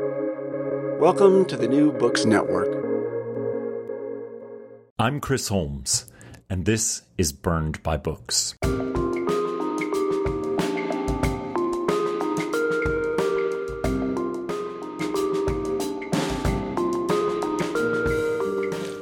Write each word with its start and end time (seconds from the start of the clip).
Welcome 0.00 1.44
to 1.44 1.58
the 1.58 1.68
New 1.68 1.92
Books 1.92 2.24
Network. 2.24 2.74
I'm 4.98 5.20
Chris 5.20 5.48
Holmes, 5.48 6.10
and 6.48 6.64
this 6.64 7.02
is 7.18 7.32
Burned 7.32 7.82
by 7.82 7.98
Books. 7.98 8.54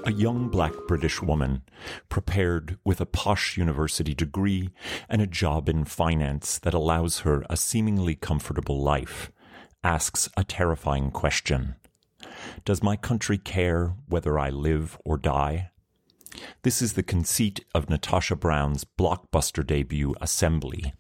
A 0.05 0.13
young 0.13 0.49
black 0.51 0.73
British 0.89 1.23
woman, 1.23 1.63
prepared 2.09 2.77
with 2.85 3.01
a 3.01 3.07
posh 3.07 3.57
university 3.57 4.15
degree 4.15 4.71
and 5.09 5.23
a 5.23 5.29
job 5.29 5.69
in 5.69 5.85
finance 5.85 6.59
that 6.59 6.75
allows 6.75 7.21
her 7.21 7.45
a 7.49 7.57
seemingly 7.57 8.17
comfortable 8.17 8.83
life, 8.83 9.31
asks 9.85 10.29
a 10.37 10.45
terrifying 10.45 11.11
question 11.11 11.77
Does 12.65 12.83
my 12.83 12.97
country 12.97 13.39
care 13.39 13.95
whether 14.09 14.39
I 14.39 14.51
live 14.51 14.99
or 15.05 15.17
die? 15.17 15.71
This 16.63 16.83
is 16.83 16.93
the 16.93 17.03
conceit 17.03 17.65
of 17.75 17.89
Natasha 17.89 18.37
Brown's 18.37 18.85
blockbuster 18.85 19.67
debut, 19.67 20.15
Assembly, 20.21 20.93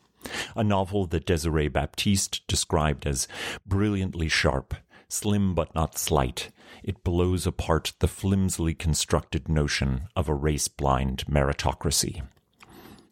a 0.57 0.65
novel 0.65 1.07
that 1.07 1.27
Desiree 1.27 1.69
Baptiste 1.69 2.47
described 2.47 3.07
as 3.07 3.29
brilliantly 3.67 4.29
sharp, 4.29 4.75
slim 5.09 5.55
but 5.55 5.75
not 5.75 5.99
slight. 5.99 6.51
It 6.83 7.05
blows 7.05 7.47
apart 7.47 7.93
the 7.99 8.09
flimsily 8.09 8.75
constructed 8.75 9.49
notion 9.49 10.09
of 10.17 10.29
a 10.29 10.35
race 10.35 10.69
blind 10.69 11.25
meritocracy. 11.27 12.23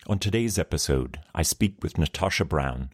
On 0.08 0.20
today's 0.20 0.56
episode, 0.56 1.18
I 1.34 1.42
speak 1.42 1.78
with 1.82 1.98
Natasha 1.98 2.44
Brown, 2.44 2.90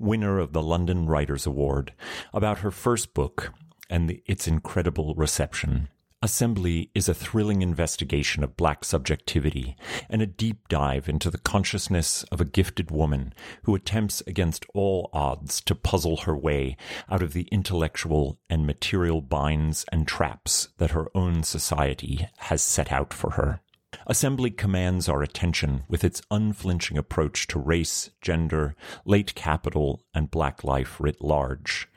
winner 0.00 0.40
of 0.40 0.52
the 0.52 0.62
London 0.62 1.06
Writers' 1.06 1.46
Award, 1.46 1.92
about 2.34 2.58
her 2.58 2.72
first 2.72 3.14
book 3.14 3.52
and 3.88 4.20
its 4.26 4.48
incredible 4.48 5.14
reception. 5.14 5.88
Assembly 6.22 6.90
is 6.92 7.08
a 7.08 7.14
thrilling 7.14 7.62
investigation 7.62 8.42
of 8.42 8.56
black 8.56 8.84
subjectivity 8.84 9.76
and 10.10 10.20
a 10.20 10.26
deep 10.26 10.66
dive 10.66 11.08
into 11.08 11.30
the 11.30 11.38
consciousness 11.38 12.24
of 12.32 12.40
a 12.40 12.44
gifted 12.44 12.90
woman 12.90 13.32
who 13.62 13.76
attempts 13.76 14.20
against 14.26 14.66
all 14.74 15.08
odds 15.12 15.60
to 15.60 15.74
puzzle 15.76 16.16
her 16.16 16.36
way 16.36 16.76
out 17.08 17.22
of 17.22 17.32
the 17.32 17.46
intellectual 17.52 18.40
and 18.50 18.66
material 18.66 19.20
binds 19.20 19.84
and 19.92 20.08
traps 20.08 20.70
that 20.78 20.90
her 20.90 21.06
own 21.14 21.44
society 21.44 22.26
has 22.38 22.60
set 22.60 22.90
out 22.90 23.14
for 23.14 23.32
her. 23.32 23.60
Assembly 24.06 24.50
commands 24.50 25.08
our 25.08 25.22
attention 25.22 25.84
with 25.88 26.04
its 26.04 26.22
unflinching 26.30 26.98
approach 26.98 27.46
to 27.48 27.58
race, 27.58 28.10
gender, 28.20 28.74
late 29.04 29.34
capital, 29.34 30.02
and 30.14 30.30
black 30.30 30.64
life 30.64 31.00
writ 31.00 31.20
large 31.20 31.88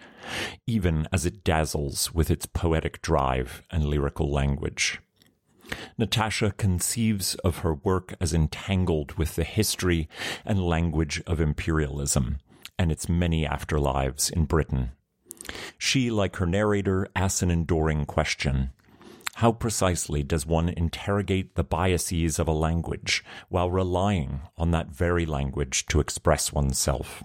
even 0.68 1.08
as 1.12 1.26
it 1.26 1.44
dazzles 1.44 2.14
with 2.14 2.30
its 2.30 2.46
poetic 2.46 3.02
drive 3.02 3.64
and 3.72 3.86
lyrical 3.86 4.32
language. 4.32 5.00
Natasha 5.98 6.52
conceives 6.52 7.36
of 7.36 7.60
her 7.60 7.74
work 7.74 8.16
as 8.20 8.34
entangled 8.34 9.14
with 9.14 9.36
the 9.36 9.44
history 9.44 10.10
and 10.46 10.66
language 10.66 11.22
of 11.28 11.40
imperialism 11.40 12.38
and 12.78 12.92
its 12.92 13.08
many 13.08 13.46
afterlives 13.46 14.32
in 14.32 14.46
Britain. 14.46 14.92
She, 15.78 16.10
like 16.10 16.38
her 16.38 16.46
narrator, 16.46 17.08
asks 17.16 17.42
an 17.42 17.52
enduring 17.52 18.06
question. 18.06 18.72
How 19.40 19.54
precisely 19.54 20.22
does 20.22 20.46
one 20.46 20.68
interrogate 20.68 21.56
the 21.56 21.64
biases 21.64 22.40
of 22.40 22.50
a 22.50 22.52
language 22.52 23.24
while 23.48 23.72
relying 23.72 24.42
on 24.58 24.72
that 24.72 24.90
very 24.90 25.26
language 25.26 25.86
to 25.86 26.02
express 26.02 26.52
oneself? 26.52 27.24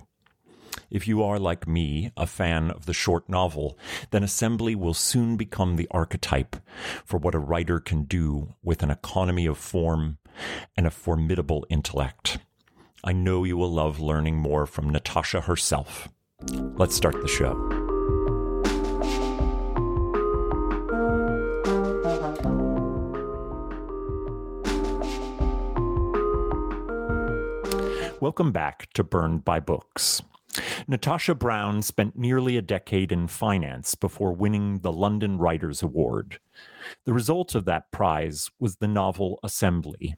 If 0.92 1.08
you 1.08 1.24
are, 1.24 1.40
like 1.40 1.66
me, 1.66 2.12
a 2.16 2.28
fan 2.28 2.70
of 2.70 2.86
the 2.86 2.92
short 2.92 3.28
novel, 3.28 3.76
then 4.12 4.22
Assembly 4.22 4.76
will 4.76 4.94
soon 4.94 5.36
become 5.36 5.74
the 5.74 5.88
archetype 5.90 6.54
for 7.04 7.18
what 7.18 7.34
a 7.34 7.40
writer 7.40 7.80
can 7.80 8.04
do 8.04 8.54
with 8.62 8.84
an 8.84 8.92
economy 8.92 9.46
of 9.46 9.58
form 9.58 10.18
and 10.76 10.86
a 10.86 10.92
formidable 10.92 11.66
intellect. 11.68 12.38
I 13.02 13.12
know 13.12 13.42
you 13.42 13.56
will 13.56 13.72
love 13.72 13.98
learning 13.98 14.36
more 14.36 14.66
from 14.66 14.88
Natasha 14.88 15.40
herself. 15.40 16.08
Let's 16.76 16.94
start 16.94 17.20
the 17.20 17.26
show. 17.26 17.83
Welcome 28.24 28.52
back 28.52 28.88
to 28.94 29.04
Burned 29.04 29.44
by 29.44 29.60
Books. 29.60 30.22
Natasha 30.88 31.34
Brown 31.34 31.82
spent 31.82 32.16
nearly 32.16 32.56
a 32.56 32.62
decade 32.62 33.12
in 33.12 33.28
finance 33.28 33.94
before 33.94 34.32
winning 34.32 34.78
the 34.78 34.90
London 34.90 35.36
Writers' 35.36 35.82
Award. 35.82 36.38
The 37.04 37.12
result 37.12 37.54
of 37.54 37.66
that 37.66 37.92
prize 37.92 38.50
was 38.58 38.76
the 38.76 38.88
novel 38.88 39.40
Assembly, 39.42 40.16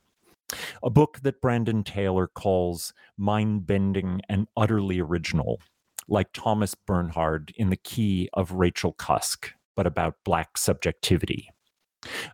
a 0.84 0.88
book 0.88 1.18
that 1.24 1.40
Brandon 1.40 1.82
Taylor 1.82 2.28
calls 2.28 2.94
mind 3.18 3.66
bending 3.66 4.20
and 4.28 4.46
utterly 4.56 5.00
original, 5.00 5.60
like 6.06 6.28
Thomas 6.32 6.76
Bernhard 6.76 7.52
in 7.56 7.70
The 7.70 7.76
Key 7.76 8.28
of 8.34 8.52
Rachel 8.52 8.92
Cusk, 8.92 9.50
but 9.74 9.84
about 9.84 10.14
Black 10.22 10.58
subjectivity. 10.58 11.50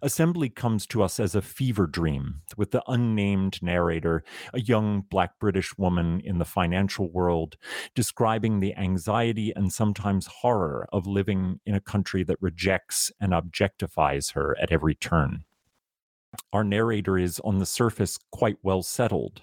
Assembly 0.03 0.49
comes 0.49 0.87
to 0.89 1.03
us 1.03 1.21
as 1.21 1.35
a 1.35 1.43
fever 1.43 1.87
dream, 1.87 2.43
with 2.57 2.71
the 2.71 2.83
unnamed 2.87 3.63
narrator, 3.63 4.25
a 4.53 4.61
young 4.61 5.03
black 5.03 5.39
British 5.39 5.77
woman 5.79 6.21
in 6.25 6.39
the 6.39 6.45
financial 6.45 7.11
world, 7.11 7.57
describing 7.95 8.61
the 8.61 8.75
anxiety 8.77 9.53
and 9.55 9.73
sometimes 9.73 10.27
horror 10.27 10.89
of 10.93 11.07
living 11.07 11.61
in 11.67 11.75
a 11.75 11.81
country 11.81 12.23
that 12.25 12.41
rejects 12.41 13.13
and 13.21 13.33
objectifies 13.33 14.33
her 14.33 14.57
at 14.61 14.73
every 14.73 14.95
turn. 14.95 15.45
Our 16.53 16.65
narrator 16.65 17.19
is, 17.19 17.41
on 17.41 17.59
the 17.59 17.67
surface, 17.67 18.19
quite 18.31 18.57
well 18.63 18.83
settled. 18.83 19.43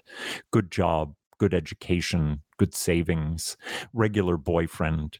Good 0.50 0.70
job, 0.70 1.14
good 1.38 1.54
education, 1.54 2.42
good 2.58 2.74
savings, 2.74 3.56
regular 3.92 4.36
boyfriend. 4.36 5.18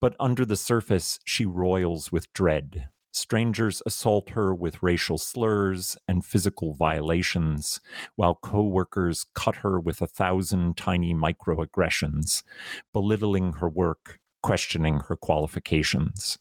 But 0.00 0.14
under 0.20 0.44
the 0.44 0.56
surface, 0.56 1.18
she 1.24 1.44
roils 1.44 2.12
with 2.12 2.32
dread, 2.32 2.88
Strangers 3.16 3.80
assault 3.86 4.28
her 4.30 4.54
with 4.54 4.82
racial 4.82 5.16
slurs 5.16 5.96
and 6.06 6.22
physical 6.22 6.74
violations, 6.74 7.80
while 8.14 8.34
coworkers 8.34 9.24
cut 9.32 9.56
her 9.56 9.80
with 9.80 10.02
a 10.02 10.06
thousand 10.06 10.76
tiny 10.76 11.14
microaggressions, 11.14 12.42
belittling 12.92 13.54
her 13.54 13.70
work, 13.70 14.18
questioning 14.42 15.00
her 15.08 15.16
qualifications. 15.16 16.36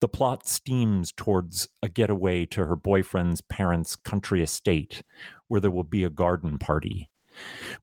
The 0.00 0.08
plot 0.08 0.48
steams 0.48 1.12
towards 1.12 1.68
a 1.80 1.88
getaway 1.88 2.44
to 2.46 2.66
her 2.66 2.74
boyfriend's 2.74 3.40
parents' 3.42 3.94
country 3.94 4.42
estate, 4.42 5.04
where 5.46 5.60
there 5.60 5.70
will 5.70 5.84
be 5.84 6.02
a 6.02 6.10
garden 6.10 6.58
party. 6.58 7.08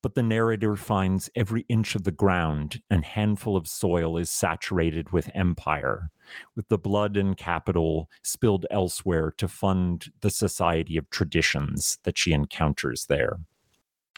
But 0.01 0.15
the 0.15 0.23
narrator 0.23 0.75
finds 0.75 1.29
every 1.35 1.65
inch 1.69 1.95
of 1.95 2.03
the 2.03 2.11
ground 2.11 2.81
and 2.89 3.03
handful 3.03 3.55
of 3.55 3.67
soil 3.67 4.17
is 4.17 4.29
saturated 4.29 5.11
with 5.11 5.29
empire, 5.33 6.09
with 6.55 6.67
the 6.69 6.77
blood 6.77 7.17
and 7.17 7.35
capital 7.35 8.09
spilled 8.23 8.65
elsewhere 8.69 9.31
to 9.37 9.47
fund 9.47 10.11
the 10.21 10.29
society 10.29 10.97
of 10.97 11.09
traditions 11.09 11.99
that 12.03 12.17
she 12.17 12.33
encounters 12.33 13.05
there. 13.07 13.39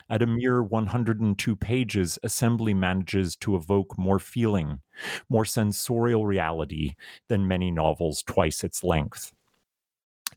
At 0.09 0.23
a 0.23 0.27
mere 0.27 0.63
102 0.63 1.55
pages, 1.55 2.17
Assembly 2.23 2.73
manages 2.73 3.35
to 3.37 3.55
evoke 3.55 3.95
more 3.97 4.17
feeling, 4.17 4.79
more 5.29 5.45
sensorial 5.45 6.25
reality 6.25 6.95
than 7.27 7.47
many 7.47 7.69
novels 7.69 8.23
twice 8.23 8.63
its 8.63 8.83
length. 8.83 9.33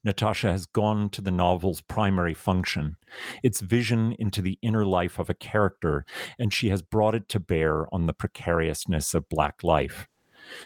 Natasha 0.04 0.50
has 0.50 0.66
gone 0.66 1.08
to 1.10 1.20
the 1.20 1.30
novel's 1.30 1.80
primary 1.80 2.34
function, 2.34 2.96
its 3.42 3.60
vision 3.60 4.14
into 4.18 4.42
the 4.42 4.58
inner 4.60 4.84
life 4.84 5.18
of 5.18 5.30
a 5.30 5.34
character, 5.34 6.04
and 6.38 6.52
she 6.52 6.70
has 6.70 6.82
brought 6.82 7.14
it 7.14 7.28
to 7.28 7.40
bear 7.40 7.92
on 7.94 8.06
the 8.06 8.12
precariousness 8.12 9.14
of 9.14 9.28
Black 9.28 9.62
life. 9.62 10.08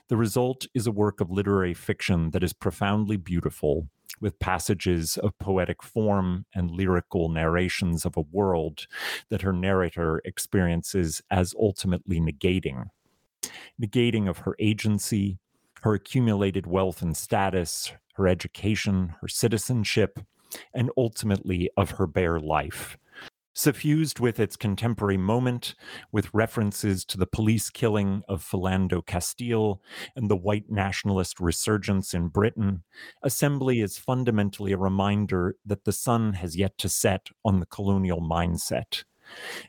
The 0.08 0.16
result 0.16 0.66
is 0.74 0.86
a 0.86 0.92
work 0.92 1.20
of 1.20 1.30
literary 1.30 1.74
fiction 1.74 2.30
that 2.30 2.42
is 2.42 2.54
profoundly 2.54 3.18
beautiful, 3.18 3.88
with 4.20 4.38
passages 4.38 5.18
of 5.18 5.38
poetic 5.38 5.82
form 5.82 6.46
and 6.54 6.70
lyrical 6.70 7.28
narrations 7.28 8.06
of 8.06 8.16
a 8.16 8.24
world 8.32 8.86
that 9.28 9.42
her 9.42 9.52
narrator 9.52 10.22
experiences 10.24 11.20
as 11.30 11.54
ultimately 11.60 12.20
negating. 12.20 12.86
Negating 13.80 14.28
of 14.28 14.38
her 14.38 14.56
agency, 14.58 15.38
her 15.82 15.94
accumulated 15.94 16.66
wealth 16.66 17.02
and 17.02 17.16
status, 17.16 17.92
her 18.14 18.26
education, 18.26 19.14
her 19.20 19.28
citizenship, 19.28 20.18
and 20.74 20.90
ultimately 20.96 21.70
of 21.76 21.92
her 21.92 22.06
bare 22.06 22.40
life. 22.40 22.96
Suffused 23.54 24.20
with 24.20 24.38
its 24.38 24.54
contemporary 24.54 25.16
moment, 25.16 25.74
with 26.12 26.28
references 26.34 27.06
to 27.06 27.16
the 27.16 27.26
police 27.26 27.70
killing 27.70 28.22
of 28.28 28.44
Philando 28.44 29.04
Castile 29.04 29.80
and 30.14 30.30
the 30.30 30.36
white 30.36 30.70
nationalist 30.70 31.40
resurgence 31.40 32.12
in 32.12 32.28
Britain, 32.28 32.82
Assembly 33.22 33.80
is 33.80 33.96
fundamentally 33.96 34.72
a 34.72 34.76
reminder 34.78 35.56
that 35.64 35.84
the 35.84 35.92
sun 35.92 36.34
has 36.34 36.54
yet 36.54 36.76
to 36.76 36.90
set 36.90 37.28
on 37.46 37.60
the 37.60 37.66
colonial 37.66 38.20
mindset, 38.20 39.04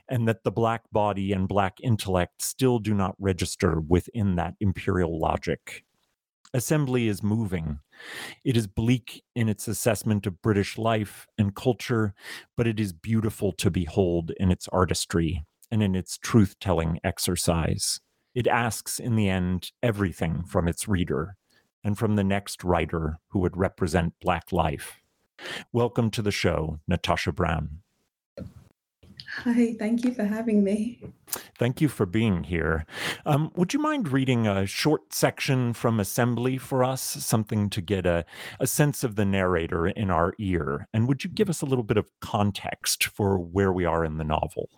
and 0.06 0.28
that 0.28 0.44
the 0.44 0.52
black 0.52 0.82
body 0.92 1.32
and 1.32 1.48
black 1.48 1.78
intellect 1.82 2.42
still 2.42 2.78
do 2.78 2.92
not 2.92 3.16
register 3.18 3.80
within 3.80 4.36
that 4.36 4.54
imperial 4.60 5.18
logic. 5.18 5.86
Assembly 6.54 7.08
is 7.08 7.22
moving. 7.22 7.80
It 8.42 8.56
is 8.56 8.66
bleak 8.66 9.22
in 9.36 9.50
its 9.50 9.68
assessment 9.68 10.26
of 10.26 10.40
British 10.40 10.78
life 10.78 11.26
and 11.36 11.54
culture, 11.54 12.14
but 12.56 12.66
it 12.66 12.80
is 12.80 12.94
beautiful 12.94 13.52
to 13.52 13.70
behold 13.70 14.32
in 14.40 14.50
its 14.50 14.66
artistry 14.68 15.44
and 15.70 15.82
in 15.82 15.94
its 15.94 16.16
truth 16.16 16.56
telling 16.58 17.00
exercise. 17.04 18.00
It 18.34 18.46
asks, 18.46 18.98
in 18.98 19.14
the 19.14 19.28
end, 19.28 19.72
everything 19.82 20.42
from 20.42 20.68
its 20.68 20.88
reader 20.88 21.36
and 21.84 21.98
from 21.98 22.16
the 22.16 22.24
next 22.24 22.64
writer 22.64 23.18
who 23.28 23.40
would 23.40 23.56
represent 23.56 24.14
Black 24.18 24.50
life. 24.50 25.02
Welcome 25.70 26.10
to 26.12 26.22
the 26.22 26.32
show, 26.32 26.80
Natasha 26.88 27.30
Brown. 27.30 27.82
Hi, 29.44 29.74
thank 29.78 30.04
you 30.04 30.12
for 30.12 30.24
having 30.24 30.64
me. 30.64 31.00
Thank 31.58 31.80
you 31.80 31.88
for 31.88 32.06
being 32.06 32.42
here. 32.42 32.84
Um, 33.24 33.52
would 33.54 33.72
you 33.72 33.78
mind 33.78 34.08
reading 34.08 34.48
a 34.48 34.66
short 34.66 35.12
section 35.12 35.74
from 35.74 36.00
Assembly 36.00 36.58
for 36.58 36.82
us, 36.82 37.02
something 37.02 37.70
to 37.70 37.80
get 37.80 38.04
a, 38.04 38.24
a 38.58 38.66
sense 38.66 39.04
of 39.04 39.14
the 39.14 39.24
narrator 39.24 39.86
in 39.86 40.10
our 40.10 40.34
ear? 40.38 40.88
And 40.92 41.06
would 41.06 41.22
you 41.22 41.30
give 41.30 41.48
us 41.48 41.62
a 41.62 41.66
little 41.66 41.84
bit 41.84 41.96
of 41.96 42.10
context 42.20 43.04
for 43.04 43.38
where 43.38 43.72
we 43.72 43.84
are 43.84 44.04
in 44.04 44.18
the 44.18 44.24
novel? 44.24 44.68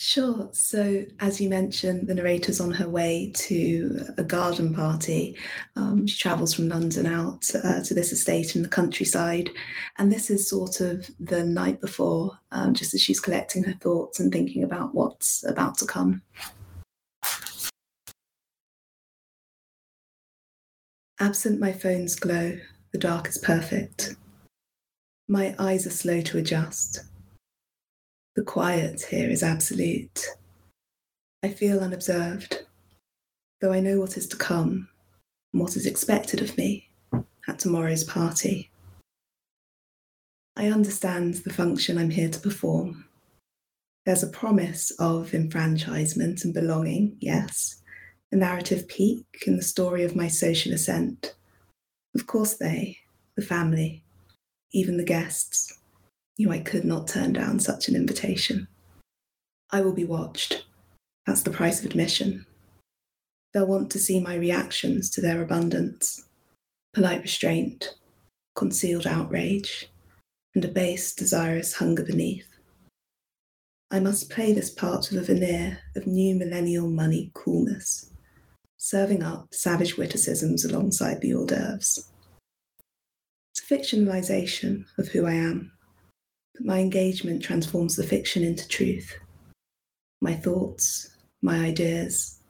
Sure. 0.00 0.48
So, 0.52 1.04
as 1.18 1.40
you 1.40 1.48
mentioned, 1.48 2.06
the 2.06 2.14
narrator's 2.14 2.60
on 2.60 2.70
her 2.70 2.88
way 2.88 3.32
to 3.34 4.06
a 4.16 4.22
garden 4.22 4.72
party. 4.72 5.36
Um, 5.74 6.06
she 6.06 6.16
travels 6.16 6.54
from 6.54 6.68
London 6.68 7.04
out 7.04 7.44
uh, 7.52 7.82
to 7.82 7.94
this 7.94 8.12
estate 8.12 8.54
in 8.54 8.62
the 8.62 8.68
countryside. 8.68 9.50
And 9.98 10.12
this 10.12 10.30
is 10.30 10.48
sort 10.48 10.80
of 10.80 11.10
the 11.18 11.44
night 11.44 11.80
before, 11.80 12.38
um, 12.52 12.74
just 12.74 12.94
as 12.94 13.02
she's 13.02 13.18
collecting 13.18 13.64
her 13.64 13.72
thoughts 13.72 14.20
and 14.20 14.32
thinking 14.32 14.62
about 14.62 14.94
what's 14.94 15.44
about 15.44 15.76
to 15.78 15.86
come. 15.86 16.22
Absent 21.18 21.58
my 21.58 21.72
phone's 21.72 22.14
glow, 22.14 22.56
the 22.92 22.98
dark 22.98 23.26
is 23.26 23.38
perfect. 23.38 24.14
My 25.26 25.56
eyes 25.58 25.88
are 25.88 25.90
slow 25.90 26.20
to 26.20 26.38
adjust. 26.38 27.00
The 28.38 28.44
quiet 28.44 29.02
here 29.02 29.28
is 29.28 29.42
absolute. 29.42 30.24
I 31.42 31.48
feel 31.48 31.80
unobserved, 31.80 32.66
though 33.60 33.72
I 33.72 33.80
know 33.80 33.98
what 33.98 34.16
is 34.16 34.28
to 34.28 34.36
come 34.36 34.88
and 35.52 35.60
what 35.60 35.74
is 35.74 35.86
expected 35.86 36.40
of 36.40 36.56
me 36.56 36.88
at 37.48 37.58
tomorrow's 37.58 38.04
party. 38.04 38.70
I 40.56 40.68
understand 40.68 41.34
the 41.34 41.52
function 41.52 41.98
I'm 41.98 42.10
here 42.10 42.28
to 42.28 42.38
perform. 42.38 43.06
There's 44.06 44.22
a 44.22 44.28
promise 44.28 44.92
of 45.00 45.34
enfranchisement 45.34 46.44
and 46.44 46.54
belonging, 46.54 47.16
yes, 47.18 47.82
a 48.30 48.36
narrative 48.36 48.86
peak 48.86 49.26
in 49.48 49.56
the 49.56 49.62
story 49.62 50.04
of 50.04 50.14
my 50.14 50.28
social 50.28 50.72
ascent. 50.72 51.34
Of 52.14 52.28
course, 52.28 52.54
they, 52.54 52.98
the 53.34 53.42
family, 53.42 54.04
even 54.70 54.96
the 54.96 55.02
guests, 55.02 55.77
knew 56.38 56.50
I 56.50 56.60
could 56.60 56.84
not 56.84 57.08
turn 57.08 57.32
down 57.32 57.58
such 57.58 57.88
an 57.88 57.96
invitation. 57.96 58.68
I 59.70 59.80
will 59.80 59.92
be 59.92 60.04
watched. 60.04 60.64
That's 61.26 61.42
the 61.42 61.50
price 61.50 61.80
of 61.80 61.86
admission. 61.86 62.46
They'll 63.52 63.66
want 63.66 63.90
to 63.90 63.98
see 63.98 64.20
my 64.20 64.34
reactions 64.34 65.10
to 65.10 65.20
their 65.20 65.42
abundance 65.42 66.24
polite 66.94 67.22
restraint, 67.22 67.94
concealed 68.56 69.06
outrage, 69.06 69.88
and 70.54 70.64
a 70.64 70.68
base, 70.68 71.14
desirous 71.14 71.74
hunger 71.74 72.02
beneath. 72.02 72.48
I 73.90 74.00
must 74.00 74.30
play 74.30 74.52
this 74.52 74.70
part 74.70 75.08
with 75.10 75.20
a 75.20 75.34
veneer 75.34 75.78
of 75.94 76.06
new 76.06 76.34
millennial 76.34 76.88
money 76.88 77.30
coolness, 77.34 78.10
serving 78.78 79.22
up 79.22 79.48
savage 79.52 79.96
witticisms 79.96 80.64
alongside 80.64 81.20
the 81.20 81.34
hors 81.34 81.46
d'oeuvres. 81.46 82.10
It's 83.52 83.62
a 83.62 83.74
fictionalization 83.74 84.86
of 84.98 85.08
who 85.08 85.26
I 85.26 85.34
am 85.34 85.72
my 86.60 86.78
engagement 86.78 87.42
transforms 87.42 87.96
the 87.96 88.02
fiction 88.02 88.42
into 88.42 88.66
truth. 88.68 89.16
My 90.20 90.34
thoughts, 90.34 91.16
my 91.42 91.58
ideas, 91.58 92.40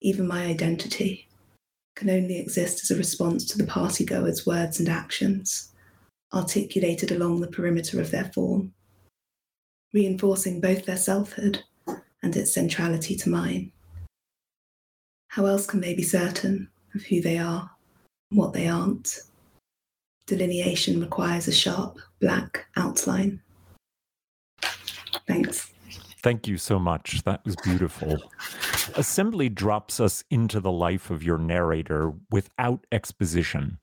even 0.00 0.26
my 0.26 0.44
identity 0.46 1.28
can 1.96 2.10
only 2.10 2.38
exist 2.38 2.84
as 2.84 2.90
a 2.92 2.98
response 2.98 3.44
to 3.46 3.58
the 3.58 3.64
partygoers' 3.64 4.46
words 4.46 4.78
and 4.78 4.88
actions, 4.88 5.72
articulated 6.32 7.10
along 7.10 7.40
the 7.40 7.48
perimeter 7.48 8.00
of 8.00 8.12
their 8.12 8.30
form, 8.32 8.72
reinforcing 9.92 10.60
both 10.60 10.84
their 10.84 10.96
selfhood 10.96 11.64
and 12.22 12.36
its 12.36 12.54
centrality 12.54 13.16
to 13.16 13.30
mine. 13.30 13.72
How 15.28 15.46
else 15.46 15.66
can 15.66 15.80
they 15.80 15.94
be 15.94 16.04
certain 16.04 16.68
of 16.94 17.02
who 17.02 17.20
they 17.20 17.38
are 17.38 17.68
and 18.30 18.38
what 18.38 18.52
they 18.52 18.68
aren't? 18.68 19.18
Delineation 20.26 21.00
requires 21.00 21.48
a 21.48 21.52
sharp, 21.52 21.98
black 22.20 22.66
outline. 22.76 23.40
Thanks. 25.26 25.72
Thank 26.22 26.48
you 26.48 26.58
so 26.58 26.78
much. 26.78 27.22
That 27.22 27.44
was 27.44 27.56
beautiful. 27.56 28.18
Assembly 28.96 29.48
drops 29.48 30.00
us 30.00 30.24
into 30.30 30.60
the 30.60 30.72
life 30.72 31.10
of 31.10 31.22
your 31.22 31.38
narrator 31.38 32.12
without 32.30 32.86
exposition. 32.90 33.78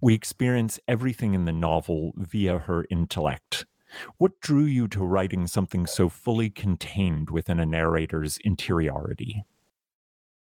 We 0.00 0.14
experience 0.14 0.78
everything 0.86 1.34
in 1.34 1.46
the 1.46 1.52
novel 1.52 2.12
via 2.16 2.58
her 2.58 2.86
intellect. 2.90 3.66
What 4.18 4.40
drew 4.40 4.64
you 4.64 4.86
to 4.88 5.04
writing 5.04 5.48
something 5.48 5.86
so 5.86 6.08
fully 6.08 6.48
contained 6.48 7.30
within 7.30 7.58
a 7.58 7.66
narrator's 7.66 8.38
interiority? 8.38 9.44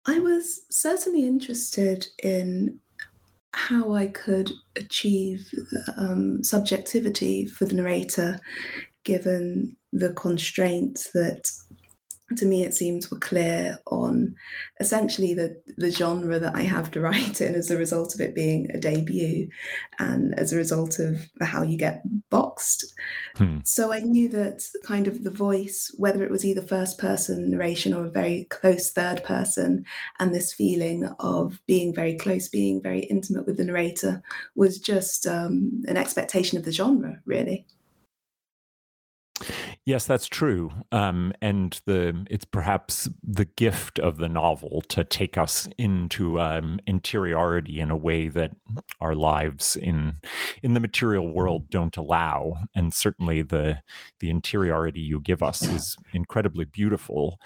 I 0.05 0.19
was 0.19 0.61
certainly 0.69 1.25
interested 1.25 2.07
in 2.21 2.79
how 3.53 3.93
I 3.93 4.07
could 4.07 4.51
achieve 4.75 5.49
um, 5.97 6.43
subjectivity 6.43 7.45
for 7.45 7.65
the 7.65 7.75
narrator 7.75 8.39
given 9.03 9.75
the 9.91 10.13
constraints 10.13 11.11
that 11.11 11.49
to 12.37 12.45
me 12.45 12.63
it 12.63 12.73
seems 12.73 13.09
were 13.09 13.19
clear 13.19 13.79
on 13.87 14.35
essentially 14.79 15.33
the 15.33 15.59
the 15.77 15.91
genre 15.91 16.39
that 16.39 16.55
I 16.55 16.61
have 16.61 16.91
to 16.91 17.01
write 17.01 17.41
in 17.41 17.55
as 17.55 17.71
a 17.71 17.77
result 17.77 18.13
of 18.13 18.21
it 18.21 18.35
being 18.35 18.69
a 18.71 18.79
debut 18.79 19.49
and 19.97 20.37
as 20.37 20.53
a 20.53 20.57
result 20.57 20.99
of 20.99 21.27
how 21.41 21.63
you 21.63 21.77
get 21.77 22.03
boxed. 22.29 22.93
Hmm. 23.35 23.59
So 23.63 23.91
I 23.91 23.99
knew 23.99 24.29
that 24.29 24.63
kind 24.83 25.07
of 25.07 25.23
the 25.23 25.31
voice, 25.31 25.93
whether 25.97 26.23
it 26.23 26.31
was 26.31 26.45
either 26.45 26.61
first 26.61 26.97
person 26.97 27.49
narration 27.49 27.93
or 27.93 28.05
a 28.05 28.11
very 28.11 28.45
close 28.49 28.91
third 28.91 29.23
person, 29.23 29.85
and 30.19 30.33
this 30.33 30.53
feeling 30.53 31.05
of 31.19 31.59
being 31.67 31.93
very 31.93 32.15
close, 32.15 32.47
being 32.47 32.81
very 32.81 33.01
intimate 33.01 33.45
with 33.45 33.57
the 33.57 33.65
narrator 33.65 34.21
was 34.55 34.79
just 34.79 35.25
um, 35.25 35.83
an 35.87 35.97
expectation 35.97 36.57
of 36.57 36.65
the 36.65 36.71
genre, 36.71 37.19
really. 37.25 37.65
Yes, 39.85 40.05
that's 40.05 40.27
true. 40.27 40.71
Um, 40.91 41.33
and 41.41 41.79
the 41.85 42.25
it's 42.29 42.45
perhaps 42.45 43.09
the 43.23 43.45
gift 43.45 43.97
of 43.97 44.17
the 44.17 44.29
novel 44.29 44.83
to 44.89 45.03
take 45.03 45.35
us 45.37 45.67
into 45.79 46.39
um, 46.39 46.79
interiority 46.85 47.79
in 47.79 47.89
a 47.89 47.97
way 47.97 48.27
that 48.27 48.51
our 49.01 49.15
lives 49.15 49.75
in 49.75 50.17
in 50.61 50.75
the 50.75 50.79
material 50.79 51.33
world 51.33 51.69
don't 51.71 51.97
allow. 51.97 52.57
And 52.75 52.93
certainly 52.93 53.41
the 53.41 53.81
the 54.19 54.29
interiority 54.29 54.99
you 54.99 55.19
give 55.21 55.41
us 55.41 55.63
is 55.63 55.97
incredibly 56.13 56.65
beautiful. 56.65 57.39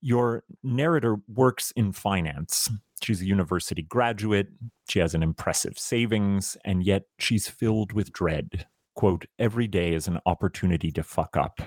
Your 0.00 0.44
narrator 0.62 1.16
works 1.28 1.70
in 1.72 1.92
finance. 1.92 2.70
She's 3.02 3.20
a 3.20 3.26
university 3.26 3.82
graduate. 3.82 4.48
She 4.88 5.00
has 5.00 5.14
an 5.14 5.22
impressive 5.22 5.78
savings, 5.78 6.56
and 6.64 6.82
yet 6.82 7.02
she's 7.18 7.46
filled 7.48 7.92
with 7.92 8.12
dread 8.12 8.66
quote, 8.94 9.26
every 9.38 9.66
day 9.66 9.92
is 9.92 10.06
an 10.06 10.18
opportunity 10.26 10.90
to 10.92 11.02
fuck 11.02 11.36
up. 11.36 11.60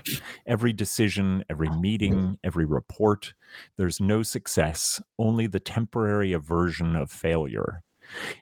Every 0.46 0.72
decision, 0.72 1.44
every 1.48 1.68
oh, 1.68 1.78
meeting, 1.78 2.38
every 2.42 2.64
report, 2.64 3.34
there's 3.76 4.00
no 4.00 4.22
success, 4.22 5.00
only 5.18 5.46
the 5.46 5.60
temporary 5.60 6.32
aversion 6.32 6.96
of 6.96 7.10
failure. 7.10 7.82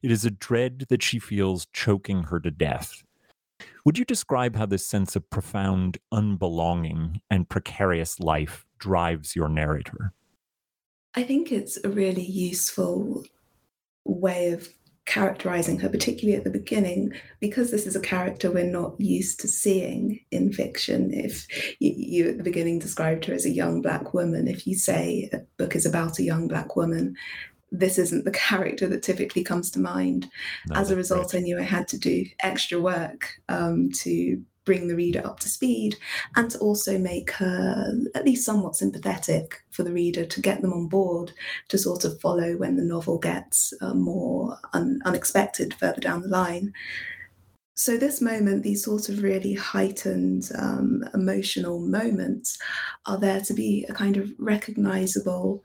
It 0.03 0.11
is 0.11 0.25
a 0.25 0.31
dread 0.31 0.87
that 0.89 1.03
she 1.03 1.19
feels 1.19 1.67
choking 1.73 2.25
her 2.25 2.41
to 2.41 2.51
death. 2.51 3.03
Would 3.85 3.99
you 3.99 4.05
describe 4.05 4.57
how 4.57 4.67
this 4.67 4.87
sense 4.87 5.17
of 5.17 5.29
profound 5.31 5.99
unbelonging 6.13 7.21
and 7.31 7.49
precarious 7.49 8.21
life 8.21 8.67
drives 8.79 9.35
your 9.35 9.49
narrator? 9.49 10.13
I 11.15 11.23
think 11.23 11.51
it's 11.51 11.79
a 11.83 11.89
really 11.89 12.25
useful 12.25 13.25
way 14.05 14.53
of 14.53 14.69
characterizing 15.07 15.79
her, 15.79 15.89
particularly 15.89 16.37
at 16.37 16.45
the 16.45 16.51
beginning, 16.51 17.13
because 17.41 17.71
this 17.71 17.87
is 17.87 17.97
a 17.97 18.01
character 18.01 18.51
we're 18.51 18.65
not 18.65 19.01
used 19.01 19.41
to 19.41 19.49
seeing 19.49 20.21
in 20.31 20.53
fiction. 20.53 21.15
If 21.15 21.47
you, 21.81 21.95
you, 21.97 22.29
at 22.31 22.39
the 22.39 22.45
beginning 22.45 22.81
described 22.81 23.25
her 23.25 23.35
as 23.35 23.47
a 23.47 23.51
young 23.51 23.81
black 23.81 24.13
woman, 24.13 24.49
if 24.49 24.67
you 24.67 24.77
say 24.77 25.31
a 25.33 25.39
book 25.57 25.77
is 25.77 25.87
about 25.87 26.19
a 26.19 26.25
young 26.25 26.49
black 26.49 26.77
woman, 26.77 27.17
this 27.71 27.99
isn't 27.99 28.25
the 28.25 28.31
character 28.49 28.89
that 28.89 29.03
typically 29.03 29.45
comes 29.45 29.71
to 29.71 29.81
mind. 29.81 30.29
No, 30.69 30.77
As 30.77 30.91
a 30.91 30.97
result, 30.97 31.33
right. 31.33 31.41
I 31.41 31.43
knew 31.43 31.59
I 31.59 31.63
had 31.63 31.89
to 31.89 31.99
do 31.99 32.27
extra 32.41 32.81
work 32.81 33.29
um, 33.49 33.91
to 34.01 34.43
bring 34.67 34.89
the 34.89 34.97
reader 34.97 35.23
up 35.25 35.41
to 35.41 35.49
speed 35.49 35.97
and 36.35 36.51
to 36.51 36.59
also 36.59 36.99
make 36.99 37.31
her 37.31 37.95
at 38.15 38.27
least 38.27 38.45
somewhat 38.45 38.77
sympathetic 38.77 39.63
for 39.71 39.83
the 39.83 39.93
reader 39.93 40.27
to 40.27 40.43
get 40.43 40.61
them 40.61 40.75
on 40.75 40.89
board 40.89 41.33
to 41.69 41.79
sort 41.79 42.05
of 42.05 42.21
follow 42.21 42.59
when 42.59 42.77
the 42.77 42.85
novel 42.85 43.19
gets 43.19 43.73
uh, 43.81 43.95
more 43.95 44.59
un- 44.75 45.01
unexpected 45.07 45.73
further 45.75 46.01
down 46.01 46.21
the 46.21 46.29
line. 46.29 46.75
So, 47.79 47.99
this 47.99 48.23
moment, 48.23 48.63
these 48.63 48.85
sort 48.85 49.11
of 49.11 49.23
really 49.23 49.53
heightened 49.53 50.51
um, 50.59 51.05
emotional 51.13 51.79
moments, 51.79 52.59
are 53.05 53.19
there 53.19 53.43
to 53.43 53.53
be 53.53 53.85
a 53.89 53.93
kind 53.93 54.17
of 54.17 54.33
recognizable 54.39 55.63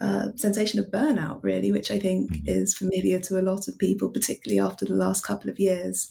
uh, 0.00 0.28
sensation 0.36 0.78
of 0.78 0.86
burnout, 0.86 1.42
really, 1.42 1.72
which 1.72 1.90
I 1.90 1.98
think 1.98 2.30
mm. 2.30 2.48
is 2.48 2.76
familiar 2.76 3.18
to 3.18 3.40
a 3.40 3.42
lot 3.42 3.66
of 3.66 3.76
people, 3.78 4.08
particularly 4.08 4.60
after 4.60 4.84
the 4.84 4.94
last 4.94 5.24
couple 5.24 5.50
of 5.50 5.58
years. 5.58 6.08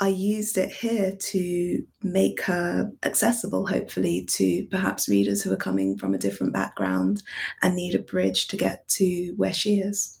I 0.00 0.08
used 0.08 0.56
it 0.56 0.70
here 0.70 1.14
to 1.16 1.86
make 2.02 2.42
her 2.42 2.90
accessible, 3.02 3.66
hopefully, 3.66 4.24
to 4.24 4.66
perhaps 4.70 5.08
readers 5.08 5.42
who 5.42 5.52
are 5.52 5.56
coming 5.56 5.98
from 5.98 6.14
a 6.14 6.18
different 6.18 6.52
background 6.52 7.22
and 7.62 7.76
need 7.76 7.94
a 7.94 8.00
bridge 8.00 8.48
to 8.48 8.56
get 8.56 8.88
to 8.88 9.34
where 9.36 9.52
she 9.52 9.80
is. 9.80 10.18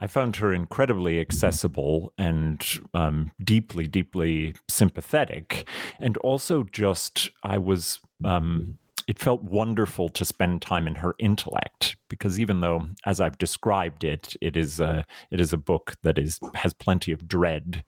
I 0.00 0.06
found 0.06 0.36
her 0.36 0.52
incredibly 0.52 1.20
accessible 1.20 2.12
and 2.18 2.64
um, 2.94 3.30
deeply, 3.44 3.86
deeply 3.86 4.54
sympathetic. 4.68 5.68
And 6.00 6.16
also, 6.18 6.64
just, 6.64 7.30
I 7.44 7.58
was. 7.58 8.00
Um, 8.24 8.78
it 9.06 9.18
felt 9.18 9.42
wonderful 9.42 10.08
to 10.08 10.24
spend 10.24 10.62
time 10.62 10.86
in 10.86 10.94
her 10.94 11.14
intellect 11.18 11.96
because 12.08 12.38
even 12.40 12.60
though 12.60 12.86
as 13.06 13.20
i've 13.20 13.38
described 13.38 14.04
it 14.04 14.34
it 14.40 14.56
is 14.56 14.80
a 14.80 15.04
it 15.30 15.40
is 15.40 15.52
a 15.52 15.58
book 15.58 15.96
that 16.02 16.18
is 16.18 16.38
has 16.54 16.72
plenty 16.74 17.12
of 17.12 17.26
dread 17.26 17.84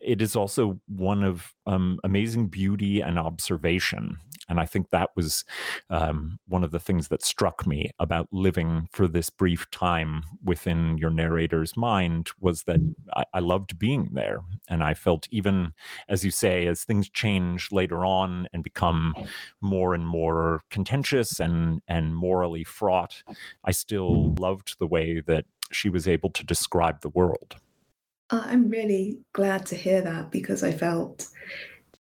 it 0.00 0.22
is 0.22 0.36
also 0.36 0.80
one 0.86 1.22
of 1.24 1.52
um, 1.66 1.98
amazing 2.04 2.48
beauty 2.48 3.00
and 3.00 3.18
observation 3.18 4.18
and 4.48 4.60
I 4.60 4.66
think 4.66 4.90
that 4.90 5.10
was 5.16 5.44
um, 5.90 6.38
one 6.46 6.62
of 6.62 6.70
the 6.70 6.78
things 6.78 7.08
that 7.08 7.24
struck 7.24 7.66
me 7.66 7.90
about 7.98 8.28
living 8.30 8.88
for 8.92 9.08
this 9.08 9.28
brief 9.28 9.68
time 9.70 10.22
within 10.42 10.98
your 10.98 11.10
narrator's 11.10 11.76
mind 11.76 12.30
was 12.38 12.62
that 12.64 12.80
I, 13.14 13.24
I 13.34 13.38
loved 13.40 13.78
being 13.78 14.10
there. 14.12 14.40
And 14.68 14.84
I 14.84 14.94
felt 14.94 15.26
even, 15.30 15.72
as 16.08 16.24
you 16.24 16.30
say, 16.30 16.66
as 16.66 16.84
things 16.84 17.08
change 17.08 17.72
later 17.72 18.04
on 18.04 18.46
and 18.52 18.62
become 18.62 19.14
more 19.60 19.94
and 19.94 20.06
more 20.06 20.62
contentious 20.70 21.40
and, 21.40 21.82
and 21.88 22.14
morally 22.14 22.64
fraught, 22.64 23.22
I 23.64 23.72
still 23.72 24.34
loved 24.34 24.76
the 24.78 24.86
way 24.86 25.20
that 25.26 25.46
she 25.72 25.88
was 25.88 26.06
able 26.06 26.30
to 26.30 26.44
describe 26.44 27.00
the 27.00 27.08
world. 27.08 27.56
Uh, 28.30 28.42
I'm 28.44 28.68
really 28.68 29.20
glad 29.32 29.66
to 29.66 29.76
hear 29.76 30.00
that 30.02 30.30
because 30.30 30.62
I 30.64 30.72
felt 30.72 31.28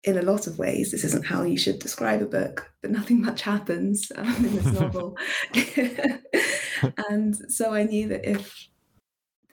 in 0.04 0.18
a 0.18 0.22
lot 0.22 0.46
of 0.46 0.58
ways, 0.58 0.90
this 0.90 1.04
isn't 1.04 1.26
how 1.26 1.42
you 1.42 1.56
should 1.56 1.78
describe 1.78 2.22
a 2.22 2.26
book, 2.26 2.72
but 2.80 2.90
nothing 2.90 3.20
much 3.20 3.42
happens 3.42 4.10
um, 4.16 4.44
in 4.44 4.56
this 4.56 4.66
novel. 4.66 5.16
and 7.08 7.36
so 7.50 7.72
I 7.72 7.84
knew 7.84 8.08
that 8.08 8.28
if, 8.28 8.68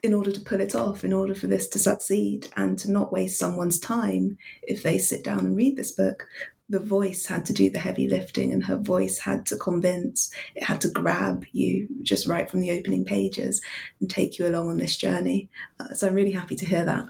in 0.02 0.12
order 0.12 0.32
to 0.32 0.40
pull 0.40 0.60
it 0.60 0.74
off, 0.74 1.04
in 1.04 1.12
order 1.12 1.34
for 1.34 1.46
this 1.46 1.68
to 1.68 1.78
succeed 1.78 2.48
and 2.56 2.78
to 2.80 2.90
not 2.90 3.12
waste 3.12 3.38
someone's 3.38 3.78
time, 3.78 4.38
if 4.62 4.82
they 4.82 4.98
sit 4.98 5.22
down 5.22 5.40
and 5.40 5.56
read 5.56 5.76
this 5.76 5.92
book, 5.92 6.26
the 6.70 6.80
voice 6.80 7.26
had 7.26 7.44
to 7.44 7.52
do 7.52 7.68
the 7.68 7.80
heavy 7.80 8.08
lifting 8.08 8.52
and 8.52 8.64
her 8.64 8.76
voice 8.76 9.18
had 9.18 9.44
to 9.46 9.56
convince, 9.56 10.32
it 10.54 10.62
had 10.62 10.80
to 10.80 10.88
grab 10.88 11.44
you 11.52 11.88
just 12.02 12.28
right 12.28 12.48
from 12.48 12.60
the 12.60 12.70
opening 12.70 13.04
pages 13.04 13.60
and 14.00 14.08
take 14.08 14.38
you 14.38 14.46
along 14.46 14.68
on 14.68 14.78
this 14.78 14.96
journey. 14.96 15.50
Uh, 15.80 15.92
so 15.92 16.06
I'm 16.06 16.14
really 16.14 16.30
happy 16.30 16.54
to 16.54 16.64
hear 16.64 16.84
that. 16.84 17.06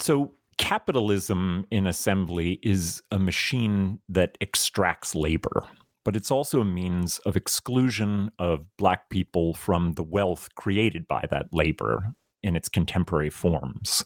So, 0.00 0.32
capitalism 0.58 1.66
in 1.70 1.86
assembly 1.86 2.58
is 2.62 3.02
a 3.10 3.18
machine 3.18 4.00
that 4.08 4.38
extracts 4.40 5.14
labor, 5.14 5.64
but 6.04 6.16
it's 6.16 6.30
also 6.30 6.60
a 6.60 6.64
means 6.64 7.18
of 7.20 7.36
exclusion 7.36 8.30
of 8.38 8.64
Black 8.78 9.10
people 9.10 9.54
from 9.54 9.94
the 9.94 10.02
wealth 10.02 10.48
created 10.54 11.06
by 11.06 11.24
that 11.30 11.46
labor 11.52 12.14
in 12.42 12.56
its 12.56 12.68
contemporary 12.68 13.30
forms. 13.30 14.04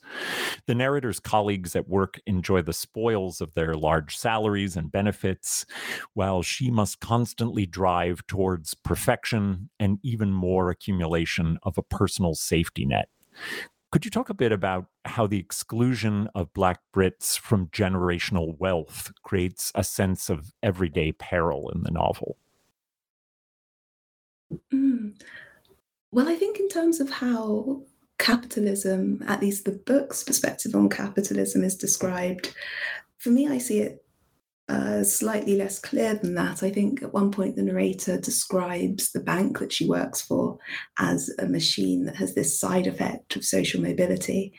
The 0.66 0.74
narrator's 0.74 1.20
colleagues 1.20 1.74
at 1.76 1.88
work 1.88 2.20
enjoy 2.26 2.62
the 2.62 2.72
spoils 2.72 3.40
of 3.40 3.54
their 3.54 3.74
large 3.74 4.16
salaries 4.16 4.76
and 4.76 4.90
benefits, 4.92 5.66
while 6.14 6.42
she 6.42 6.70
must 6.70 7.00
constantly 7.00 7.66
drive 7.66 8.26
towards 8.26 8.74
perfection 8.74 9.70
and 9.78 9.98
even 10.02 10.32
more 10.32 10.70
accumulation 10.70 11.58
of 11.62 11.78
a 11.78 11.82
personal 11.82 12.34
safety 12.34 12.84
net. 12.84 13.08
Could 13.92 14.04
you 14.04 14.10
talk 14.10 14.28
a 14.28 14.34
bit 14.34 14.52
about 14.52 14.86
how 15.04 15.26
the 15.26 15.38
exclusion 15.38 16.28
of 16.34 16.52
Black 16.52 16.80
Brits 16.94 17.38
from 17.38 17.68
generational 17.68 18.58
wealth 18.58 19.12
creates 19.22 19.72
a 19.74 19.84
sense 19.84 20.28
of 20.28 20.52
everyday 20.62 21.12
peril 21.12 21.70
in 21.70 21.82
the 21.82 21.90
novel? 21.90 22.36
Mm. 24.72 25.20
Well, 26.10 26.28
I 26.28 26.34
think 26.34 26.58
in 26.58 26.68
terms 26.68 27.00
of 27.00 27.10
how 27.10 27.82
capitalism, 28.18 29.22
at 29.26 29.40
least 29.40 29.64
the 29.64 29.72
book's 29.86 30.24
perspective 30.24 30.74
on 30.74 30.88
capitalism, 30.88 31.62
is 31.64 31.76
described, 31.76 32.54
for 33.18 33.30
me, 33.30 33.48
I 33.48 33.58
see 33.58 33.80
it 33.80 34.04
uh, 34.68 35.04
slightly 35.04 35.56
less 35.56 35.78
clear 35.78 36.14
than 36.14 36.34
that. 36.34 36.62
I 36.62 36.70
think 36.70 37.02
at 37.02 37.14
one 37.14 37.30
point 37.30 37.56
the 37.56 37.62
narrator 37.62 38.20
describes 38.20 39.12
the 39.12 39.20
bank 39.20 39.58
that 39.60 39.72
she 39.72 39.86
works 39.86 40.20
for 40.20 40.58
as 40.98 41.30
a 41.38 41.46
machine 41.46 42.04
that 42.06 42.16
has 42.16 42.34
this 42.34 42.58
side 42.58 42.86
effect 42.86 43.36
of 43.36 43.44
social 43.44 43.80
mobility. 43.80 44.52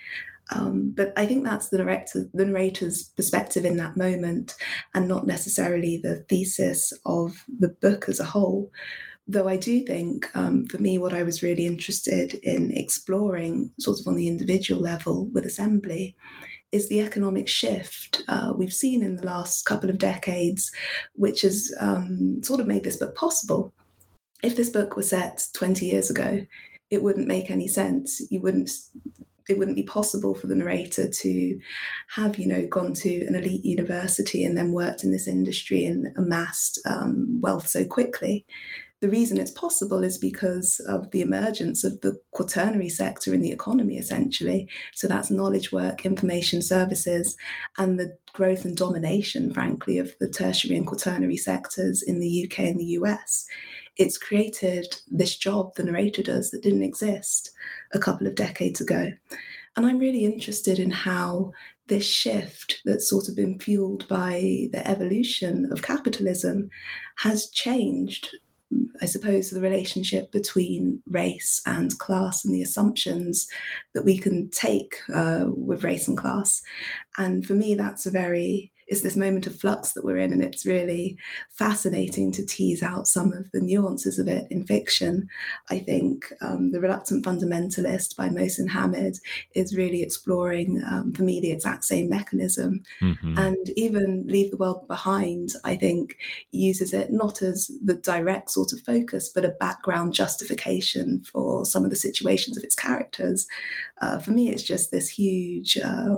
Um, 0.56 0.94
but 0.96 1.12
I 1.18 1.26
think 1.26 1.44
that's 1.44 1.68
the 1.70 1.78
director, 1.78 2.30
the 2.34 2.46
narrator's 2.46 3.04
perspective 3.04 3.66
in 3.66 3.76
that 3.78 3.98
moment, 3.98 4.56
and 4.94 5.08
not 5.08 5.28
necessarily 5.28 5.98
the 5.98 6.24
thesis 6.30 6.94
of 7.06 7.44
the 7.60 7.70
book 7.70 8.08
as 8.08 8.22
a 8.22 8.26
whole. 8.26 8.72
Though 9.30 9.48
I 9.48 9.58
do 9.58 9.84
think, 9.84 10.30
um, 10.36 10.66
for 10.68 10.78
me, 10.78 10.98
what 10.98 11.14
I 11.14 11.24
was 11.24 11.44
really 11.44 11.66
interested 11.66 12.36
in 12.44 12.72
exploring, 12.72 13.72
sort 13.78 14.00
of 14.00 14.08
on 14.08 14.16
the 14.16 14.28
individual 14.28 14.82
level 14.82 15.26
with 15.28 15.46
Assembly, 15.46 16.16
is 16.72 16.88
the 16.88 17.02
economic 17.02 17.48
shift 17.48 18.24
uh, 18.28 18.54
we've 18.56 18.74
seen 18.74 19.04
in 19.04 19.18
the 19.18 19.26
last 19.26 19.66
couple 19.66 19.90
of 19.90 19.98
decades, 19.98 20.72
which 21.14 21.42
has 21.42 21.74
um, 21.80 22.42
sort 22.42 22.60
of 22.60 22.68
made 22.68 22.84
this 22.84 22.98
book 22.98 23.16
possible. 23.16 23.74
If 24.44 24.56
this 24.56 24.70
book 24.70 24.96
was 24.96 25.10
set 25.10 25.46
20 25.54 25.86
years 25.86 26.10
ago, 26.10 26.46
it 26.90 27.04
wouldn't 27.04 27.28
make 27.28 27.52
any 27.52 27.68
sense. 27.68 28.22
You 28.32 28.42
wouldn't 28.42 28.70
it 29.50 29.58
wouldn't 29.58 29.78
be 29.78 29.84
possible 29.84 30.36
for 30.36 30.48
the 30.48 30.56
narrator 30.56 31.08
to 31.08 31.60
have, 32.10 32.38
you 32.38 32.48
know, 32.48 32.68
gone 32.68 32.94
to 32.94 33.26
an 33.28 33.36
elite 33.36 33.64
university 33.64 34.44
and 34.44 34.58
then 34.58 34.74
worked 34.74 35.06
in 35.06 35.12
this 35.12 35.26
industry 35.26 35.86
and 35.86 36.08
amassed 36.18 36.82
um, 36.86 37.40
wealth 37.40 37.66
so 37.66 37.86
quickly 37.86 38.46
the 39.00 39.10
reason 39.10 39.38
it's 39.38 39.52
possible 39.52 40.04
is 40.04 40.18
because 40.18 40.80
of 40.88 41.10
the 41.12 41.22
emergence 41.22 41.84
of 41.84 42.02
the 42.02 42.20
quaternary 42.32 42.90
sector 42.90 43.34
in 43.34 43.42
the 43.42 43.52
economy, 43.52 43.98
essentially. 43.98 44.68
So 44.94 45.08
that's 45.08 45.30
knowledge 45.30 45.72
work, 45.72 46.06
information 46.06 46.64
services, 46.64 47.38
and 47.78 48.00
the 48.00 48.18
growth 48.34 48.66
and 48.66 48.76
domination, 48.76 49.54
frankly, 49.54 50.00
of 50.00 50.14
the 50.20 50.30
tertiary 50.30 50.78
and 50.78 50.88
quaternary 50.88 51.38
sectors 51.38 52.02
in 52.02 52.20
the 52.20 52.46
UK 52.46 52.60
and 52.60 52.80
the 52.80 52.98
US. 53.00 53.46
It's 53.98 54.18
created 54.18 54.96
this 55.08 55.36
job 55.36 55.76
the 55.76 55.84
narrator 55.84 56.24
does 56.24 56.50
that 56.52 56.64
didn't 56.64 56.84
exist 56.84 57.52
a 57.94 58.00
couple 58.00 58.26
of 58.26 58.36
decades 58.36 58.82
ago. 58.82 59.12
And 59.76 59.86
I'm 59.86 60.00
really 60.00 60.26
interested 60.26 60.80
in 60.80 60.90
how 60.90 61.52
this 61.86 62.06
shift 62.06 62.82
that's 62.84 63.10
sort 63.10 63.30
of 63.30 63.36
been 63.36 63.60
fueled 63.60 64.08
by 64.08 64.70
the 64.72 64.82
evolution 64.86 65.72
of 65.72 65.84
capitalism 65.84 66.70
has 67.18 67.50
changed 67.52 68.36
I 69.02 69.06
suppose, 69.06 69.50
the 69.50 69.62
relationship 69.62 70.32
between 70.32 71.02
race 71.08 71.62
and 71.66 71.98
class 72.00 72.44
and 72.44 72.54
the 72.54 72.64
assumptions 72.64 73.48
that 73.94 74.04
we 74.04 74.18
can 74.18 74.50
take 74.50 74.96
uh, 75.14 75.46
with 75.48 75.84
race 75.84 76.08
and 76.08 76.18
class. 76.18 76.62
And 77.18 77.46
for 77.46 77.54
me, 77.54 77.76
that's 77.76 78.06
a 78.06 78.12
very 78.12 78.72
is 78.88 79.02
this 79.02 79.16
moment 79.16 79.48
of 79.48 79.60
flux 79.60 79.92
that 79.94 80.06
we're 80.06 80.18
in. 80.18 80.32
And 80.32 80.44
it's 80.44 80.66
really 80.66 81.18
fascinating 81.52 82.32
to 82.34 82.46
tease 82.46 82.82
out 82.82 83.08
some 83.08 83.34
of 83.34 83.52
the 83.52 83.60
nuances 83.60 84.18
of 84.18 84.28
it 84.28 84.48
in 84.50 84.66
fiction. 84.66 85.28
I 85.70 85.80
think 85.80 86.32
um, 86.42 86.72
The 86.72 86.80
Reluctant 86.80 87.26
Fundamentalist 87.26 88.16
by 88.16 88.30
Mohsin 88.30 88.70
Hamid 88.70 89.18
is 89.54 89.76
really 89.76 90.02
exploring, 90.02 90.82
um, 90.90 91.14
for 91.14 91.24
me, 91.24 91.40
the 91.40 91.52
exact 91.52 91.84
same 91.84 92.10
mechanism. 92.10 92.84
Mm-hmm. 93.02 93.38
And 93.38 93.70
even 93.72 94.26
Leave 94.28 94.52
the 94.52 94.58
World 94.58 94.88
Behind, 94.88 95.52
I 95.64 95.76
think, 95.76 96.18
uses 96.52 96.94
it 96.94 97.12
not 97.12 97.42
as 97.42 97.70
the 97.84 97.96
direct 97.96 98.52
sort 98.52 98.72
of 98.72 98.82
focus, 98.82 99.30
but 99.30 99.46
a 99.46 99.56
background 99.60 100.14
justification 100.14 101.24
for 101.32 101.66
some 101.66 101.84
of 101.84 101.90
the 101.90 101.96
situations 101.96 102.58
of 102.58 102.64
its 102.64 102.76
characters. 102.76 103.48
Uh, 104.02 104.20
for 104.20 104.32
me, 104.32 104.50
it's 104.50 104.64
just 104.64 104.92
this 104.92 105.10
huge, 105.10 105.78
uh, 105.78 106.16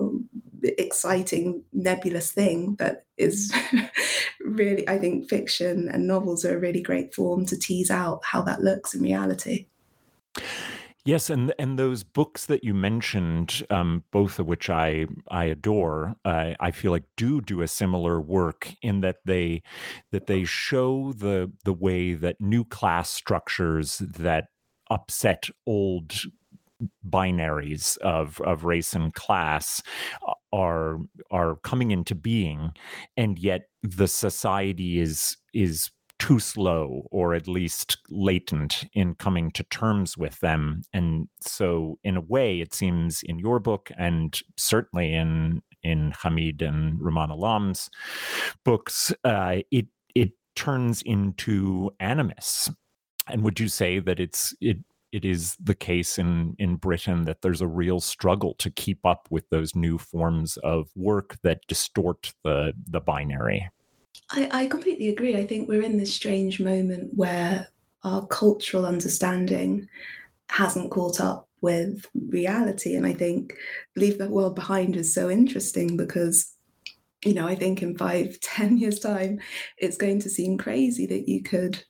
exciting, 0.77 1.63
nebulous 1.73 2.31
thing 2.31 2.58
that 2.77 3.05
is 3.17 3.53
really, 4.39 4.87
I 4.87 4.97
think, 4.97 5.29
fiction 5.29 5.89
and 5.89 6.07
novels 6.07 6.45
are 6.45 6.57
a 6.57 6.59
really 6.59 6.81
great 6.81 7.13
form 7.13 7.45
to 7.47 7.57
tease 7.57 7.91
out 7.91 8.21
how 8.23 8.41
that 8.43 8.61
looks 8.61 8.93
in 8.93 9.01
reality. 9.01 9.67
Yes, 11.05 11.29
and 11.29 11.53
and 11.57 11.79
those 11.79 12.03
books 12.03 12.45
that 12.47 12.63
you 12.63 12.73
mentioned, 12.73 13.63
um, 13.69 14.03
both 14.11 14.37
of 14.37 14.45
which 14.45 14.69
I 14.69 15.07
I 15.31 15.45
adore, 15.45 16.15
uh, 16.25 16.53
I 16.59 16.71
feel 16.71 16.91
like 16.91 17.05
do 17.17 17.41
do 17.41 17.61
a 17.61 17.67
similar 17.67 18.19
work 18.19 18.73
in 18.81 19.01
that 19.01 19.17
they 19.25 19.63
that 20.11 20.27
they 20.27 20.43
show 20.43 21.13
the 21.13 21.51
the 21.63 21.73
way 21.73 22.13
that 22.13 22.41
new 22.41 22.65
class 22.65 23.09
structures 23.09 23.97
that 23.99 24.49
upset 24.91 25.45
old 25.65 26.13
binaries 27.07 27.97
of 27.99 28.39
of 28.41 28.63
race 28.63 28.93
and 28.93 29.13
class 29.13 29.81
uh, 30.27 30.33
are 30.53 30.97
are 31.31 31.57
coming 31.57 31.91
into 31.91 32.15
being 32.15 32.71
and 33.17 33.37
yet 33.39 33.63
the 33.83 34.07
society 34.07 34.99
is 34.99 35.37
is 35.53 35.91
too 36.19 36.39
slow 36.39 37.07
or 37.11 37.33
at 37.33 37.47
least 37.47 37.97
latent 38.09 38.83
in 38.93 39.15
coming 39.15 39.49
to 39.51 39.63
terms 39.63 40.17
with 40.17 40.37
them. 40.41 40.81
And 40.93 41.29
so 41.39 41.97
in 42.03 42.17
a 42.17 42.21
way 42.21 42.59
it 42.59 42.73
seems 42.73 43.23
in 43.23 43.39
your 43.39 43.59
book 43.59 43.89
and 43.97 44.39
certainly 44.57 45.13
in 45.13 45.63
in 45.81 46.11
Hamid 46.11 46.61
and 46.61 46.99
Rumaan 46.99 47.31
Alam's 47.31 47.89
books 48.65 49.13
uh, 49.23 49.59
it 49.71 49.87
it 50.13 50.31
turns 50.55 51.01
into 51.03 51.91
animus. 52.01 52.69
And 53.27 53.43
would 53.43 53.59
you 53.59 53.69
say 53.69 53.99
that 53.99 54.19
it's 54.19 54.53
it 54.59 54.77
it 55.11 55.25
is 55.25 55.55
the 55.59 55.75
case 55.75 56.17
in 56.17 56.55
in 56.59 56.75
Britain 56.75 57.23
that 57.23 57.41
there's 57.41 57.61
a 57.61 57.67
real 57.67 57.99
struggle 57.99 58.53
to 58.55 58.69
keep 58.69 59.05
up 59.05 59.27
with 59.29 59.49
those 59.49 59.75
new 59.75 59.97
forms 59.97 60.57
of 60.57 60.89
work 60.95 61.37
that 61.43 61.61
distort 61.67 62.33
the 62.43 62.73
the 62.87 62.99
binary. 62.99 63.69
I, 64.31 64.49
I 64.51 64.67
completely 64.67 65.09
agree. 65.09 65.35
I 65.35 65.45
think 65.45 65.67
we're 65.67 65.81
in 65.81 65.97
this 65.97 66.13
strange 66.13 66.59
moment 66.59 67.11
where 67.15 67.67
our 68.03 68.25
cultural 68.27 68.85
understanding 68.85 69.87
hasn't 70.49 70.91
caught 70.91 71.19
up 71.19 71.47
with 71.61 72.05
reality. 72.29 72.95
And 72.95 73.05
I 73.05 73.13
think 73.13 73.53
Leave 73.95 74.17
the 74.17 74.29
World 74.29 74.55
Behind 74.55 74.95
is 74.95 75.13
so 75.13 75.29
interesting 75.29 75.97
because, 75.97 76.53
you 77.25 77.33
know, 77.33 77.47
I 77.47 77.55
think 77.55 77.81
in 77.81 77.97
five, 77.97 78.39
ten 78.41 78.77
years' 78.77 78.99
time, 78.99 79.39
it's 79.77 79.97
going 79.97 80.19
to 80.21 80.29
seem 80.29 80.57
crazy 80.57 81.05
that 81.07 81.27
you 81.27 81.41
could 81.41 81.83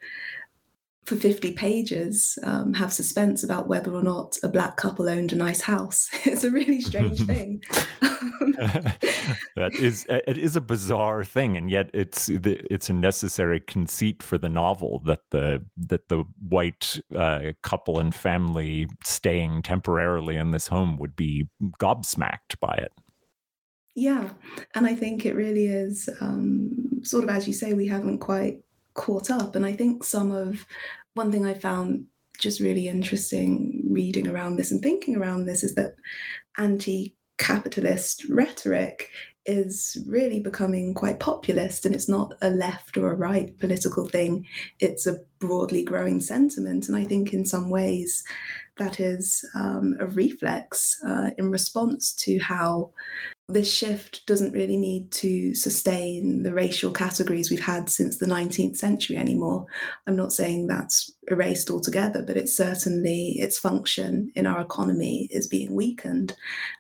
for 1.06 1.16
50 1.16 1.54
pages 1.54 2.38
um, 2.44 2.74
have 2.74 2.94
suspense 2.94 3.44
about 3.44 3.68
whether 3.68 3.92
or 3.94 4.04
not 4.04 4.38
a 4.44 4.48
black 4.48 4.78
couple 4.78 5.10
owned 5.10 5.34
a 5.34 5.36
nice 5.36 5.62
house. 5.62 6.10
It's 6.26 6.44
a 6.44 6.52
really 6.52 6.82
strange 6.82 7.22
thing. 7.26 7.64
that 9.56 9.74
is 9.74 10.06
it 10.10 10.38
is 10.38 10.56
a 10.56 10.62
bizarre 10.62 11.24
thing 11.24 11.56
and 11.56 11.70
yet 11.70 11.90
it's 11.94 12.30
it's 12.30 12.90
a 12.90 12.94
necessary 12.94 13.60
conceit 13.62 14.22
for 14.22 14.38
the 14.38 14.50
novel 14.50 15.02
that 15.06 15.22
the 15.32 15.64
that 15.78 16.10
the 16.10 16.24
white 16.48 17.00
uh, 17.16 17.54
couple 17.64 18.00
and 18.00 18.14
family 18.14 18.88
staying 19.04 19.62
temporarily 19.62 20.36
in 20.36 20.52
this 20.52 20.68
home 20.68 20.98
would 20.98 21.16
be 21.16 21.48
gobsmacked 21.80 22.60
by 22.60 22.74
it. 22.74 22.92
Yeah, 23.96 24.30
and 24.76 24.86
I 24.86 24.94
think 24.96 25.26
it 25.26 25.36
really 25.36 25.68
is 25.68 26.10
um, 26.22 27.02
sort 27.04 27.24
of 27.24 27.30
as 27.30 27.48
you 27.48 27.54
say 27.54 27.74
we 27.74 27.88
haven't 27.88 28.20
quite 28.20 28.60
caught 28.94 29.30
up. 29.30 29.56
And 29.56 29.66
I 29.66 29.74
think 29.74 30.04
some 30.04 30.32
of 30.32 30.66
one 31.14 31.32
thing 31.32 31.46
I 31.46 31.54
found 31.54 32.06
just 32.38 32.60
really 32.60 32.88
interesting 32.88 33.84
reading 33.90 34.28
around 34.28 34.56
this 34.56 34.72
and 34.72 34.82
thinking 34.82 35.16
around 35.16 35.46
this 35.46 35.64
is 35.64 35.76
that 35.76 35.96
anti 36.58 37.16
capitalist 37.38 38.26
rhetoric 38.30 39.10
is 39.46 39.98
really 40.06 40.40
becoming 40.40 40.94
quite 40.94 41.20
populist 41.20 41.86
and 41.86 41.96
it's 41.96 42.10
not 42.10 42.34
a 42.42 42.50
left 42.50 42.98
or 42.98 43.12
a 43.12 43.16
right 43.16 43.58
political 43.60 44.08
thing 44.08 44.46
it's 44.80 45.08
a 45.08 45.18
broadly 45.40 45.82
growing 45.82 46.20
sentiment 46.20 46.88
and 46.88 46.98
i 46.98 47.04
think 47.04 47.34
in 47.34 47.46
some 47.46 47.70
ways 47.70 48.24
that 48.78 49.00
is 49.00 49.44
um, 49.56 49.96
a 50.00 50.06
reflex 50.06 50.98
uh, 51.08 51.30
in 51.38 51.50
response 51.50 52.14
to 52.14 52.38
how 52.40 52.92
this 53.50 53.74
shift 53.74 54.26
doesn't 54.28 54.54
really 54.54 54.78
need 54.78 55.12
to 55.12 55.56
sustain 55.56 56.44
the 56.44 56.54
racial 56.54 56.92
categories 56.92 57.50
we've 57.50 57.60
had 57.60 57.90
since 57.90 58.18
the 58.18 58.28
19th 58.28 58.78
century 58.78 59.18
anymore. 59.18 59.66
I'm 60.06 60.16
not 60.16 60.32
saying 60.32 60.68
that's 60.68 61.12
erased 61.30 61.72
altogether, 61.72 62.22
but 62.22 62.38
it's 62.38 62.56
certainly 62.56 63.40
its 63.40 63.58
function 63.58 64.32
in 64.36 64.46
our 64.46 64.62
economy 64.62 65.28
is 65.32 65.48
being 65.48 65.74
weakened. 65.74 66.36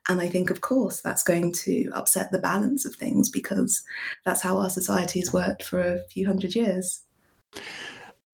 And 0.07 0.21
I 0.21 0.29
think, 0.29 0.51
of 0.51 0.61
course, 0.61 1.01
that's 1.01 1.23
going 1.23 1.53
to 1.53 1.89
upset 1.93 2.31
the 2.31 2.39
balance 2.39 2.85
of 2.85 2.95
things 2.95 3.29
because 3.29 3.81
that's 4.23 4.41
how 4.41 4.57
our 4.57 4.69
society 4.69 5.19
has 5.21 5.33
worked 5.33 5.63
for 5.63 5.81
a 5.81 6.03
few 6.09 6.27
hundred 6.27 6.53
years. 6.53 7.01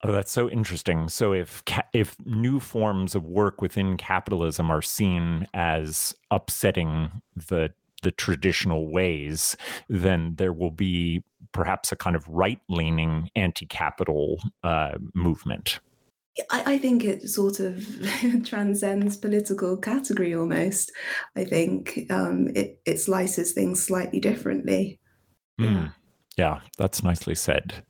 Oh, 0.04 0.12
that's 0.12 0.32
so 0.32 0.50
interesting. 0.50 1.08
So 1.08 1.34
if 1.34 1.64
ca- 1.66 1.88
if 1.94 2.16
new 2.26 2.60
forms 2.60 3.16
of 3.16 3.24
work 3.24 3.62
within 3.62 3.96
capitalism 3.96 4.70
are 4.70 4.82
seen 4.82 5.48
as 5.54 6.14
upsetting 6.30 7.22
the 7.36 7.74
the 8.06 8.12
traditional 8.12 8.92
ways, 8.92 9.58
then 9.90 10.36
there 10.38 10.54
will 10.54 10.70
be 10.70 11.24
perhaps 11.52 11.92
a 11.92 11.96
kind 11.96 12.16
of 12.16 12.28
right 12.30 12.60
leaning 12.70 13.32
anti 13.36 13.66
capital 13.66 14.40
uh, 14.64 14.92
movement. 15.16 15.80
I, 16.52 16.74
I, 16.74 16.78
think 16.78 17.04
it 17.04 17.28
sort 17.30 17.60
of 17.60 17.84
transcends 18.46 19.18
political 19.18 19.76
category 19.76 20.36
almost. 20.36 20.92
I 21.36 21.46
think 21.46 22.06
um, 22.12 22.50
it, 22.54 22.80
it 22.86 23.00
slices 23.00 23.54
things 23.54 23.82
slightly 23.82 24.20
differently. 24.20 25.00
Mm. 25.60 25.74
Yeah. 25.74 25.90
yeah, 26.38 26.60
that's 26.78 27.04
nicely 27.04 27.36
said 27.36 27.84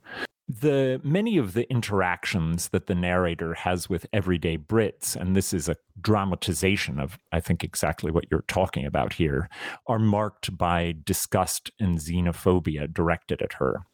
the 0.48 1.00
many 1.02 1.38
of 1.38 1.54
the 1.54 1.68
interactions 1.70 2.68
that 2.68 2.86
the 2.86 2.94
narrator 2.94 3.54
has 3.54 3.88
with 3.88 4.06
everyday 4.12 4.56
Brits, 4.56 5.16
and 5.16 5.34
this 5.34 5.52
is 5.52 5.68
a 5.68 5.76
dramatization 6.00 7.00
of, 7.00 7.18
I 7.32 7.40
think, 7.40 7.64
exactly 7.64 8.12
what 8.12 8.26
you're 8.30 8.44
talking 8.46 8.86
about 8.86 9.14
here, 9.14 9.48
are 9.86 9.98
marked 9.98 10.56
by 10.56 10.94
disgust 11.04 11.70
and 11.80 11.98
xenophobia 11.98 12.92
directed 12.92 13.42
at 13.42 13.54
her. 13.54 13.86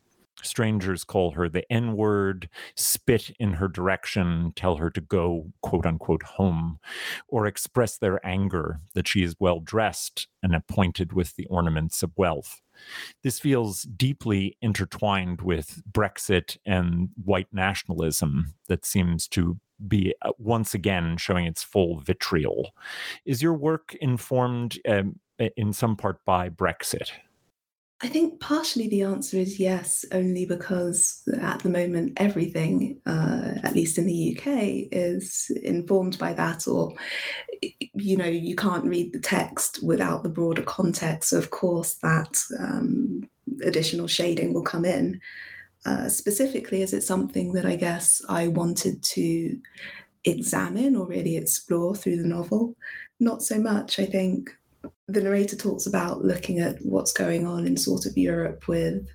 Strangers 0.42 1.04
call 1.04 1.32
her 1.32 1.48
the 1.48 1.70
N 1.72 1.96
word, 1.96 2.48
spit 2.74 3.30
in 3.38 3.54
her 3.54 3.68
direction, 3.68 4.52
tell 4.56 4.76
her 4.76 4.90
to 4.90 5.00
go, 5.00 5.52
quote 5.62 5.86
unquote, 5.86 6.22
home, 6.22 6.80
or 7.28 7.46
express 7.46 7.96
their 7.96 8.24
anger 8.26 8.80
that 8.94 9.06
she 9.06 9.22
is 9.22 9.36
well 9.38 9.60
dressed 9.60 10.26
and 10.42 10.54
appointed 10.54 11.12
with 11.12 11.36
the 11.36 11.46
ornaments 11.46 12.02
of 12.02 12.12
wealth. 12.16 12.60
This 13.22 13.38
feels 13.38 13.82
deeply 13.82 14.56
intertwined 14.60 15.40
with 15.42 15.82
Brexit 15.90 16.58
and 16.64 17.10
white 17.24 17.48
nationalism 17.52 18.54
that 18.68 18.84
seems 18.84 19.28
to 19.28 19.58
be 19.86 20.14
uh, 20.22 20.32
once 20.38 20.74
again 20.74 21.16
showing 21.16 21.46
its 21.46 21.62
full 21.62 22.00
vitriol. 22.00 22.72
Is 23.24 23.42
your 23.42 23.54
work 23.54 23.94
informed 24.00 24.78
um, 24.88 25.18
in 25.56 25.72
some 25.72 25.96
part 25.96 26.24
by 26.24 26.48
Brexit? 26.48 27.10
I 28.04 28.08
think 28.08 28.40
partially 28.40 28.88
the 28.88 29.02
answer 29.02 29.36
is 29.36 29.60
yes, 29.60 30.04
only 30.10 30.44
because 30.44 31.22
at 31.40 31.60
the 31.60 31.68
moment 31.68 32.14
everything, 32.16 33.00
uh, 33.06 33.52
at 33.62 33.76
least 33.76 33.96
in 33.96 34.06
the 34.06 34.36
UK, 34.36 34.88
is 34.90 35.52
informed 35.62 36.18
by 36.18 36.32
that, 36.32 36.66
or 36.66 36.94
you 37.60 38.16
know, 38.16 38.26
you 38.26 38.56
can't 38.56 38.84
read 38.84 39.12
the 39.12 39.20
text 39.20 39.84
without 39.84 40.24
the 40.24 40.28
broader 40.28 40.62
context. 40.62 41.30
So 41.30 41.38
of 41.38 41.50
course, 41.50 41.94
that 42.02 42.42
um, 42.58 43.28
additional 43.64 44.08
shading 44.08 44.52
will 44.52 44.64
come 44.64 44.84
in. 44.84 45.20
Uh, 45.86 46.08
specifically, 46.08 46.82
is 46.82 46.92
it 46.92 47.04
something 47.04 47.52
that 47.52 47.66
I 47.66 47.76
guess 47.76 48.20
I 48.28 48.48
wanted 48.48 49.00
to 49.04 49.56
examine 50.24 50.96
or 50.96 51.06
really 51.06 51.36
explore 51.36 51.94
through 51.94 52.16
the 52.16 52.28
novel? 52.28 52.74
Not 53.20 53.42
so 53.42 53.60
much. 53.60 54.00
I 54.00 54.06
think 54.06 54.50
the 55.12 55.22
narrator 55.22 55.56
talks 55.56 55.86
about 55.86 56.24
looking 56.24 56.58
at 56.58 56.76
what's 56.82 57.12
going 57.12 57.46
on 57.46 57.66
in 57.66 57.76
sort 57.76 58.06
of 58.06 58.16
Europe 58.16 58.66
with 58.68 59.06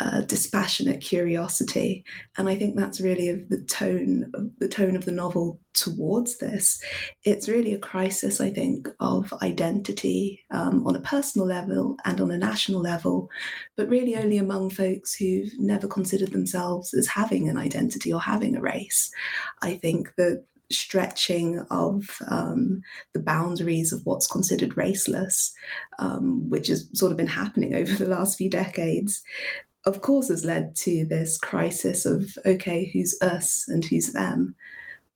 uh, 0.00 0.20
dispassionate 0.22 1.00
curiosity, 1.00 2.04
and 2.36 2.48
I 2.48 2.54
think 2.54 2.76
that's 2.76 3.00
really 3.00 3.44
the 3.48 3.62
tone 3.62 4.52
the 4.58 4.68
tone 4.68 4.94
of 4.94 5.04
the 5.04 5.12
novel 5.12 5.60
towards 5.74 6.38
this. 6.38 6.80
It's 7.24 7.48
really 7.48 7.74
a 7.74 7.78
crisis, 7.78 8.40
I 8.40 8.50
think, 8.50 8.88
of 9.00 9.32
identity 9.42 10.44
um, 10.50 10.86
on 10.86 10.94
a 10.94 11.00
personal 11.00 11.46
level 11.46 11.96
and 12.04 12.20
on 12.20 12.30
a 12.30 12.38
national 12.38 12.80
level, 12.80 13.28
but 13.76 13.88
really 13.88 14.16
only 14.16 14.38
among 14.38 14.70
folks 14.70 15.14
who've 15.14 15.52
never 15.58 15.88
considered 15.88 16.32
themselves 16.32 16.94
as 16.94 17.06
having 17.06 17.48
an 17.48 17.56
identity 17.56 18.12
or 18.12 18.20
having 18.20 18.56
a 18.56 18.60
race. 18.60 19.10
I 19.62 19.74
think 19.76 20.12
that 20.16 20.44
stretching 20.70 21.60
of 21.70 22.18
um, 22.28 22.82
the 23.14 23.20
boundaries 23.20 23.92
of 23.92 24.04
what's 24.04 24.26
considered 24.26 24.70
raceless, 24.70 25.52
um, 25.98 26.48
which 26.50 26.68
has 26.68 26.88
sort 26.92 27.10
of 27.10 27.18
been 27.18 27.26
happening 27.26 27.74
over 27.76 27.92
the 27.94 28.10
last 28.10 28.38
few 28.38 28.50
decades, 28.50 29.22
of 29.86 30.02
course, 30.02 30.28
has 30.28 30.44
led 30.44 30.74
to 30.76 31.06
this 31.06 31.38
crisis 31.38 32.04
of 32.04 32.36
okay, 32.44 32.90
who's 32.92 33.16
us 33.22 33.66
and 33.68 33.84
who's 33.84 34.12
them. 34.12 34.54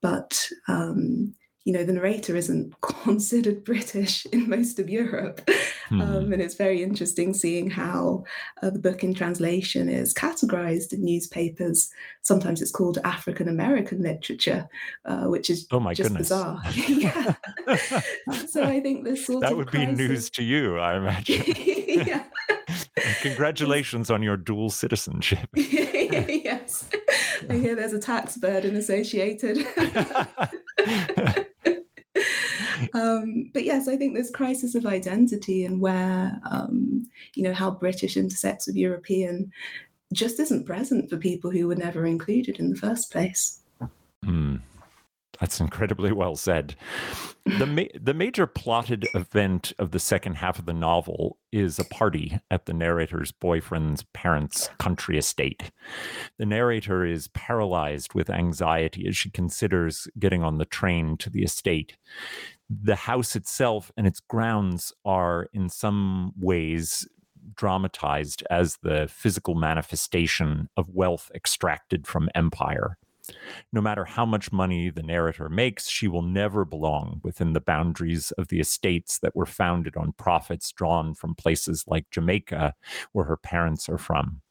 But 0.01 0.49
um, 0.67 1.35
you 1.65 1.71
know, 1.71 1.83
the 1.83 1.93
narrator 1.93 2.35
isn't 2.35 2.73
considered 2.81 3.63
British 3.63 4.25
in 4.27 4.49
most 4.49 4.79
of 4.79 4.89
Europe. 4.89 5.49
Hmm. 5.87 6.01
Um, 6.01 6.33
and 6.33 6.41
it's 6.41 6.55
very 6.55 6.83
interesting 6.83 7.33
seeing 7.33 7.69
how 7.69 8.25
uh, 8.61 8.69
the 8.69 8.79
book 8.79 9.03
in 9.03 9.13
translation 9.13 9.89
is 9.89 10.13
categorized 10.13 10.91
in 10.93 11.03
newspapers. 11.03 11.89
Sometimes 12.21 12.61
it's 12.61 12.71
called 12.71 12.99
African 13.03 13.47
American 13.47 14.01
literature, 14.01 14.67
uh, 15.05 15.25
which 15.25 15.49
is 15.49 15.67
oh 15.71 15.79
my 15.79 15.93
just 15.93 16.09
goodness. 16.09 16.29
bizarre. 16.29 16.61
yeah. 16.87 17.33
so 18.47 18.63
I 18.63 18.81
think 18.81 19.05
this 19.05 19.25
sort 19.25 19.41
that 19.41 19.55
would 19.55 19.67
crisis... 19.67 19.97
be 19.97 20.07
news 20.07 20.29
to 20.31 20.43
you, 20.43 20.79
I 20.79 20.97
imagine. 20.97 21.43
yeah. 21.47 22.23
Congratulations 23.21 24.09
on 24.11 24.21
your 24.21 24.37
dual 24.37 24.69
citizenship. 24.69 25.47
yes. 25.55 26.85
I 27.49 27.55
hear 27.55 27.75
there's 27.75 27.93
a 27.93 27.99
tax 27.99 28.37
burden 28.37 28.75
associated. 28.75 29.65
Um, 32.93 33.49
but 33.53 33.63
yes, 33.63 33.87
I 33.87 33.95
think 33.95 34.15
this 34.15 34.31
crisis 34.31 34.75
of 34.75 34.85
identity 34.85 35.65
and 35.65 35.79
where, 35.79 36.39
um, 36.49 37.07
you 37.35 37.43
know, 37.43 37.53
how 37.53 37.71
British 37.71 38.17
intersects 38.17 38.67
with 38.67 38.75
European 38.75 39.51
just 40.13 40.39
isn't 40.39 40.65
present 40.65 41.09
for 41.09 41.17
people 41.17 41.51
who 41.51 41.67
were 41.67 41.75
never 41.75 42.05
included 42.05 42.59
in 42.59 42.69
the 42.69 42.75
first 42.75 43.11
place. 43.11 43.59
Mm. 44.25 44.61
That's 45.39 45.59
incredibly 45.59 46.11
well 46.11 46.35
said. 46.35 46.75
The 47.45 47.65
ma- 47.65 47.99
the 47.99 48.13
major 48.13 48.47
plotted 48.47 49.05
event 49.13 49.73
of 49.77 49.91
the 49.91 49.99
second 49.99 50.35
half 50.35 50.59
of 50.59 50.65
the 50.65 50.73
novel 50.73 51.37
is 51.51 51.77
a 51.77 51.83
party 51.83 52.39
at 52.49 52.65
the 52.65 52.73
narrator's 52.73 53.33
boyfriend's 53.33 54.03
parents' 54.13 54.69
country 54.77 55.17
estate. 55.17 55.71
The 56.37 56.45
narrator 56.45 57.05
is 57.05 57.27
paralyzed 57.29 58.13
with 58.13 58.29
anxiety 58.29 59.07
as 59.07 59.17
she 59.17 59.29
considers 59.29 60.07
getting 60.17 60.43
on 60.43 60.59
the 60.59 60.65
train 60.65 61.17
to 61.17 61.29
the 61.29 61.43
estate. 61.43 61.97
The 62.81 62.95
house 62.95 63.35
itself 63.35 63.91
and 63.97 64.07
its 64.07 64.19
grounds 64.19 64.93
are 65.05 65.47
in 65.53 65.69
some 65.69 66.33
ways 66.39 67.07
dramatized 67.55 68.43
as 68.49 68.77
the 68.77 69.07
physical 69.11 69.53
manifestation 69.53 70.69
of 70.77 70.89
wealth 70.89 71.29
extracted 71.35 72.07
from 72.07 72.29
empire. 72.33 72.97
No 73.71 73.81
matter 73.81 74.05
how 74.05 74.25
much 74.25 74.51
money 74.51 74.89
the 74.89 75.03
narrator 75.03 75.49
makes, 75.49 75.87
she 75.87 76.07
will 76.07 76.21
never 76.21 76.65
belong 76.65 77.21
within 77.23 77.53
the 77.53 77.61
boundaries 77.61 78.31
of 78.31 78.47
the 78.47 78.59
estates 78.59 79.19
that 79.19 79.35
were 79.35 79.45
founded 79.45 79.95
on 79.95 80.13
profits 80.13 80.71
drawn 80.71 81.13
from 81.13 81.35
places 81.35 81.85
like 81.87 82.09
Jamaica, 82.11 82.73
where 83.11 83.25
her 83.25 83.37
parents 83.37 83.87
are 83.87 83.97
from. 83.97 84.41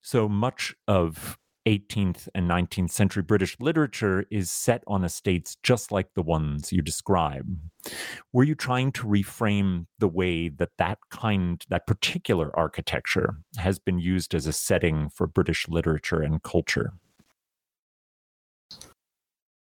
So 0.00 0.28
much 0.28 0.74
of 0.88 1.38
18th 1.66 2.28
and 2.34 2.48
19th 2.48 2.90
century 2.90 3.22
British 3.22 3.56
literature 3.60 4.24
is 4.30 4.50
set 4.50 4.82
on 4.86 5.04
estates 5.04 5.56
just 5.62 5.90
like 5.90 6.14
the 6.14 6.22
ones 6.22 6.72
you 6.72 6.80
describe. 6.80 7.46
Were 8.32 8.44
you 8.44 8.54
trying 8.54 8.92
to 8.92 9.04
reframe 9.04 9.86
the 9.98 10.08
way 10.08 10.48
that 10.48 10.70
that 10.78 10.98
kind, 11.10 11.64
that 11.68 11.86
particular 11.86 12.56
architecture 12.56 13.36
has 13.58 13.78
been 13.78 13.98
used 13.98 14.34
as 14.34 14.46
a 14.46 14.52
setting 14.52 15.10
for 15.10 15.26
British 15.26 15.68
literature 15.68 16.22
and 16.22 16.42
culture? 16.42 16.92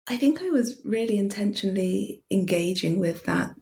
I 0.08 0.16
think 0.16 0.42
I 0.42 0.50
was 0.50 0.80
really 0.84 1.18
intentionally 1.18 2.22
engaging 2.30 2.98
with 2.98 3.24
that 3.26 3.54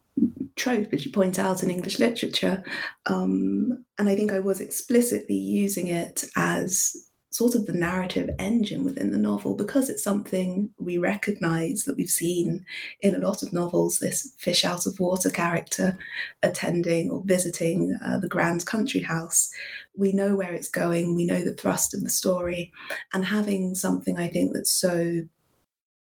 trope, 0.57 0.93
as 0.93 1.05
you 1.05 1.13
point 1.13 1.39
out 1.39 1.63
in 1.63 1.71
English 1.71 1.99
literature. 1.99 2.65
Um, 3.07 3.85
and 3.99 4.09
I 4.09 4.17
think 4.17 4.33
I 4.33 4.41
was 4.41 4.61
explicitly 4.61 5.37
using 5.37 5.89
it 5.89 6.25
as 6.37 7.08
sort 7.39 7.55
of 7.55 7.67
the 7.67 7.73
narrative 7.73 8.29
engine 8.41 8.83
within 8.83 9.13
the 9.13 9.19
novel 9.19 9.55
because 9.55 9.89
it's 9.89 10.03
something 10.03 10.69
we 10.79 10.99
recognize 10.99 11.85
that 11.85 11.97
we've 11.97 12.11
seen 12.11 12.67
in 13.01 13.15
a 13.15 13.19
lot 13.19 13.45
of 13.45 13.53
novels 13.53 14.01
this 14.01 14.33
fish 14.39 14.65
out 14.65 14.87
of 14.87 14.99
water 14.99 15.31
character 15.31 15.97
attending 16.43 17.13
or 17.13 17.23
visiting 17.25 17.97
uh, 18.05 18.19
the 18.19 18.29
grand 18.29 18.67
country 18.67 19.01
house. 19.01 19.51
We 19.97 20.11
know 20.11 20.35
where 20.35 20.53
it's 20.53 20.69
going 20.69 21.15
we 21.15 21.27
know 21.27 21.45
the 21.45 21.55
thrust 21.55 21.95
of 21.95 22.03
the 22.03 22.11
story 22.11 22.73
and 23.13 23.25
having 23.25 23.75
something 23.75 24.19
i 24.19 24.29
think 24.29 24.53
that's 24.53 24.71
so 24.71 25.23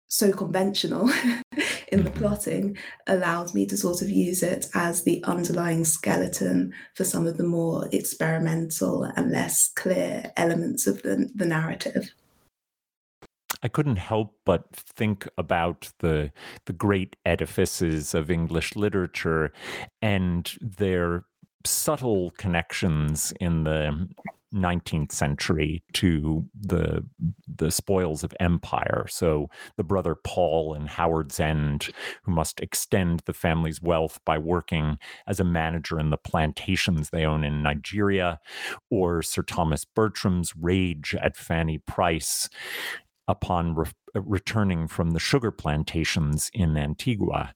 so 0.08 0.32
conventional 0.32 1.10
in 1.92 2.04
the 2.04 2.12
plotting 2.12 2.78
allows 3.08 3.54
me 3.54 3.66
to 3.66 3.78
sort 3.78 4.02
of 4.02 4.10
use 4.10 4.44
it 4.44 4.68
as 4.74 5.04
the 5.04 5.24
underlying 5.24 5.86
skeleton 5.86 6.74
for 6.96 7.04
some 7.04 7.28
of 7.28 7.38
the 7.38 7.44
more 7.44 7.88
experimental 7.92 9.04
and 9.04 9.32
less 9.32 9.70
clear 9.76 10.32
elements 10.38 10.88
of 10.88 11.02
the, 11.02 11.30
the 11.36 11.46
narrative. 11.46 12.12
I 13.62 13.68
couldn't 13.68 13.98
help 13.98 14.36
but 14.46 14.64
think 14.74 15.28
about 15.38 15.92
the 16.00 16.32
the 16.66 16.74
great 16.74 17.18
edifices 17.26 18.14
of 18.14 18.32
English 18.32 18.76
literature 18.76 19.52
and 20.02 20.50
their 20.62 21.26
subtle 21.66 22.32
connections 22.38 23.34
in 23.42 23.66
the 23.66 24.08
19th 24.54 25.12
century 25.12 25.84
to 25.94 26.46
the 26.60 27.06
the 27.48 27.72
spoils 27.72 28.24
of 28.24 28.34
empire. 28.40 29.06
So 29.10 29.50
the 29.78 29.84
brother 29.84 30.16
Paul 30.16 30.74
in 30.74 30.88
Howard's 30.88 31.40
End, 31.40 31.90
who 32.24 32.32
must 32.32 32.60
extend 32.60 33.22
the 33.26 33.34
family's 33.34 33.82
wealth 33.82 34.20
by 34.26 34.38
working 34.38 34.98
as 35.28 35.40
a 35.40 35.44
manager 35.44 36.00
in 36.00 36.10
the 36.10 36.18
plantations 36.18 37.10
they 37.10 37.26
own 37.26 37.44
in 37.44 37.62
Nigeria, 37.62 38.40
or 38.90 39.22
Sir 39.22 39.44
Thomas 39.44 39.86
Bertram's 39.86 40.54
rage 40.56 41.16
at 41.22 41.38
Fanny 41.38 41.78
Price 41.78 42.50
upon 43.28 43.76
re- 43.76 43.92
returning 44.16 44.88
from 44.88 45.12
the 45.12 45.20
sugar 45.20 45.52
plantations 45.52 46.50
in 46.54 46.76
Antigua 46.76 47.54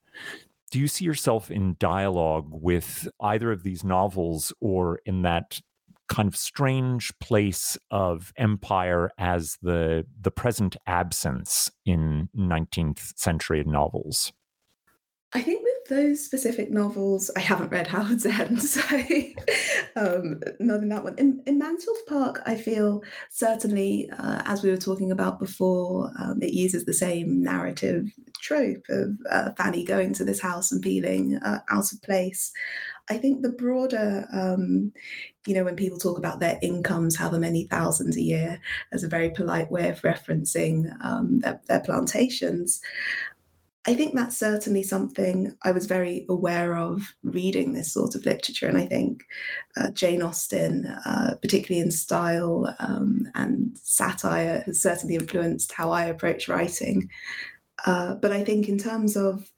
do 0.73 0.79
you 0.79 0.87
see 0.87 1.05
yourself 1.05 1.51
in 1.51 1.75
dialogue 1.77 2.47
with 2.49 3.07
either 3.21 3.51
of 3.51 3.61
these 3.61 3.83
novels 3.83 4.51
or 4.59 4.99
in 5.05 5.21
that 5.21 5.61
kind 6.09 6.27
of 6.27 6.35
strange 6.35 7.11
place 7.19 7.77
of 7.89 8.33
empire 8.37 9.09
as 9.17 9.57
the 9.61 10.05
the 10.19 10.31
present 10.31 10.75
absence 10.85 11.71
in 11.85 12.29
19th 12.37 13.17
century 13.17 13.63
novels 13.65 14.33
I 15.35 15.41
think 15.41 15.63
with 15.63 15.89
those 15.89 16.23
specific 16.23 16.69
novels, 16.69 17.31
I 17.35 17.39
haven't 17.39 17.71
read 17.71 17.87
Howard's 17.87 18.25
End, 18.27 18.61
so 18.61 18.81
um, 19.95 20.41
not 20.59 20.81
in 20.81 20.89
that 20.89 21.03
one. 21.03 21.15
In, 21.17 21.41
in 21.47 21.57
Mansfield 21.57 21.97
Park, 22.07 22.41
I 22.45 22.55
feel 22.55 23.01
certainly, 23.31 24.11
uh, 24.19 24.43
as 24.45 24.61
we 24.61 24.69
were 24.69 24.77
talking 24.77 25.11
about 25.11 25.39
before, 25.39 26.11
um, 26.19 26.39
it 26.41 26.53
uses 26.53 26.85
the 26.85 26.93
same 26.93 27.41
narrative 27.41 28.11
trope 28.41 28.85
of 28.89 29.17
uh, 29.31 29.51
Fanny 29.57 29.83
going 29.83 30.13
to 30.13 30.23
this 30.23 30.39
house 30.39 30.71
and 30.71 30.83
feeling 30.83 31.37
uh, 31.37 31.59
out 31.69 31.91
of 31.91 32.01
place. 32.03 32.51
I 33.09 33.17
think 33.17 33.41
the 33.41 33.49
broader, 33.49 34.25
um, 34.31 34.93
you 35.45 35.53
know, 35.53 35.65
when 35.65 35.75
people 35.75 35.97
talk 35.97 36.17
about 36.17 36.39
their 36.39 36.57
incomes, 36.61 37.15
however 37.15 37.39
many 37.39 37.65
thousands 37.65 38.15
a 38.15 38.21
year, 38.21 38.61
as 38.91 39.03
a 39.03 39.09
very 39.09 39.29
polite 39.29 39.69
way 39.69 39.89
of 39.89 40.01
referencing 40.01 40.95
um, 41.03 41.39
their, 41.41 41.59
their 41.67 41.81
plantations, 41.81 42.81
I 43.85 43.93
think 43.95 44.15
that's 44.15 44.37
certainly 44.37 44.81
something 44.83 45.57
I 45.63 45.71
was 45.71 45.87
very 45.87 46.25
aware 46.29 46.77
of 46.77 47.13
reading 47.21 47.73
this 47.73 47.91
sort 47.91 48.15
of 48.15 48.25
literature. 48.25 48.67
And 48.67 48.77
I 48.77 48.85
think 48.85 49.23
uh, 49.75 49.91
Jane 49.91 50.21
Austen, 50.21 50.85
uh, 50.85 51.35
particularly 51.41 51.81
in 51.81 51.91
style 51.91 52.73
um, 52.79 53.27
and 53.35 53.77
satire, 53.77 54.63
has 54.65 54.81
certainly 54.81 55.15
influenced 55.15 55.73
how 55.73 55.91
I 55.91 56.05
approach 56.05 56.47
writing. 56.47 57.09
Uh, 57.85 58.15
but 58.15 58.31
I 58.31 58.45
think 58.45 58.69
in 58.69 58.77
terms 58.77 59.17
of 59.17 59.51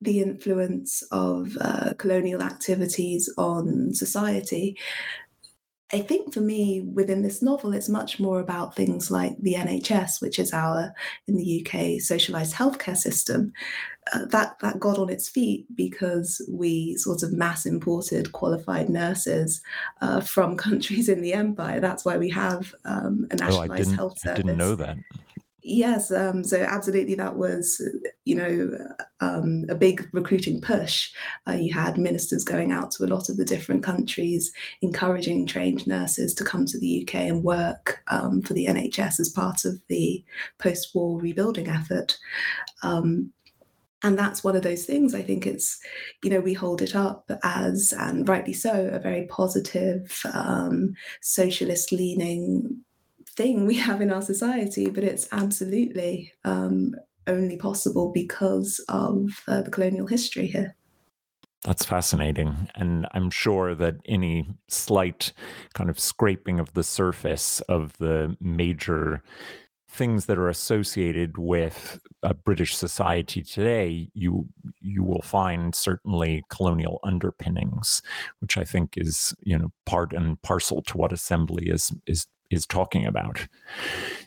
the 0.00 0.20
influence 0.20 1.02
of 1.12 1.56
uh, 1.60 1.94
colonial 1.98 2.42
activities 2.42 3.32
on 3.38 3.94
society, 3.94 4.76
I 5.94 6.00
think 6.00 6.32
for 6.32 6.40
me, 6.40 6.80
within 6.80 7.20
this 7.20 7.42
novel, 7.42 7.74
it's 7.74 7.88
much 7.88 8.18
more 8.18 8.40
about 8.40 8.74
things 8.74 9.10
like 9.10 9.36
the 9.38 9.54
NHS, 9.54 10.22
which 10.22 10.38
is 10.38 10.54
our, 10.54 10.94
in 11.28 11.36
the 11.36 11.60
UK, 11.60 12.00
socialised 12.00 12.54
healthcare 12.54 12.96
system. 12.96 13.52
Uh, 14.12 14.24
that, 14.30 14.58
that 14.60 14.80
got 14.80 14.98
on 14.98 15.10
its 15.10 15.28
feet 15.28 15.66
because 15.76 16.44
we 16.50 16.96
sort 16.96 17.22
of 17.22 17.32
mass 17.32 17.66
imported 17.66 18.32
qualified 18.32 18.88
nurses 18.88 19.60
uh, 20.00 20.20
from 20.20 20.56
countries 20.66 21.10
in 21.10 21.20
the 21.20 21.34
empire. 21.34 21.78
That's 21.78 22.06
why 22.06 22.16
we 22.16 22.30
have 22.30 22.74
um, 22.86 23.26
a 23.30 23.36
nationalised 23.36 23.92
oh, 23.92 23.96
health 23.96 24.18
service. 24.18 24.38
I 24.38 24.42
didn't 24.42 24.58
know 24.58 24.74
that. 24.76 24.96
Yes, 25.64 26.10
um, 26.10 26.42
so 26.42 26.60
absolutely, 26.60 27.14
that 27.14 27.36
was 27.36 27.80
you 28.24 28.34
know 28.34 28.76
um, 29.20 29.64
a 29.68 29.76
big 29.76 30.08
recruiting 30.12 30.60
push. 30.60 31.12
Uh, 31.46 31.52
you 31.52 31.72
had 31.72 31.98
ministers 31.98 32.42
going 32.42 32.72
out 32.72 32.90
to 32.92 33.04
a 33.04 33.06
lot 33.06 33.28
of 33.28 33.36
the 33.36 33.44
different 33.44 33.84
countries, 33.84 34.52
encouraging 34.80 35.46
trained 35.46 35.86
nurses 35.86 36.34
to 36.34 36.44
come 36.44 36.66
to 36.66 36.78
the 36.80 37.02
UK 37.02 37.14
and 37.14 37.44
work 37.44 38.02
um, 38.08 38.42
for 38.42 38.54
the 38.54 38.66
NHS 38.66 39.20
as 39.20 39.28
part 39.28 39.64
of 39.64 39.80
the 39.88 40.24
post-war 40.58 41.20
rebuilding 41.20 41.68
effort. 41.68 42.18
Um, 42.82 43.32
and 44.04 44.18
that's 44.18 44.42
one 44.42 44.56
of 44.56 44.62
those 44.62 44.84
things 44.84 45.14
i 45.14 45.22
think 45.22 45.46
it's 45.46 45.78
you 46.24 46.30
know 46.30 46.40
we 46.40 46.52
hold 46.52 46.82
it 46.82 46.96
up 46.96 47.30
as 47.44 47.94
and 47.96 48.28
rightly 48.28 48.52
so 48.52 48.90
a 48.92 48.98
very 48.98 49.26
positive 49.26 50.20
um, 50.34 50.92
socialist 51.20 51.92
leaning 51.92 52.82
thing 53.36 53.66
we 53.66 53.76
have 53.76 54.00
in 54.00 54.12
our 54.12 54.22
society, 54.22 54.90
but 54.90 55.04
it's 55.04 55.28
absolutely 55.32 56.32
um, 56.44 56.94
only 57.26 57.56
possible 57.56 58.12
because 58.12 58.84
of 58.88 59.42
uh, 59.48 59.62
the 59.62 59.70
colonial 59.70 60.06
history 60.06 60.46
here. 60.46 60.76
That's 61.64 61.84
fascinating. 61.84 62.68
And 62.74 63.06
I'm 63.12 63.30
sure 63.30 63.74
that 63.76 63.96
any 64.04 64.48
slight 64.68 65.32
kind 65.74 65.88
of 65.88 66.00
scraping 66.00 66.58
of 66.58 66.72
the 66.72 66.82
surface 66.82 67.60
of 67.62 67.96
the 67.98 68.36
major 68.40 69.22
things 69.88 70.24
that 70.24 70.38
are 70.38 70.48
associated 70.48 71.36
with 71.36 72.00
a 72.22 72.34
British 72.34 72.74
society 72.74 73.42
today, 73.42 74.08
you 74.14 74.48
you 74.80 75.04
will 75.04 75.22
find 75.22 75.74
certainly 75.74 76.42
colonial 76.48 76.98
underpinnings, 77.04 78.02
which 78.40 78.56
I 78.56 78.64
think 78.64 78.94
is 78.96 79.34
you 79.42 79.56
know 79.56 79.70
part 79.84 80.12
and 80.12 80.40
parcel 80.42 80.82
to 80.82 80.96
what 80.96 81.12
assembly 81.12 81.68
is 81.68 81.92
is 82.06 82.26
is 82.52 82.66
talking 82.66 83.06
about. 83.06 83.46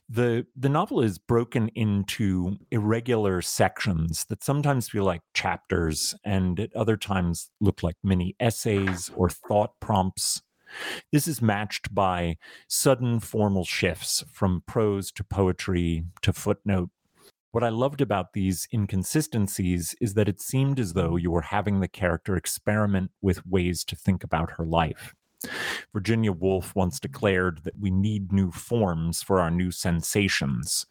The 0.08 0.46
the 0.56 0.70
novel 0.70 1.02
is 1.02 1.18
broken 1.18 1.70
into 1.70 2.58
irregular 2.70 3.42
sections 3.42 4.26
that 4.26 4.44
sometimes 4.44 4.90
feel 4.90 5.04
like 5.04 5.22
chapters 5.34 6.14
and 6.24 6.60
at 6.60 6.76
other 6.76 6.96
times 6.96 7.50
look 7.60 7.82
like 7.82 7.96
mini 8.04 8.36
essays 8.40 9.10
or 9.16 9.30
thought 9.30 9.72
prompts. 9.80 10.44
This 11.12 11.28
is 11.28 11.42
matched 11.42 11.94
by 11.94 12.38
sudden 12.68 13.20
formal 13.20 13.66
shifts 13.66 14.24
from 14.32 14.64
prose 14.68 15.12
to 15.14 15.24
poetry 15.24 16.04
to 16.22 16.34
footnote. 16.34 16.90
What 17.52 17.64
I 17.64 17.70
loved 17.70 18.02
about 18.02 18.34
these 18.34 18.68
inconsistencies 18.74 19.96
is 20.02 20.14
that 20.16 20.28
it 20.28 20.42
seemed 20.42 20.80
as 20.80 20.94
though 20.94 21.16
you 21.16 21.32
were 21.32 21.42
having 21.42 21.80
the 21.80 21.88
character 21.88 22.36
experiment 22.36 23.12
with 23.22 23.46
ways 23.46 23.86
to 23.86 23.96
think 23.96 24.24
about 24.24 24.52
her 24.58 24.66
life. 24.66 25.16
Virginia 25.94 26.32
Woolf 26.32 26.76
once 26.76 27.00
declared 27.00 27.64
that 27.64 27.80
we 27.80 27.92
need 27.92 28.32
new 28.32 28.52
forms 28.52 29.22
for 29.22 29.40
our 29.40 29.52
new 29.52 29.72
sensations. 29.72 30.86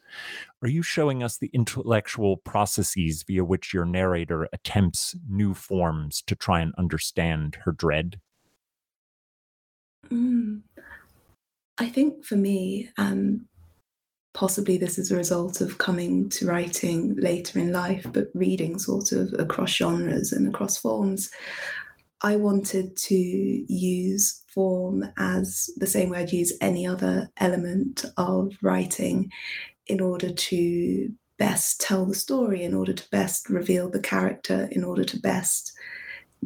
Are 0.61 0.67
you 0.69 0.81
showing 0.81 1.23
us 1.23 1.37
the 1.37 1.49
intellectual 1.53 2.37
processes 2.37 3.23
via 3.23 3.43
which 3.43 3.73
your 3.73 3.85
narrator 3.85 4.47
attempts 4.51 5.15
new 5.29 5.53
forms 5.53 6.21
to 6.27 6.35
try 6.35 6.61
and 6.61 6.73
understand 6.77 7.57
her 7.65 7.71
dread? 7.71 8.19
Mm. 10.09 10.61
I 11.77 11.89
think 11.89 12.23
for 12.23 12.35
me, 12.35 12.89
um, 12.97 13.47
possibly 14.33 14.77
this 14.77 14.97
is 14.97 15.11
a 15.11 15.15
result 15.15 15.61
of 15.61 15.77
coming 15.77 16.29
to 16.29 16.45
writing 16.45 17.15
later 17.15 17.59
in 17.59 17.71
life, 17.71 18.05
but 18.13 18.27
reading 18.33 18.77
sort 18.77 19.11
of 19.11 19.33
across 19.39 19.71
genres 19.71 20.31
and 20.31 20.47
across 20.47 20.77
forms. 20.77 21.31
I 22.21 22.37
wanted 22.37 22.95
to 22.97 23.15
use 23.15 24.43
form 24.47 25.05
as 25.17 25.69
the 25.77 25.87
same 25.87 26.09
way 26.09 26.19
I'd 26.19 26.31
use 26.31 26.53
any 26.61 26.87
other 26.87 27.29
element 27.37 28.05
of 28.17 28.53
writing 28.61 29.31
in 29.87 29.99
order 29.99 30.31
to 30.31 31.13
best 31.37 31.81
tell 31.81 32.05
the 32.05 32.15
story, 32.15 32.63
in 32.63 32.73
order 32.73 32.93
to 32.93 33.09
best 33.09 33.49
reveal 33.49 33.89
the 33.89 33.99
character, 33.99 34.69
in 34.71 34.83
order 34.83 35.03
to 35.03 35.19
best 35.19 35.73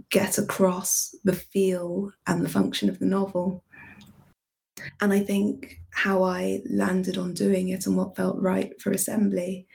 get 0.09 0.37
across 0.37 1.15
the 1.23 1.33
feel 1.33 2.11
and 2.25 2.43
the 2.43 2.49
function 2.49 2.89
of 2.89 2.99
the 2.99 3.05
novel. 3.05 3.63
And 5.01 5.13
I 5.13 5.19
think 5.19 5.79
how 5.91 6.23
I 6.23 6.61
landed 6.69 7.17
on 7.17 7.33
doing 7.33 7.69
it 7.69 7.85
and 7.85 7.95
what 7.95 8.15
felt 8.15 8.41
right 8.41 8.71
for 8.81 8.91
assembly 8.91 9.67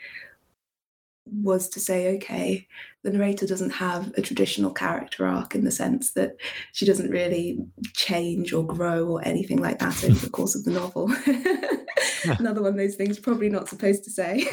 was 1.26 1.68
to 1.70 1.80
say, 1.80 2.14
okay, 2.16 2.66
the 3.02 3.10
narrator 3.10 3.46
doesn't 3.46 3.70
have 3.70 4.12
a 4.16 4.22
traditional 4.22 4.72
character 4.72 5.26
arc 5.26 5.54
in 5.54 5.64
the 5.64 5.70
sense 5.70 6.12
that 6.12 6.37
she 6.72 6.84
doesn't 6.87 7.10
really 7.10 7.58
change 7.94 8.52
or 8.52 8.66
grow 8.66 9.06
or 9.06 9.26
anything 9.26 9.58
like 9.58 9.78
that 9.78 10.04
over 10.04 10.18
the 10.18 10.30
course 10.30 10.54
of 10.54 10.64
the 10.64 10.70
novel. 10.70 11.10
Another 12.38 12.62
one 12.62 12.72
of 12.72 12.76
those 12.78 12.94
things 12.94 13.18
probably 13.18 13.48
not 13.48 13.68
supposed 13.68 14.04
to 14.04 14.10
say. 14.10 14.46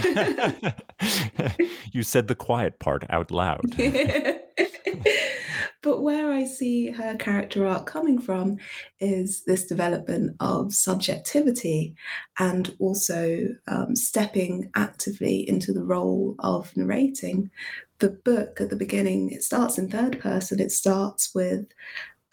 you 1.92 2.04
said 2.04 2.28
the 2.28 2.36
quiet 2.36 2.80
part 2.80 3.06
out 3.10 3.32
loud. 3.32 3.74
But 5.82 6.04
where 6.04 6.32
I 6.32 6.46
see 6.46 6.92
her 6.92 7.16
character 7.16 7.66
arc 7.66 7.88
coming 7.88 8.20
from 8.20 8.58
is 9.00 9.44
this 9.46 9.66
development 9.66 10.36
of 10.40 10.74
subjectivity 10.74 11.96
and 12.38 12.76
also 12.78 13.48
um, 13.68 13.96
stepping 13.96 14.70
actively 14.76 15.48
into 15.50 15.74
the 15.74 15.84
role 15.84 16.36
of 16.40 16.76
narrating. 16.78 17.50
The 17.98 18.10
book 18.10 18.62
at 18.62 18.70
the 18.70 18.76
beginning, 18.76 19.32
it 19.32 19.44
starts 19.44 19.80
in 19.80 19.90
third 19.90 20.20
person, 20.20 20.60
it 20.60 20.72
starts 20.72 21.34
with 21.34 21.66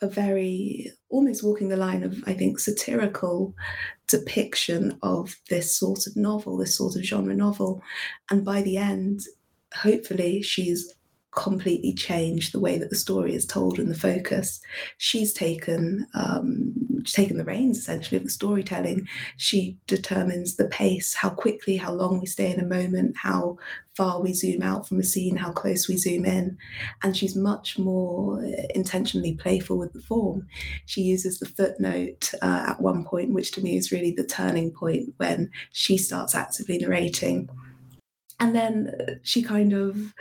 a 0.00 0.08
very 0.08 0.92
almost 1.08 1.42
walking 1.42 1.68
the 1.68 1.76
line 1.76 2.02
of, 2.02 2.22
I 2.26 2.34
think, 2.34 2.58
satirical 2.58 3.54
depiction 4.06 4.98
of 5.02 5.34
this 5.48 5.76
sort 5.76 6.06
of 6.06 6.16
novel, 6.16 6.56
this 6.56 6.76
sort 6.76 6.96
of 6.96 7.02
genre 7.02 7.34
novel. 7.34 7.82
And 8.30 8.44
by 8.44 8.62
the 8.62 8.76
end, 8.76 9.22
hopefully, 9.74 10.42
she's 10.42 10.94
completely 11.38 11.94
changed 11.94 12.52
the 12.52 12.58
way 12.58 12.78
that 12.78 12.90
the 12.90 12.96
story 12.96 13.32
is 13.32 13.46
told 13.46 13.78
and 13.78 13.88
the 13.88 13.98
focus. 13.98 14.60
She's 14.96 15.32
taken 15.32 16.06
um, 16.14 16.74
taken 17.04 17.38
the 17.38 17.44
reins 17.44 17.78
essentially 17.78 18.16
of 18.16 18.24
the 18.24 18.30
storytelling. 18.30 19.06
She 19.36 19.78
determines 19.86 20.56
the 20.56 20.66
pace, 20.66 21.14
how 21.14 21.30
quickly, 21.30 21.76
how 21.76 21.92
long 21.92 22.18
we 22.18 22.26
stay 22.26 22.52
in 22.52 22.58
a 22.58 22.66
moment, 22.66 23.16
how 23.16 23.56
far 23.94 24.20
we 24.20 24.32
zoom 24.32 24.62
out 24.62 24.86
from 24.86 24.98
a 24.98 25.04
scene, 25.04 25.36
how 25.36 25.52
close 25.52 25.88
we 25.88 25.96
zoom 25.96 26.24
in, 26.24 26.58
and 27.02 27.16
she's 27.16 27.36
much 27.36 27.78
more 27.78 28.42
intentionally 28.74 29.34
playful 29.34 29.78
with 29.78 29.92
the 29.92 30.02
form. 30.02 30.46
She 30.86 31.02
uses 31.02 31.38
the 31.38 31.46
footnote 31.46 32.32
uh, 32.42 32.64
at 32.68 32.80
one 32.80 33.04
point, 33.04 33.32
which 33.32 33.52
to 33.52 33.62
me 33.62 33.76
is 33.76 33.92
really 33.92 34.10
the 34.10 34.26
turning 34.26 34.72
point 34.72 35.14
when 35.18 35.50
she 35.70 35.98
starts 35.98 36.34
actively 36.34 36.78
narrating. 36.78 37.48
And 38.40 38.54
then 38.54 39.20
she 39.22 39.42
kind 39.42 39.72
of 39.72 40.14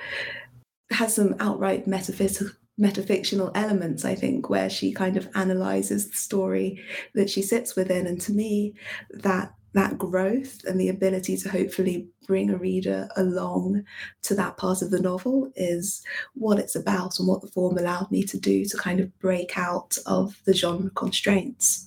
has 0.91 1.15
some 1.15 1.35
outright 1.39 1.87
metaphysical 1.87 2.51
metafictional 2.79 3.51
elements, 3.55 4.05
I 4.05 4.13
think, 4.13 4.49
where 4.49 4.69
she 4.69 4.91
kind 4.91 5.17
of 5.17 5.27
analyzes 5.33 6.09
the 6.09 6.15
story 6.15 6.79
that 7.15 7.29
she 7.29 7.41
sits 7.41 7.75
within. 7.75 8.05
And 8.05 8.21
to 8.21 8.31
me, 8.31 8.75
that 9.09 9.53
that 9.73 9.97
growth 9.97 10.63
and 10.65 10.79
the 10.79 10.89
ability 10.89 11.37
to 11.37 11.49
hopefully 11.49 12.07
bring 12.25 12.49
a 12.49 12.57
reader 12.57 13.07
along 13.15 13.83
to 14.23 14.33
that 14.33 14.57
part 14.57 14.81
of 14.81 14.89
the 14.89 14.99
novel 14.99 15.51
is 15.55 16.01
what 16.33 16.57
it's 16.57 16.75
about 16.75 17.19
and 17.19 17.27
what 17.27 17.41
the 17.41 17.47
form 17.47 17.77
allowed 17.77 18.09
me 18.11 18.23
to 18.23 18.39
do 18.39 18.65
to 18.65 18.77
kind 18.77 18.99
of 18.99 19.17
break 19.19 19.57
out 19.57 19.97
of 20.05 20.39
the 20.45 20.53
genre 20.53 20.89
constraints. 20.91 21.86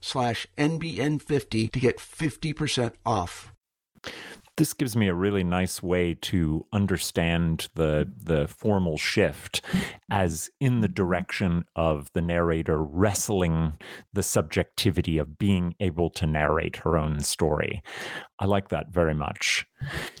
slash 0.00 0.46
NBN50 0.56 1.70
to 1.72 1.80
get 1.80 1.98
50% 1.98 2.94
off. 3.04 3.52
This 4.56 4.74
gives 4.74 4.94
me 4.94 5.08
a 5.08 5.14
really 5.14 5.42
nice 5.42 5.82
way 5.82 6.12
to 6.20 6.66
understand 6.70 7.68
the 7.76 8.10
the 8.14 8.46
formal 8.46 8.98
shift 8.98 9.62
as 10.10 10.50
in 10.60 10.80
the 10.80 10.88
direction 10.88 11.64
of 11.76 12.10
the 12.12 12.20
narrator 12.20 12.82
wrestling 12.82 13.78
the 14.12 14.22
subjectivity 14.22 15.16
of 15.16 15.38
being 15.38 15.74
able 15.80 16.10
to 16.10 16.26
narrate 16.26 16.76
her 16.76 16.98
own 16.98 17.20
story. 17.20 17.82
I 18.38 18.44
like 18.44 18.68
that 18.68 18.90
very 18.90 19.14
much. 19.14 19.66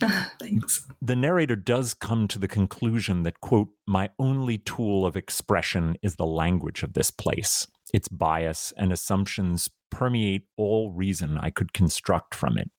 Thanks. 0.40 0.86
The 1.02 1.16
narrator 1.16 1.56
does 1.56 1.92
come 1.92 2.26
to 2.28 2.38
the 2.38 2.48
conclusion 2.48 3.24
that, 3.24 3.40
quote, 3.40 3.68
my 3.86 4.08
only 4.18 4.56
tool 4.56 5.04
of 5.04 5.16
expression 5.16 5.96
is 6.02 6.16
the 6.16 6.26
language 6.26 6.82
of 6.82 6.94
this 6.94 7.10
place. 7.10 7.66
Its 7.92 8.08
bias 8.08 8.72
and 8.76 8.92
assumptions 8.92 9.68
permeate 9.90 10.44
all 10.56 10.92
reason 10.92 11.38
I 11.38 11.50
could 11.50 11.72
construct 11.72 12.34
from 12.34 12.56
it. 12.56 12.70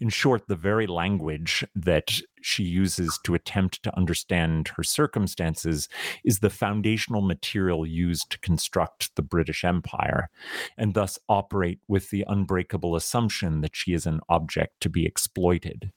In 0.00 0.08
short, 0.08 0.48
the 0.48 0.56
very 0.56 0.86
language 0.86 1.64
that 1.74 2.20
she 2.44 2.62
uses 2.62 3.18
to 3.24 3.34
attempt 3.34 3.82
to 3.82 3.96
understand 3.96 4.68
her 4.76 4.82
circumstances 4.82 5.88
is 6.24 6.40
the 6.40 6.50
foundational 6.50 7.22
material 7.22 7.86
used 7.86 8.30
to 8.30 8.38
construct 8.38 9.14
the 9.16 9.22
British 9.22 9.64
Empire, 9.64 10.28
and 10.76 10.94
thus 10.94 11.18
operate 11.28 11.80
with 11.88 12.10
the 12.10 12.24
unbreakable 12.28 12.96
assumption 12.96 13.62
that 13.62 13.74
she 13.74 13.92
is 13.94 14.06
an 14.06 14.20
object 14.28 14.80
to 14.80 14.90
be 14.90 15.06
exploited. 15.06 15.90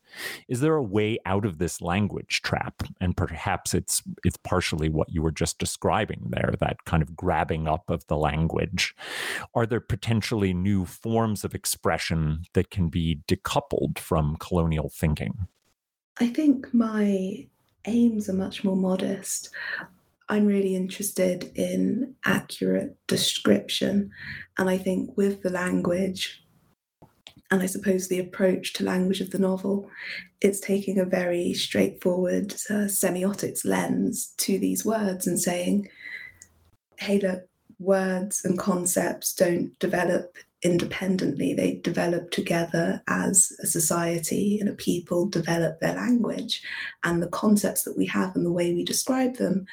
Is 0.47 0.61
there 0.61 0.75
a 0.75 0.83
way 0.83 1.17
out 1.25 1.45
of 1.45 1.57
this 1.57 1.81
language 1.81 2.41
trap? 2.41 2.83
And 3.01 3.17
perhaps 3.17 3.73
it's 3.73 4.01
it's 4.23 4.37
partially 4.37 4.89
what 4.89 5.11
you 5.11 5.21
were 5.21 5.31
just 5.31 5.59
describing 5.59 6.27
there, 6.29 6.53
that 6.59 6.85
kind 6.85 7.03
of 7.03 7.15
grabbing 7.15 7.67
up 7.67 7.89
of 7.89 8.07
the 8.07 8.17
language. 8.17 8.95
Are 9.53 9.65
there 9.65 9.81
potentially 9.81 10.53
new 10.53 10.85
forms 10.85 11.43
of 11.43 11.53
expression 11.53 12.43
that 12.53 12.71
can 12.71 12.87
be 12.87 13.19
decoupled 13.27 13.99
from 13.99 14.37
colonial 14.39 14.89
thinking? 14.89 15.47
I 16.19 16.27
think 16.27 16.73
my 16.73 17.47
aims 17.85 18.29
are 18.29 18.33
much 18.33 18.63
more 18.63 18.75
modest. 18.75 19.49
I'm 20.29 20.45
really 20.45 20.75
interested 20.75 21.51
in 21.55 22.15
accurate 22.25 22.97
description. 23.07 24.11
And 24.57 24.69
I 24.69 24.77
think 24.77 25.15
with 25.15 25.43
the 25.43 25.49
language, 25.49 26.43
and 27.49 27.61
I 27.61 27.65
suppose 27.65 28.07
the 28.07 28.19
approach 28.19 28.73
to 28.73 28.83
language 28.83 29.21
of 29.21 29.31
the 29.31 29.39
novel, 29.39 29.89
it's 30.41 30.59
taking 30.59 30.99
a 30.99 31.05
very 31.05 31.53
straightforward 31.53 32.53
uh, 32.69 32.89
semiotics 32.89 33.63
lens 33.63 34.33
to 34.37 34.59
these 34.59 34.83
words 34.83 35.27
and 35.27 35.39
saying, 35.39 35.87
hey, 36.97 37.19
look, 37.19 37.47
words 37.79 38.43
and 38.43 38.57
concepts 38.57 39.33
don't 39.33 39.77
develop 39.79 40.35
independently. 40.63 41.53
They 41.53 41.75
develop 41.75 42.31
together 42.31 43.01
as 43.07 43.51
a 43.61 43.67
society 43.67 44.59
and 44.59 44.69
a 44.69 44.73
people 44.73 45.27
develop 45.27 45.79
their 45.79 45.95
language. 45.95 46.61
And 47.03 47.21
the 47.21 47.27
concepts 47.27 47.83
that 47.83 47.97
we 47.97 48.05
have 48.07 48.35
and 48.35 48.45
the 48.45 48.51
way 48.51 48.73
we 48.73 48.83
describe 48.83 49.37
them 49.37 49.65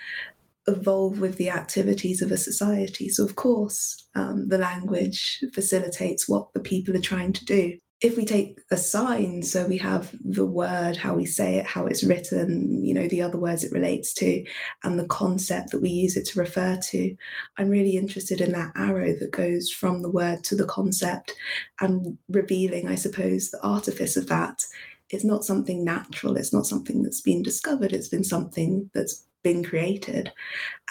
evolve 0.67 1.21
with 1.21 1.37
the 1.37 1.51
activities 1.51 2.23
of 2.23 2.33
a 2.33 2.37
society. 2.37 3.09
So, 3.09 3.25
of 3.25 3.37
course, 3.37 4.07
um, 4.15 4.49
the 4.49 4.59
language 4.59 5.45
facilitates 5.53 6.29
what 6.29 6.53
the 6.55 6.61
people 6.61 6.97
are 6.97 7.01
trying 7.01 7.33
to 7.35 7.45
do 7.45 7.79
if 8.01 8.17
we 8.17 8.25
take 8.25 8.61
a 8.71 8.77
sign, 8.77 9.43
so 9.43 9.67
we 9.67 9.79
have 9.79 10.15
the 10.23 10.45
word, 10.45 10.97
how 10.97 11.15
we 11.15 11.25
say 11.25 11.57
it, 11.57 11.67
how 11.67 11.87
it's 11.87 12.05
written, 12.05 12.85
you 12.85 12.93
know, 12.93 13.09
the 13.09 13.23
other 13.23 13.39
words 13.39 13.65
it 13.65 13.73
relates 13.73 14.13
to, 14.15 14.45
and 14.83 14.99
the 14.99 15.07
concept 15.07 15.71
that 15.71 15.81
we 15.81 15.89
use 15.89 16.17
it 16.17 16.27
to 16.27 16.39
refer 16.39 16.77
to, 16.77 17.17
I'm 17.57 17.71
really 17.71 17.97
interested 17.97 18.41
in 18.41 18.53
that 18.53 18.73
arrow 18.77 19.15
that 19.15 19.31
goes 19.31 19.71
from 19.71 20.03
the 20.03 20.11
word 20.11 20.45
to 20.45 20.57
the 20.57 20.67
concept 20.67 21.35
and 21.81 22.19
revealing, 22.29 22.89
I 22.89 22.97
suppose, 22.97 23.51
the 23.51 23.63
artifice 23.63 24.17
of 24.17 24.27
that. 24.27 24.63
It's 25.11 25.25
not 25.25 25.45
something 25.45 25.85
natural, 25.85 26.37
it's 26.37 26.53
not 26.53 26.67
something 26.67 27.03
that's 27.03 27.21
been 27.21 27.43
discovered, 27.43 27.93
it's 27.93 28.09
been 28.09 28.25
something 28.25 28.91
that's 28.93 29.25
been 29.43 29.63
created. 29.63 30.33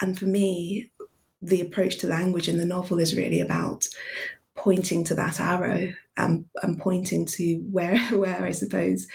And 0.00 0.18
for 0.18 0.26
me, 0.26 0.90
the 1.42 1.60
approach 1.60 1.98
to 1.98 2.06
language 2.06 2.48
in 2.48 2.56
the 2.56 2.64
novel 2.64 2.98
is 2.98 3.14
really 3.14 3.40
about 3.40 3.86
pointing 4.56 5.04
to 5.04 5.14
that 5.14 5.40
arrow 5.40 5.92
and, 6.16 6.44
and 6.62 6.78
pointing 6.78 7.26
to 7.26 7.56
where 7.70 7.98
where 8.12 8.44
I 8.44 8.52
suppose 8.52 9.06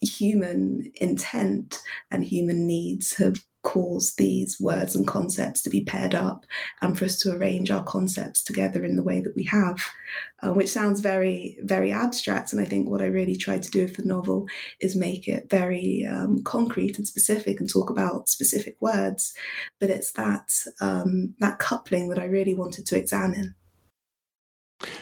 human 0.00 0.90
intent 0.96 1.80
and 2.10 2.24
human 2.24 2.66
needs 2.66 3.14
have 3.14 3.42
caused 3.62 4.16
these 4.16 4.58
words 4.58 4.96
and 4.96 5.06
concepts 5.06 5.60
to 5.60 5.68
be 5.70 5.84
paired 5.84 6.14
up 6.14 6.46
and 6.80 6.98
for 6.98 7.04
us 7.04 7.18
to 7.18 7.32
arrange 7.32 7.70
our 7.70 7.84
concepts 7.84 8.42
together 8.42 8.84
in 8.84 8.96
the 8.96 9.02
way 9.02 9.20
that 9.20 9.36
we 9.36 9.44
have, 9.44 9.84
uh, 10.42 10.52
which 10.52 10.70
sounds 10.70 11.00
very, 11.00 11.58
very 11.62 11.92
abstract. 11.92 12.52
And 12.52 12.62
I 12.62 12.64
think 12.64 12.88
what 12.88 13.02
I 13.02 13.06
really 13.06 13.36
tried 13.36 13.62
to 13.64 13.70
do 13.70 13.82
with 13.82 13.96
the 13.96 14.04
novel 14.04 14.46
is 14.80 14.96
make 14.96 15.28
it 15.28 15.50
very 15.50 16.06
um, 16.10 16.42
concrete 16.42 16.96
and 16.96 17.06
specific 17.06 17.60
and 17.60 17.68
talk 17.68 17.90
about 17.90 18.30
specific 18.30 18.76
words. 18.80 19.34
But 19.78 19.90
it's 19.90 20.12
that 20.12 20.50
um, 20.80 21.34
that 21.40 21.58
coupling 21.58 22.08
that 22.08 22.18
I 22.18 22.24
really 22.24 22.54
wanted 22.54 22.86
to 22.86 22.96
examine. 22.96 23.54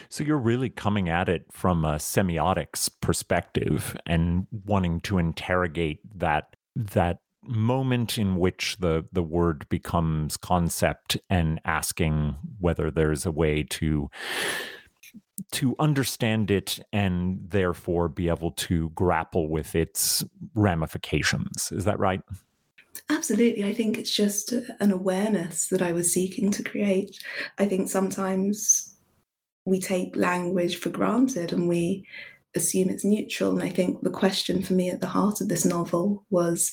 So 0.09 0.23
you're 0.23 0.37
really 0.37 0.69
coming 0.69 1.09
at 1.09 1.29
it 1.29 1.45
from 1.51 1.85
a 1.85 1.95
semiotics 1.95 2.89
perspective 3.01 3.95
and 4.05 4.47
wanting 4.65 4.99
to 5.01 5.17
interrogate 5.17 5.99
that 6.17 6.55
that 6.75 7.19
moment 7.43 8.17
in 8.17 8.37
which 8.37 8.77
the 8.79 9.05
the 9.11 9.23
word 9.23 9.67
becomes 9.69 10.37
concept 10.37 11.17
and 11.29 11.59
asking 11.65 12.35
whether 12.59 12.91
there's 12.91 13.25
a 13.25 13.31
way 13.31 13.63
to 13.63 14.09
to 15.51 15.75
understand 15.79 16.51
it 16.51 16.79
and 16.91 17.39
therefore 17.49 18.09
be 18.09 18.27
able 18.27 18.51
to 18.51 18.89
grapple 18.89 19.49
with 19.49 19.73
its 19.73 20.23
ramifications 20.53 21.71
is 21.71 21.85
that 21.85 21.99
right 21.99 22.21
Absolutely. 23.09 23.63
I 23.63 23.73
think 23.73 23.97
it's 23.97 24.13
just 24.13 24.51
an 24.51 24.91
awareness 24.91 25.67
that 25.67 25.81
I 25.81 25.93
was 25.93 26.13
seeking 26.13 26.51
to 26.51 26.63
create. 26.63 27.17
I 27.57 27.65
think 27.65 27.89
sometimes 27.89 28.95
we 29.65 29.79
take 29.79 30.15
language 30.15 30.77
for 30.77 30.89
granted 30.89 31.53
and 31.53 31.67
we 31.67 32.05
assume 32.55 32.89
it's 32.89 33.05
neutral. 33.05 33.51
And 33.51 33.63
I 33.63 33.69
think 33.69 34.01
the 34.01 34.09
question 34.09 34.63
for 34.63 34.73
me 34.73 34.89
at 34.89 35.01
the 35.01 35.07
heart 35.07 35.41
of 35.41 35.49
this 35.49 35.65
novel 35.65 36.25
was 36.29 36.71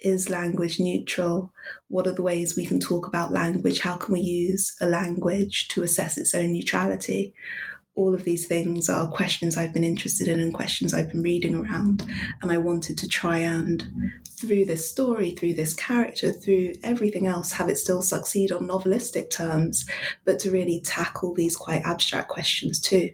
is 0.00 0.28
language 0.28 0.78
neutral? 0.78 1.52
What 1.88 2.06
are 2.06 2.12
the 2.12 2.22
ways 2.22 2.56
we 2.56 2.66
can 2.66 2.78
talk 2.78 3.06
about 3.06 3.32
language? 3.32 3.80
How 3.80 3.96
can 3.96 4.12
we 4.12 4.20
use 4.20 4.74
a 4.80 4.86
language 4.86 5.68
to 5.68 5.82
assess 5.82 6.18
its 6.18 6.34
own 6.34 6.52
neutrality? 6.52 7.34
All 7.96 8.14
of 8.14 8.24
these 8.24 8.46
things 8.46 8.88
are 8.88 9.06
questions 9.06 9.56
I've 9.56 9.72
been 9.72 9.84
interested 9.84 10.26
in 10.26 10.40
and 10.40 10.52
questions 10.52 10.92
I've 10.92 11.10
been 11.10 11.22
reading 11.22 11.54
around. 11.54 12.04
And 12.42 12.50
I 12.50 12.58
wanted 12.58 12.98
to 12.98 13.08
try 13.08 13.38
and 13.38 14.12
through 14.36 14.64
this 14.64 14.90
story, 14.90 15.30
through 15.32 15.54
this 15.54 15.74
character, 15.74 16.32
through 16.32 16.74
everything 16.82 17.26
else, 17.26 17.52
have 17.52 17.68
it 17.68 17.78
still 17.78 18.02
succeed 18.02 18.52
on 18.52 18.66
novelistic 18.66 19.30
terms, 19.30 19.86
but 20.24 20.38
to 20.40 20.50
really 20.50 20.80
tackle 20.80 21.34
these 21.34 21.56
quite 21.56 21.82
abstract 21.82 22.28
questions 22.28 22.80
too. 22.80 23.10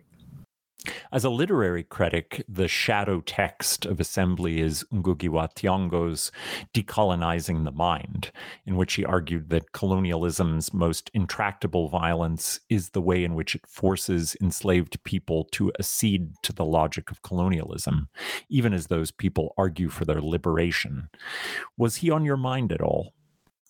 As 1.12 1.24
a 1.24 1.30
literary 1.30 1.82
critic, 1.82 2.44
the 2.48 2.68
shadow 2.68 3.20
text 3.20 3.84
of 3.84 3.98
Assembly 3.98 4.60
is 4.60 4.84
Ngugi 4.92 5.28
wa 5.28 5.48
Thiong'o's 5.48 6.30
Decolonizing 6.72 7.64
the 7.64 7.72
Mind, 7.72 8.30
in 8.64 8.76
which 8.76 8.94
he 8.94 9.04
argued 9.04 9.50
that 9.50 9.72
colonialism's 9.72 10.72
most 10.72 11.10
intractable 11.12 11.88
violence 11.88 12.60
is 12.68 12.90
the 12.90 13.00
way 13.00 13.24
in 13.24 13.34
which 13.34 13.56
it 13.56 13.66
forces 13.66 14.36
enslaved 14.40 15.02
people 15.02 15.48
to 15.50 15.72
accede 15.80 16.34
to 16.42 16.52
the 16.52 16.64
logic 16.64 17.10
of 17.10 17.22
colonialism, 17.22 18.08
even 18.48 18.72
as 18.72 18.86
those 18.86 19.10
people 19.10 19.52
argue 19.58 19.88
for 19.88 20.04
their 20.04 20.22
liberation. 20.22 21.08
Was 21.76 21.96
he 21.96 22.10
on 22.10 22.24
your 22.24 22.36
mind 22.36 22.70
at 22.70 22.80
all? 22.80 23.14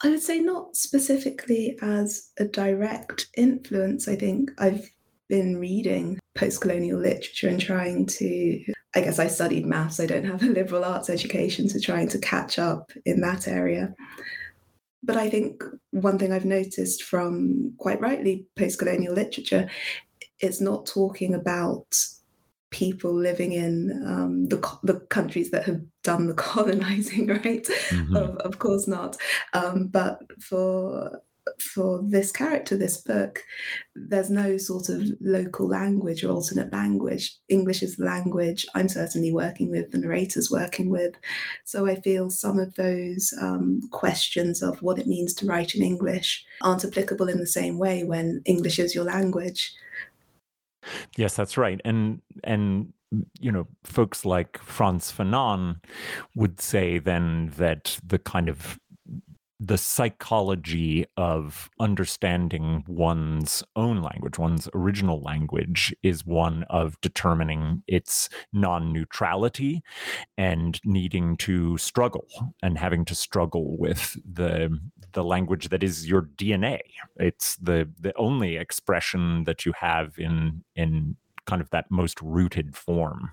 I 0.02 0.10
would 0.10 0.22
say 0.22 0.40
not 0.40 0.76
specifically 0.76 1.78
as 1.80 2.32
a 2.38 2.44
direct 2.44 3.28
influence. 3.34 4.08
I 4.08 4.16
think 4.16 4.50
I've 4.58 4.90
been 5.30 5.56
reading 5.56 6.18
post 6.34 6.60
colonial 6.60 7.00
literature 7.00 7.48
and 7.48 7.60
trying 7.60 8.04
to, 8.04 8.62
I 8.94 9.00
guess 9.00 9.18
I 9.18 9.28
studied 9.28 9.64
maths, 9.64 10.00
I 10.00 10.06
don't 10.06 10.24
have 10.24 10.42
a 10.42 10.46
liberal 10.46 10.84
arts 10.84 11.08
education, 11.08 11.68
so 11.68 11.78
trying 11.80 12.08
to 12.08 12.18
catch 12.18 12.58
up 12.58 12.92
in 13.06 13.20
that 13.22 13.48
area. 13.48 13.94
but 15.02 15.16
I 15.16 15.30
think 15.30 15.62
one 15.92 16.18
thing 16.18 16.32
I've 16.32 16.44
noticed 16.44 17.04
from 17.04 17.72
quite 17.78 18.00
rightly 18.00 18.46
post 18.56 18.78
colonial 18.78 19.14
literature, 19.14 19.70
it's 20.40 20.60
not 20.60 20.86
talking 20.86 21.34
about 21.34 21.86
people 22.70 23.12
living 23.12 23.52
in 23.52 23.90
um, 24.06 24.48
the, 24.48 24.58
the 24.84 25.00
countries 25.08 25.50
that 25.50 25.64
have 25.64 25.80
done 26.04 26.26
the 26.26 26.34
colonizing, 26.48 27.26
right? 27.26 27.64
Mm-hmm. 27.64 28.16
Of, 28.16 28.36
of, 28.38 28.58
course 28.58 28.86
not. 28.86 29.16
Um, 29.52 29.88
but 29.88 30.20
for 30.40 31.20
for 31.58 32.02
this 32.02 32.32
character, 32.32 32.76
this 32.76 32.98
book, 32.98 33.42
there's 33.94 34.30
no 34.30 34.56
sort 34.56 34.88
of 34.88 35.02
local 35.20 35.68
language 35.68 36.24
or 36.24 36.30
alternate 36.30 36.72
language. 36.72 37.34
English 37.48 37.82
is 37.82 37.96
the 37.96 38.04
language 38.04 38.66
I'm 38.74 38.88
certainly 38.88 39.32
working 39.32 39.70
with, 39.70 39.90
the 39.90 39.98
narrator's 39.98 40.50
working 40.50 40.90
with. 40.90 41.14
So 41.64 41.86
I 41.86 42.00
feel 42.00 42.30
some 42.30 42.58
of 42.58 42.74
those 42.74 43.32
um, 43.40 43.80
questions 43.90 44.62
of 44.62 44.80
what 44.82 44.98
it 44.98 45.06
means 45.06 45.34
to 45.34 45.46
write 45.46 45.74
in 45.74 45.82
English 45.82 46.44
aren't 46.62 46.84
applicable 46.84 47.28
in 47.28 47.38
the 47.38 47.46
same 47.46 47.78
way 47.78 48.04
when 48.04 48.42
English 48.44 48.78
is 48.78 48.94
your 48.94 49.04
language. 49.04 49.72
Yes, 51.16 51.34
that's 51.36 51.56
right. 51.56 51.80
And 51.84 52.22
and 52.44 52.92
you 53.40 53.50
know, 53.50 53.66
folks 53.84 54.24
like 54.24 54.58
Frantz 54.58 55.12
Fanon 55.12 55.76
would 56.34 56.60
say 56.60 56.98
then 56.98 57.52
that 57.56 57.98
the 58.06 58.18
kind 58.18 58.48
of 58.48 58.78
the 59.62 59.76
psychology 59.76 61.04
of 61.18 61.68
understanding 61.78 62.82
one's 62.88 63.62
own 63.76 64.00
language, 64.00 64.38
one's 64.38 64.70
original 64.74 65.20
language, 65.20 65.94
is 66.02 66.24
one 66.24 66.64
of 66.70 66.98
determining 67.02 67.82
its 67.86 68.30
non 68.54 68.90
neutrality 68.90 69.82
and 70.38 70.80
needing 70.84 71.36
to 71.36 71.76
struggle 71.76 72.26
and 72.62 72.78
having 72.78 73.04
to 73.04 73.14
struggle 73.14 73.76
with 73.76 74.16
the 74.24 74.80
the 75.12 75.24
language 75.24 75.68
that 75.68 75.82
is 75.82 76.08
your 76.08 76.22
DNA. 76.22 76.80
It's 77.16 77.56
the 77.56 77.90
the 78.00 78.16
only 78.16 78.56
expression 78.56 79.44
that 79.44 79.66
you 79.66 79.74
have 79.78 80.14
in 80.18 80.64
in 80.74 81.16
kind 81.46 81.60
of 81.60 81.68
that 81.70 81.90
most 81.90 82.20
rooted 82.22 82.74
form. 82.74 83.32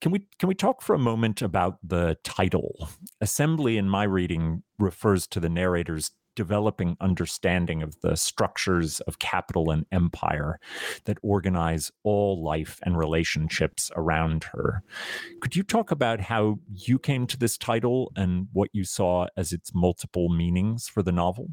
Can 0.00 0.12
we 0.12 0.26
can 0.38 0.48
we 0.48 0.54
talk 0.54 0.82
for 0.82 0.94
a 0.94 0.98
moment 0.98 1.42
about 1.42 1.78
the 1.82 2.16
title? 2.24 2.88
Assembly 3.20 3.76
in 3.76 3.88
my 3.88 4.04
reading 4.04 4.62
refers 4.78 5.26
to 5.28 5.40
the 5.40 5.48
narrator's 5.48 6.10
developing 6.36 6.96
understanding 7.00 7.82
of 7.82 8.00
the 8.00 8.16
structures 8.16 9.00
of 9.00 9.18
capital 9.18 9.70
and 9.70 9.84
empire 9.92 10.58
that 11.04 11.18
organize 11.22 11.90
all 12.02 12.42
life 12.42 12.78
and 12.82 12.96
relationships 12.96 13.90
around 13.96 14.44
her. 14.44 14.82
Could 15.40 15.56
you 15.56 15.62
talk 15.62 15.90
about 15.90 16.20
how 16.20 16.58
you 16.72 16.98
came 16.98 17.26
to 17.26 17.36
this 17.36 17.58
title 17.58 18.12
and 18.16 18.48
what 18.52 18.70
you 18.72 18.84
saw 18.84 19.26
as 19.36 19.52
its 19.52 19.74
multiple 19.74 20.28
meanings 20.28 20.88
for 20.88 21.02
the 21.02 21.12
novel? 21.12 21.48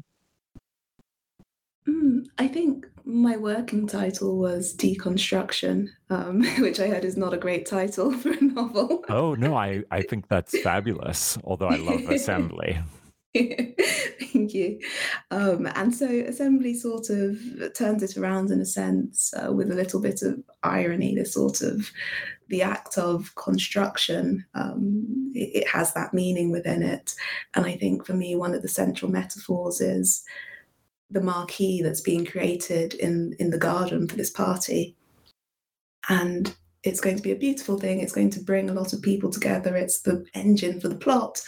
Mm, 1.88 2.26
I 2.38 2.48
think 2.48 2.86
my 3.04 3.36
working 3.36 3.86
title 3.86 4.38
was 4.38 4.76
Deconstruction, 4.76 5.88
um, 6.10 6.42
which 6.58 6.80
I 6.80 6.88
heard 6.88 7.04
is 7.04 7.16
not 7.16 7.32
a 7.32 7.38
great 7.38 7.66
title 7.66 8.12
for 8.18 8.30
a 8.30 8.40
novel. 8.40 9.04
Oh, 9.08 9.34
no, 9.34 9.56
I, 9.56 9.82
I 9.90 10.02
think 10.02 10.28
that's 10.28 10.58
fabulous, 10.60 11.38
although 11.44 11.68
I 11.68 11.76
love 11.76 12.08
Assembly. 12.10 12.78
Thank 13.34 14.54
you. 14.54 14.80
Um, 15.30 15.68
and 15.74 15.94
so 15.94 16.06
Assembly 16.06 16.74
sort 16.74 17.10
of 17.10 17.38
turns 17.74 18.02
it 18.02 18.16
around 18.16 18.50
in 18.50 18.60
a 18.60 18.66
sense 18.66 19.32
uh, 19.34 19.52
with 19.52 19.70
a 19.70 19.74
little 19.74 20.00
bit 20.00 20.22
of 20.22 20.42
irony, 20.62 21.14
the 21.14 21.24
sort 21.24 21.60
of 21.60 21.90
the 22.48 22.62
act 22.62 22.98
of 22.98 23.34
construction. 23.36 24.44
Um, 24.54 25.32
it, 25.34 25.62
it 25.62 25.68
has 25.68 25.94
that 25.94 26.12
meaning 26.12 26.50
within 26.50 26.82
it. 26.82 27.14
And 27.54 27.64
I 27.64 27.76
think 27.76 28.04
for 28.04 28.14
me, 28.14 28.34
one 28.34 28.54
of 28.54 28.62
the 28.62 28.68
central 28.68 29.10
metaphors 29.10 29.80
is 29.80 30.24
the 31.10 31.20
marquee 31.20 31.82
that's 31.82 32.00
being 32.00 32.24
created 32.24 32.94
in 32.94 33.34
in 33.38 33.50
the 33.50 33.58
garden 33.58 34.06
for 34.08 34.16
this 34.16 34.30
party. 34.30 34.96
And 36.08 36.54
it's 36.84 37.00
going 37.00 37.16
to 37.16 37.22
be 37.22 37.32
a 37.32 37.36
beautiful 37.36 37.78
thing. 37.78 38.00
It's 38.00 38.12
going 38.12 38.30
to 38.30 38.40
bring 38.40 38.70
a 38.70 38.74
lot 38.74 38.92
of 38.92 39.02
people 39.02 39.30
together. 39.30 39.76
It's 39.76 40.00
the 40.00 40.24
engine 40.34 40.80
for 40.80 40.88
the 40.88 40.94
plot 40.94 41.42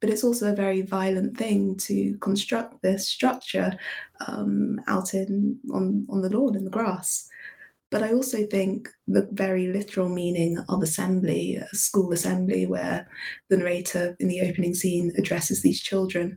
but 0.00 0.12
it's 0.12 0.24
also 0.24 0.52
a 0.52 0.56
very 0.56 0.82
violent 0.82 1.36
thing 1.36 1.76
to 1.76 2.16
construct 2.18 2.80
this 2.80 3.08
structure 3.08 3.76
um, 4.28 4.80
out 4.86 5.14
in 5.14 5.58
on 5.72 6.06
on 6.08 6.20
the 6.20 6.30
lawn 6.30 6.56
in 6.56 6.64
the 6.64 6.70
grass. 6.70 7.28
But 7.90 8.02
I 8.02 8.12
also 8.12 8.46
think 8.46 8.88
the 9.08 9.28
very 9.32 9.68
literal 9.68 10.08
meaning 10.08 10.58
of 10.68 10.82
assembly, 10.82 11.56
a 11.56 11.66
school 11.74 12.12
assembly, 12.12 12.66
where 12.66 13.08
the 13.48 13.56
narrator 13.56 14.16
in 14.18 14.28
the 14.28 14.42
opening 14.42 14.74
scene 14.74 15.12
addresses 15.18 15.62
these 15.62 15.80
children, 15.80 16.36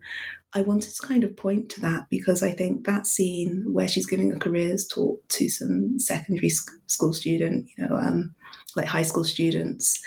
I 0.54 0.62
wanted 0.62 0.96
to 0.96 1.08
kind 1.08 1.24
of 1.24 1.38
point 1.38 1.70
to 1.70 1.82
that 1.82 2.10
because 2.10 2.42
I 2.42 2.52
think 2.52 2.86
that 2.86 3.06
scene 3.06 3.66
where 3.72 3.88
she's 3.88 4.08
giving 4.08 4.32
a 4.32 4.40
careers 4.40 4.88
talk 4.88 5.26
to 5.30 5.48
some 5.48 6.00
secondary 6.00 6.50
school 6.50 7.14
student, 7.14 7.68
you 7.78 7.86
know, 7.88 7.96
um, 7.96 8.34
like 8.76 8.88
high 8.88 9.04
school 9.04 9.24
students 9.24 10.02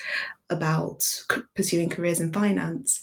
about 0.51 1.05
pursuing 1.55 1.89
careers 1.89 2.21
in 2.21 2.33
finance, 2.33 3.01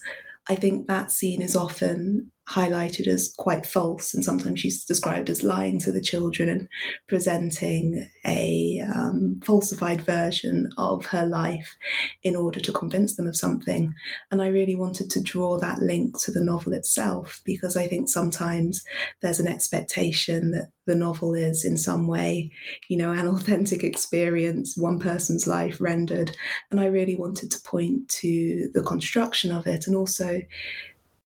I 0.49 0.55
think 0.55 0.87
that 0.87 1.11
scene 1.11 1.41
is 1.41 1.55
often 1.55 2.31
highlighted 2.49 3.07
as 3.07 3.33
quite 3.37 3.65
false, 3.65 4.13
and 4.13 4.25
sometimes 4.25 4.59
she's 4.59 4.83
described 4.83 5.29
as 5.29 5.43
lying 5.43 5.79
to 5.79 5.91
the 5.91 6.01
children 6.01 6.49
and 6.49 6.67
presenting 7.07 8.09
a 8.25 8.81
um, 8.95 9.39
falsified 9.43 10.01
version 10.01 10.69
of 10.77 11.05
her 11.05 11.25
life 11.27 11.77
in 12.23 12.35
order 12.35 12.59
to 12.59 12.71
convince 12.71 13.15
them 13.15 13.27
of 13.27 13.35
something. 13.35 13.93
And 14.31 14.41
I 14.41 14.47
really 14.47 14.75
wanted 14.75 15.11
to 15.11 15.21
draw 15.21 15.59
that 15.59 15.79
link 15.79 16.19
to 16.21 16.31
the 16.31 16.43
novel 16.43 16.73
itself 16.73 17.39
because 17.45 17.77
I 17.77 17.87
think 17.87 18.09
sometimes 18.09 18.83
there's 19.21 19.39
an 19.39 19.47
expectation 19.47 20.51
that 20.51 20.69
the 20.87 20.95
novel 20.95 21.35
is 21.35 21.65
in 21.65 21.77
some 21.77 22.07
way, 22.07 22.51
you 22.87 22.97
know, 22.97 23.11
an 23.11 23.27
authentic 23.35 23.83
experience, 23.83 24.75
one 24.75 24.99
person's 24.99 25.45
life 25.45 25.79
rendered. 25.79 26.35
And 26.71 26.79
I 26.79 26.85
really 26.85 27.15
wanted 27.15 27.51
to 27.51 27.61
point 27.61 28.09
to 28.09 28.71
the 28.73 28.81
construction 28.81 29.51
of 29.51 29.67
it 29.67 29.85
and 29.85 29.95
also 29.95 30.41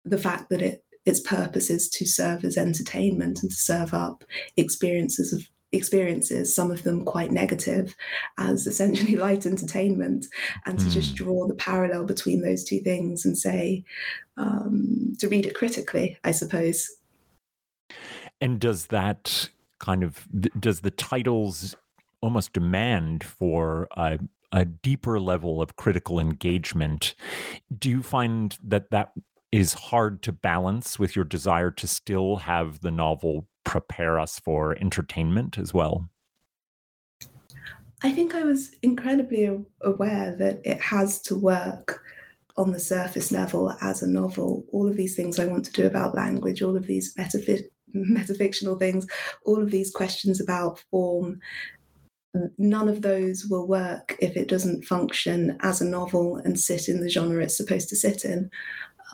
the 0.05 0.17
fact 0.17 0.49
that 0.49 0.61
it 0.61 0.84
its 1.06 1.20
purpose 1.20 1.70
is 1.70 1.89
to 1.89 2.06
serve 2.06 2.43
as 2.43 2.58
entertainment 2.58 3.41
and 3.41 3.52
to 3.52 3.58
serve 3.58 3.93
up 3.93 4.24
experiences 4.58 5.34
of 5.34 5.47
experiences, 5.72 6.54
some 6.54 6.72
of 6.72 6.84
them 6.84 7.06
quite 7.06 7.32
negative, 7.32 7.95
as 8.38 8.66
essentially 8.66 9.16
light 9.18 9.45
entertainment, 9.45 10.26
and 10.66 10.80
to 10.80 10.86
mm. 10.86 10.91
just 10.91 11.12
hmm. 11.12 11.24
draw 11.24 11.47
the 11.47 11.56
parallel 11.56 12.06
between 12.06 12.41
those 12.41 12.64
two 12.64 12.80
things 12.80 13.26
and 13.26 13.38
say, 13.38 13.84
um, 14.38 15.14
to 15.20 15.28
read 15.28 15.45
it 15.45 15.56
critically, 15.56 16.18
I 16.24 16.32
suppose. 16.32 16.89
And 18.41 18.60
does 18.60 18.88
that 18.88 19.50
kind 19.80 20.04
of, 20.04 20.28
does 20.60 20.82
the 20.82 20.91
titles 20.91 21.76
almost 22.22 22.54
demand 22.54 23.24
for 23.24 23.88
a, 23.95 24.20
a 24.52 24.66
deeper 24.66 25.20
level 25.20 25.62
of 25.62 25.76
critical 25.76 26.20
engagement? 26.20 27.16
Do 27.78 27.89
you 27.89 28.02
find 28.02 28.58
that 28.64 28.91
that 28.91 29.12
is 29.52 29.74
hard 29.74 30.22
to 30.24 30.32
balance 30.32 31.00
with 31.00 31.16
your 31.16 31.26
desire 31.26 31.72
to 31.72 31.88
still 31.88 32.38
have 32.38 32.82
the 32.82 32.91
novel 32.91 33.47
prepare 33.64 34.20
us 34.20 34.39
for 34.39 34.78
entertainment 34.80 35.58
as 35.58 35.74
well? 35.74 36.10
I 38.02 38.12
think 38.12 38.34
I 38.34 38.43
was 38.43 38.72
incredibly 38.82 39.50
aware 39.82 40.36
that 40.38 40.62
it 40.64 40.80
has 40.82 41.22
to 41.24 41.36
work 41.36 42.02
on 42.56 42.72
the 42.72 42.80
surface 42.80 43.32
level 43.32 43.76
as 43.82 44.02
a 44.02 44.08
novel. 44.08 44.66
All 44.72 44.88
of 44.88 44.95
these 44.95 45.16
things 45.16 45.39
I 45.39 45.45
want 45.45 45.66
to 45.66 45.72
do 45.72 45.86
about 45.86 46.16
language, 46.16 46.62
all 46.62 46.78
of 46.78 46.88
these 46.88 47.14
metaph- 47.16 47.68
metafictional 47.95 48.80
things, 48.80 49.06
all 49.45 49.62
of 49.62 49.72
these 49.72 49.91
questions 49.91 50.39
about 50.39 50.84
form, 50.91 51.39
none 52.58 52.88
of 52.88 53.02
those 53.02 53.45
will 53.45 53.68
work 53.68 54.16
if 54.20 54.38
it 54.38 54.47
doesn't 54.47 54.86
function 54.86 55.58
as 55.62 55.82
a 55.82 55.86
novel 55.86 56.38
and 56.38 56.60
sit 56.60 56.88
in 56.88 57.02
the 57.02 57.10
genre 57.10 57.43
it's 57.43 57.58
supposed 57.58 57.89
to 57.89 57.95
sit 57.95 58.24
in. 58.24 58.50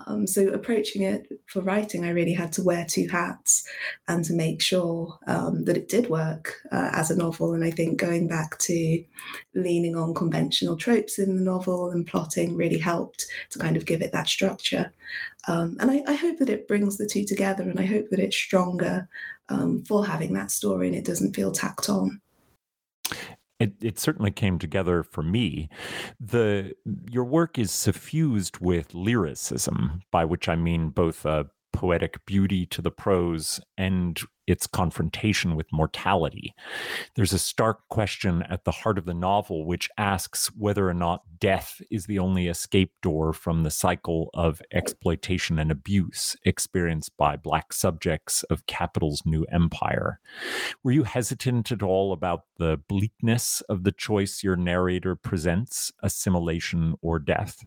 Um, 0.05 0.27
so 0.27 0.47
approaching 0.49 1.03
it 1.03 1.27
for 1.47 1.61
writing, 1.61 2.05
I 2.05 2.09
really 2.09 2.33
had 2.33 2.51
to 2.53 2.63
wear 2.63 2.85
two 2.87 3.07
hats 3.07 3.67
and 4.07 4.23
to 4.25 4.33
make 4.33 4.61
sure 4.61 5.17
um, 5.27 5.65
that 5.65 5.77
it 5.77 5.89
did 5.89 6.09
work 6.09 6.55
uh, 6.71 6.89
as 6.93 7.11
a 7.11 7.15
novel. 7.15 7.53
And 7.53 7.63
I 7.63 7.71
think 7.71 7.99
going 7.99 8.27
back 8.27 8.57
to 8.59 9.03
leaning 9.53 9.95
on 9.95 10.13
conventional 10.13 10.77
tropes 10.77 11.17
in 11.19 11.35
the 11.35 11.43
novel 11.43 11.91
and 11.91 12.05
plotting 12.05 12.55
really 12.55 12.77
helped 12.77 13.25
to 13.51 13.59
kind 13.59 13.77
of 13.77 13.85
give 13.85 14.01
it 14.01 14.11
that 14.11 14.27
structure. 14.27 14.93
Um, 15.47 15.77
and 15.79 15.91
I, 15.91 16.03
I, 16.07 16.13
hope 16.15 16.39
that 16.39 16.49
it 16.49 16.67
brings 16.67 16.97
the 16.97 17.05
two 17.05 17.23
together, 17.23 17.61
and 17.63 17.79
I 17.79 17.85
hope 17.85 18.09
that 18.09 18.19
it's 18.19 18.35
stronger 18.35 19.07
um, 19.49 19.83
for 19.87 20.05
having 20.05 20.33
that 20.33 20.49
story 20.49 20.87
and 20.87 20.95
it 20.95 21.05
doesn't 21.05 21.35
feel 21.35 21.51
tacked 21.51 21.87
on. 21.87 22.19
It, 23.59 23.73
it 23.81 23.99
certainly 23.99 24.31
came 24.31 24.59
together 24.59 25.01
for 25.01 25.23
me. 25.23 25.69
The 26.19 26.73
your 27.09 27.23
work 27.23 27.57
is 27.57 27.71
suffused 27.71 28.59
with 28.59 28.93
lyricism, 28.93 30.01
by 30.11 30.25
which 30.25 30.49
I 30.49 30.55
mean 30.55 30.89
both 30.89 31.25
a 31.25 31.47
poetic 31.75 32.25
beauty 32.25 32.65
to 32.67 32.81
the 32.81 32.91
prose 32.91 33.59
and 33.77 34.19
its 34.47 34.67
confrontation 34.67 35.55
with 35.55 35.71
mortality. 35.71 36.53
There's 37.15 37.33
a 37.33 37.39
stark 37.39 37.87
question 37.89 38.43
at 38.43 38.63
the 38.63 38.71
heart 38.71 38.97
of 38.97 39.05
the 39.05 39.13
novel, 39.13 39.65
which 39.65 39.89
asks 39.97 40.47
whether 40.55 40.87
or 40.87 40.93
not 40.93 41.23
death 41.39 41.81
is 41.89 42.05
the 42.05 42.19
only 42.19 42.47
escape 42.47 42.91
door 43.01 43.33
from 43.33 43.63
the 43.63 43.71
cycle 43.71 44.29
of 44.33 44.61
exploitation 44.71 45.57
and 45.57 45.71
abuse 45.71 46.35
experienced 46.43 47.17
by 47.17 47.35
Black 47.35 47.73
subjects 47.73 48.43
of 48.43 48.65
capital's 48.67 49.23
new 49.25 49.45
empire. 49.51 50.19
Were 50.83 50.91
you 50.91 51.03
hesitant 51.03 51.71
at 51.71 51.81
all 51.81 52.13
about 52.13 52.43
the 52.57 52.79
bleakness 52.87 53.61
of 53.67 53.83
the 53.83 53.91
choice 53.91 54.43
your 54.43 54.55
narrator 54.55 55.15
presents, 55.15 55.91
assimilation 56.03 56.95
or 57.01 57.19
death? 57.19 57.65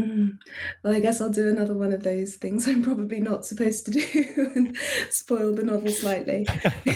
Mm. 0.00 0.38
Well, 0.82 0.94
I 0.94 1.00
guess 1.00 1.20
I'll 1.20 1.30
do 1.30 1.48
another 1.48 1.74
one 1.74 1.92
of 1.92 2.02
those 2.02 2.36
things 2.36 2.66
I'm 2.66 2.82
probably 2.82 3.20
not 3.20 3.44
supposed 3.44 3.84
to 3.86 3.90
do 3.90 4.52
and 4.54 4.76
spoil 5.10 5.54
the 5.54 5.64
novel 5.64 5.90
slightly. 5.90 6.46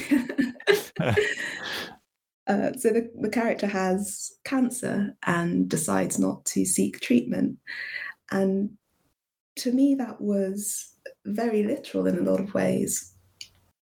uh, 1.00 2.72
so 2.76 2.90
the, 2.90 3.11
the 3.20 3.30
character 3.30 3.66
has 3.66 4.32
cancer 4.44 5.16
and 5.26 5.68
decides 5.68 6.18
not 6.18 6.44
to 6.46 6.64
seek 6.64 7.00
treatment. 7.00 7.59
And 8.30 8.70
to 9.57 9.72
me, 9.72 9.94
that 9.96 10.20
was 10.20 10.92
very 11.24 11.62
literal 11.62 12.07
in 12.07 12.18
a 12.18 12.30
lot 12.30 12.40
of 12.40 12.55
ways. 12.55 13.12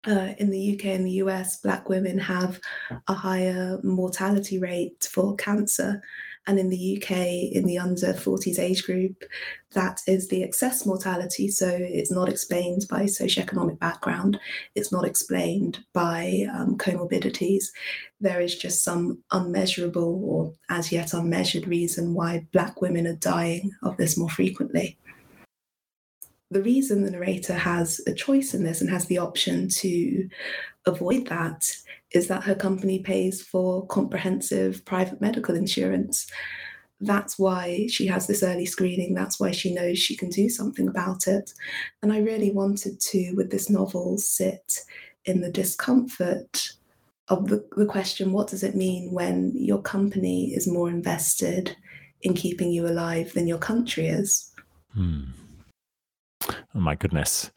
Uh, 0.06 0.34
in 0.38 0.50
the 0.50 0.74
UK 0.74 0.84
and 0.86 1.04
the 1.04 1.22
US, 1.22 1.60
Black 1.60 1.88
women 1.88 2.16
have 2.16 2.60
a 3.08 3.14
higher 3.14 3.80
mortality 3.82 4.58
rate 4.58 5.08
for 5.10 5.34
cancer 5.34 6.00
and 6.46 6.58
in 6.58 6.68
the 6.68 6.96
UK, 6.96 7.10
in 7.52 7.64
the 7.66 7.78
under 7.78 8.12
40s 8.12 8.58
age 8.58 8.84
group, 8.84 9.24
that 9.72 10.00
is 10.06 10.28
the 10.28 10.42
excess 10.42 10.86
mortality. 10.86 11.48
So 11.48 11.68
it's 11.68 12.10
not 12.10 12.28
explained 12.28 12.86
by 12.88 13.02
socioeconomic 13.02 13.78
background, 13.78 14.38
it's 14.74 14.92
not 14.92 15.04
explained 15.04 15.84
by 15.92 16.46
um, 16.52 16.76
comorbidities. 16.78 17.64
There 18.20 18.40
is 18.40 18.56
just 18.56 18.84
some 18.84 19.22
unmeasurable 19.32 20.20
or 20.24 20.52
as 20.70 20.92
yet 20.92 21.12
unmeasured 21.12 21.66
reason 21.66 22.14
why 22.14 22.46
Black 22.52 22.80
women 22.80 23.06
are 23.06 23.16
dying 23.16 23.72
of 23.82 23.96
this 23.96 24.16
more 24.16 24.30
frequently. 24.30 24.96
The 26.56 26.62
reason 26.62 27.04
the 27.04 27.10
narrator 27.10 27.52
has 27.52 28.00
a 28.06 28.14
choice 28.14 28.54
in 28.54 28.64
this 28.64 28.80
and 28.80 28.88
has 28.88 29.04
the 29.04 29.18
option 29.18 29.68
to 29.68 30.26
avoid 30.86 31.26
that 31.26 31.70
is 32.12 32.28
that 32.28 32.44
her 32.44 32.54
company 32.54 33.00
pays 33.00 33.42
for 33.42 33.86
comprehensive 33.88 34.82
private 34.86 35.20
medical 35.20 35.54
insurance. 35.54 36.26
That's 36.98 37.38
why 37.38 37.88
she 37.90 38.06
has 38.06 38.26
this 38.26 38.42
early 38.42 38.64
screening. 38.64 39.12
That's 39.12 39.38
why 39.38 39.50
she 39.50 39.74
knows 39.74 39.98
she 39.98 40.16
can 40.16 40.30
do 40.30 40.48
something 40.48 40.88
about 40.88 41.26
it. 41.26 41.52
And 42.02 42.10
I 42.10 42.20
really 42.20 42.52
wanted 42.52 43.00
to, 43.00 43.34
with 43.34 43.50
this 43.50 43.68
novel, 43.68 44.16
sit 44.16 44.80
in 45.26 45.42
the 45.42 45.52
discomfort 45.52 46.72
of 47.28 47.48
the, 47.48 47.68
the 47.76 47.84
question 47.84 48.32
what 48.32 48.48
does 48.48 48.62
it 48.62 48.74
mean 48.74 49.12
when 49.12 49.52
your 49.54 49.82
company 49.82 50.54
is 50.54 50.66
more 50.66 50.88
invested 50.88 51.76
in 52.22 52.32
keeping 52.32 52.70
you 52.70 52.88
alive 52.88 53.34
than 53.34 53.46
your 53.46 53.58
country 53.58 54.06
is? 54.06 54.54
Hmm. 54.94 55.24
Oh 56.48 56.80
my 56.80 56.94
goodness. 56.94 57.50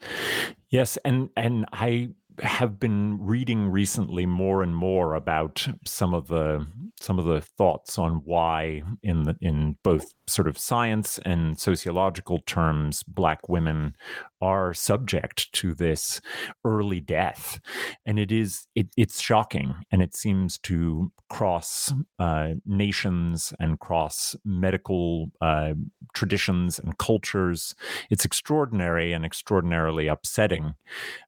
Yes, 0.70 0.98
and 1.04 1.30
and 1.36 1.66
I 1.72 2.10
have 2.42 2.78
been 2.78 3.18
reading 3.20 3.68
recently 3.68 4.26
more 4.26 4.62
and 4.62 4.74
more 4.74 5.14
about 5.14 5.66
some 5.84 6.14
of 6.14 6.28
the 6.28 6.66
some 7.00 7.18
of 7.18 7.24
the 7.24 7.40
thoughts 7.40 7.98
on 7.98 8.20
why 8.24 8.82
in 9.02 9.22
the, 9.22 9.36
in 9.40 9.76
both 9.82 10.12
sort 10.26 10.46
of 10.46 10.58
science 10.58 11.18
and 11.24 11.58
sociological 11.58 12.38
terms 12.46 13.02
black 13.02 13.48
women 13.48 13.94
are 14.42 14.72
subject 14.72 15.52
to 15.52 15.74
this 15.74 16.20
early 16.64 17.00
death. 17.00 17.60
And 18.06 18.18
it 18.18 18.32
is 18.32 18.66
it, 18.74 18.88
it's 18.96 19.20
shocking. 19.20 19.74
And 19.90 20.02
it 20.02 20.14
seems 20.14 20.58
to 20.60 21.12
cross 21.28 21.92
uh, 22.18 22.54
nations 22.66 23.52
and 23.60 23.78
cross 23.78 24.36
medical 24.44 25.30
uh, 25.40 25.74
traditions 26.14 26.78
and 26.78 26.98
cultures. 26.98 27.74
It's 28.10 28.24
extraordinary 28.24 29.12
and 29.12 29.24
extraordinarily 29.24 30.06
upsetting. 30.06 30.74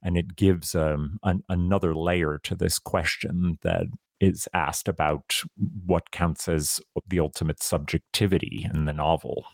And 0.02 0.16
it 0.16 0.36
gives 0.36 0.74
um, 1.02 1.18
an, 1.22 1.42
another 1.48 1.94
layer 1.94 2.38
to 2.44 2.54
this 2.54 2.78
question 2.78 3.58
that 3.62 3.86
is 4.20 4.48
asked 4.54 4.86
about 4.86 5.42
what 5.84 6.12
counts 6.12 6.48
as 6.48 6.80
the 7.08 7.18
ultimate 7.18 7.62
subjectivity 7.62 8.68
in 8.72 8.84
the 8.84 8.92
novel. 8.92 9.44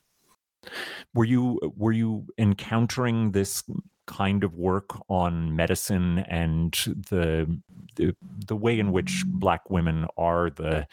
Were 1.14 1.24
you 1.24 1.59
were 1.76 1.92
you 1.92 2.26
encountering 2.36 3.32
this 3.32 3.64
kind 4.07 4.44
of 4.44 4.55
work 4.55 4.90
on 5.09 5.55
medicine 5.55 6.20
and 6.20 6.72
the, 7.11 7.61
the 7.96 8.14
the, 8.46 8.57
way 8.57 8.78
in 8.78 8.92
which 8.92 9.24
black 9.26 9.70
women 9.70 10.07
are 10.16 10.51
the 10.51 10.86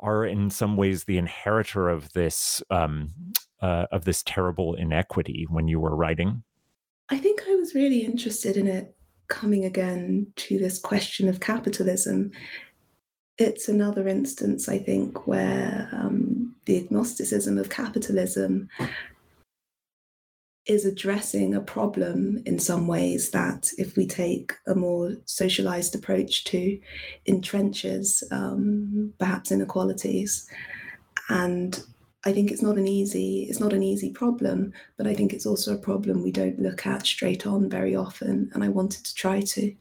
are 0.00 0.24
in 0.24 0.50
some 0.50 0.76
ways 0.76 1.04
the 1.04 1.18
inheritor 1.18 1.88
of 1.88 2.12
this 2.12 2.62
um, 2.70 3.10
uh, 3.60 3.86
of 3.92 4.04
this 4.04 4.22
terrible 4.24 4.74
inequity 4.74 5.46
when 5.48 5.68
you 5.68 5.78
were 5.78 5.94
writing? 5.94 6.42
I 7.10 7.18
think 7.18 7.42
I 7.48 7.54
was 7.54 7.74
really 7.74 8.04
interested 8.04 8.56
in 8.56 8.66
it 8.66 8.96
coming 9.30 9.64
again 9.64 10.26
to 10.36 10.58
this 10.58 10.78
question 10.78 11.28
of 11.28 11.40
capitalism 11.40 12.32
it's 13.40 13.68
another 13.68 14.06
instance, 14.06 14.68
I 14.68 14.78
think, 14.78 15.26
where 15.26 15.88
um, 15.92 16.54
the 16.66 16.76
agnosticism 16.76 17.56
of 17.56 17.70
capitalism 17.70 18.68
is 20.66 20.84
addressing 20.84 21.54
a 21.54 21.60
problem 21.60 22.42
in 22.44 22.58
some 22.58 22.86
ways 22.86 23.30
that, 23.30 23.70
if 23.78 23.96
we 23.96 24.06
take 24.06 24.52
a 24.66 24.74
more 24.74 25.16
socialized 25.24 25.94
approach 25.94 26.44
to, 26.44 26.78
entrenches 27.26 28.22
um, 28.30 29.14
perhaps 29.18 29.50
inequalities. 29.50 30.46
And 31.30 31.82
I 32.24 32.32
think 32.32 32.50
it's 32.50 32.62
not 32.62 32.76
an 32.76 32.86
easy 32.86 33.44
it's 33.44 33.60
not 33.60 33.72
an 33.72 33.82
easy 33.82 34.10
problem, 34.10 34.72
but 34.96 35.06
I 35.06 35.14
think 35.14 35.32
it's 35.32 35.46
also 35.46 35.74
a 35.74 35.78
problem 35.78 36.22
we 36.22 36.32
don't 36.32 36.60
look 36.60 36.86
at 36.86 37.06
straight 37.06 37.46
on 37.46 37.70
very 37.70 37.96
often, 37.96 38.50
and 38.54 38.62
I 38.62 38.68
wanted 38.68 39.04
to 39.04 39.14
try 39.14 39.40
to. 39.40 39.74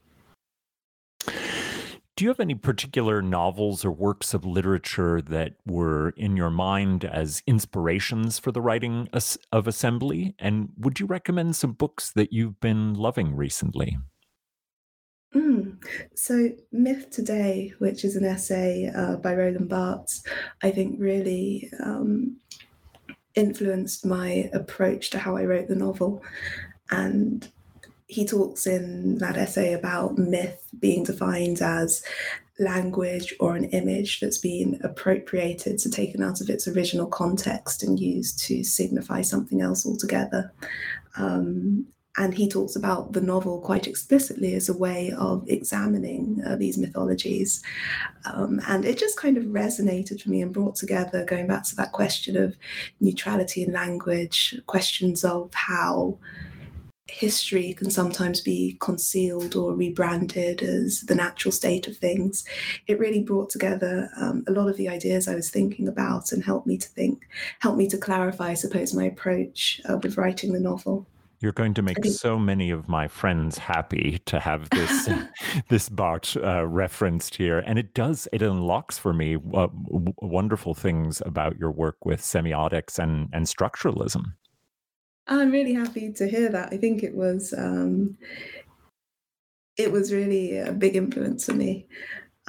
Do 2.15 2.25
you 2.25 2.29
have 2.31 2.41
any 2.41 2.55
particular 2.55 3.21
novels 3.21 3.85
or 3.85 3.91
works 3.91 4.33
of 4.33 4.43
literature 4.45 5.21
that 5.21 5.53
were 5.65 6.09
in 6.17 6.35
your 6.35 6.49
mind 6.49 7.05
as 7.05 7.41
inspirations 7.47 8.37
for 8.37 8.51
the 8.51 8.59
writing 8.59 9.07
of 9.53 9.67
Assembly? 9.67 10.35
And 10.37 10.69
would 10.77 10.99
you 10.99 11.05
recommend 11.05 11.55
some 11.55 11.71
books 11.71 12.11
that 12.11 12.33
you've 12.33 12.59
been 12.59 12.93
loving 12.93 13.37
recently? 13.37 13.97
So, 16.15 16.49
Myth 16.71 17.09
Today, 17.09 17.73
which 17.79 18.03
is 18.03 18.15
an 18.15 18.25
essay 18.25 18.91
uh, 18.95 19.15
by 19.17 19.35
Roland 19.35 19.69
Barthes, 19.69 20.23
I 20.61 20.71
think 20.71 20.99
really 20.99 21.69
um, 21.83 22.37
influenced 23.35 24.05
my 24.05 24.49
approach 24.53 25.09
to 25.11 25.19
how 25.19 25.37
I 25.37 25.45
wrote 25.45 25.67
the 25.67 25.75
novel. 25.75 26.23
And 26.91 27.47
he 28.07 28.25
talks 28.25 28.65
in 28.65 29.19
that 29.19 29.37
essay 29.37 29.73
about 29.73 30.17
myth 30.17 30.67
being 30.79 31.03
defined 31.03 31.61
as 31.61 32.03
language 32.59 33.33
or 33.39 33.55
an 33.55 33.65
image 33.65 34.19
that's 34.19 34.37
been 34.37 34.79
appropriated, 34.83 35.79
so 35.79 35.89
taken 35.89 36.21
out 36.21 36.41
of 36.41 36.49
its 36.49 36.67
original 36.67 37.07
context 37.07 37.83
and 37.83 37.99
used 37.99 38.39
to 38.39 38.63
signify 38.63 39.21
something 39.21 39.61
else 39.61 39.85
altogether. 39.85 40.51
Um, 41.17 41.87
and 42.19 42.33
he 42.33 42.49
talks 42.49 42.75
about 42.75 43.13
the 43.13 43.21
novel 43.21 43.61
quite 43.61 43.87
explicitly 43.87 44.53
as 44.53 44.67
a 44.67 44.77
way 44.77 45.11
of 45.17 45.47
examining 45.47 46.43
uh, 46.45 46.57
these 46.57 46.77
mythologies. 46.77 47.63
Um, 48.25 48.59
and 48.67 48.83
it 48.83 48.97
just 48.97 49.17
kind 49.17 49.37
of 49.37 49.45
resonated 49.45 50.21
for 50.21 50.29
me 50.29 50.41
and 50.41 50.53
brought 50.53 50.75
together, 50.75 51.23
going 51.23 51.47
back 51.47 51.63
to 51.63 51.75
that 51.77 51.93
question 51.93 52.35
of 52.35 52.57
neutrality 52.99 53.63
in 53.63 53.71
language, 53.71 54.59
questions 54.67 55.23
of 55.23 55.53
how 55.53 56.19
history 57.07 57.73
can 57.73 57.89
sometimes 57.89 58.41
be 58.41 58.77
concealed 58.81 59.55
or 59.55 59.73
rebranded 59.73 60.61
as 60.61 61.01
the 61.01 61.15
natural 61.15 61.53
state 61.53 61.87
of 61.87 61.95
things. 61.95 62.43
It 62.85 62.99
really 62.99 63.23
brought 63.23 63.49
together 63.49 64.09
um, 64.17 64.43
a 64.45 64.51
lot 64.51 64.67
of 64.67 64.75
the 64.75 64.89
ideas 64.89 65.29
I 65.29 65.35
was 65.35 65.49
thinking 65.49 65.87
about 65.87 66.33
and 66.33 66.43
helped 66.43 66.67
me 66.67 66.77
to 66.77 66.87
think, 66.89 67.25
helped 67.59 67.77
me 67.77 67.87
to 67.87 67.97
clarify, 67.97 68.49
I 68.49 68.55
suppose, 68.55 68.93
my 68.93 69.05
approach 69.05 69.79
uh, 69.89 69.97
with 70.03 70.17
writing 70.17 70.51
the 70.51 70.59
novel. 70.59 71.07
You're 71.41 71.53
going 71.53 71.73
to 71.75 71.81
make 71.81 72.03
so 72.05 72.37
many 72.37 72.69
of 72.69 72.89
my 72.89 73.07
friends 73.07 73.57
happy 73.57 74.19
to 74.25 74.39
have 74.39 74.69
this 74.71 75.09
this 75.69 75.89
Barthes 75.89 76.35
uh, 76.35 76.65
referenced 76.67 77.35
here, 77.35 77.59
and 77.59 77.79
it 77.79 77.93
does 77.93 78.27
it 78.33 78.41
unlocks 78.41 78.97
for 78.97 79.13
me 79.13 79.35
uh, 79.35 79.67
w- 79.67 80.13
wonderful 80.17 80.73
things 80.73 81.21
about 81.25 81.57
your 81.57 81.71
work 81.71 82.05
with 82.05 82.21
semiotics 82.21 82.99
and 82.99 83.29
and 83.33 83.45
structuralism. 83.45 84.33
I'm 85.27 85.51
really 85.51 85.73
happy 85.73 86.11
to 86.13 86.27
hear 86.27 86.49
that. 86.49 86.73
I 86.73 86.77
think 86.77 87.03
it 87.03 87.15
was 87.15 87.53
um, 87.57 88.17
it 89.77 89.91
was 89.91 90.11
really 90.11 90.57
a 90.57 90.73
big 90.73 90.95
influence 90.95 91.45
for 91.45 91.53
me. 91.53 91.87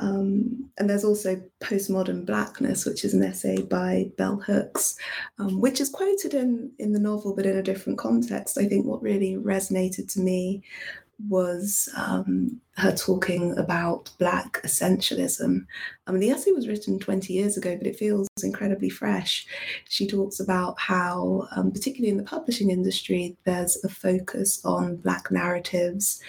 Um, 0.01 0.71
and 0.79 0.89
there's 0.89 1.05
also 1.05 1.41
Postmodern 1.61 2.25
Blackness, 2.25 2.87
which 2.87 3.05
is 3.05 3.13
an 3.13 3.23
essay 3.23 3.61
by 3.61 4.11
Bell 4.17 4.37
Hooks, 4.37 4.97
um, 5.39 5.61
which 5.61 5.81
is 5.81 5.91
quoted 5.91 6.33
in, 6.33 6.73
in 6.79 6.93
the 6.93 6.99
novel, 6.99 7.37
but 7.37 7.45
in 7.45 7.57
a 7.57 7.63
different 7.63 7.99
context. 7.99 8.57
I 8.57 8.67
think 8.67 8.87
what 8.87 9.03
really 9.03 9.35
resonated 9.37 10.11
to 10.15 10.21
me 10.21 10.63
was 11.29 11.89
um, 11.97 12.61
her 12.77 12.93
talking 12.93 13.57
about 13.59 14.11
Black 14.19 14.61
essentialism. 14.63 15.67
I 16.07 16.13
mean, 16.13 16.21
the 16.21 16.31
essay 16.31 16.53
was 16.53 16.69
written 16.69 16.99
20 16.99 17.33
years 17.33 17.57
ago, 17.57 17.77
but 17.77 17.87
it 17.87 17.97
feels 17.97 18.29
incredibly 18.43 18.89
fresh. 18.89 19.47
She 19.89 20.07
talks 20.07 20.41
about 20.41 20.79
how, 20.79 21.49
um, 21.55 21.73
particularly 21.73 22.11
in 22.11 22.17
the 22.17 22.23
publishing 22.23 22.71
industry, 22.71 23.37
there's 23.45 23.83
a 23.85 23.89
focus 23.89 24.65
on 24.65 24.97
Black 24.97 25.31
narratives 25.31 26.21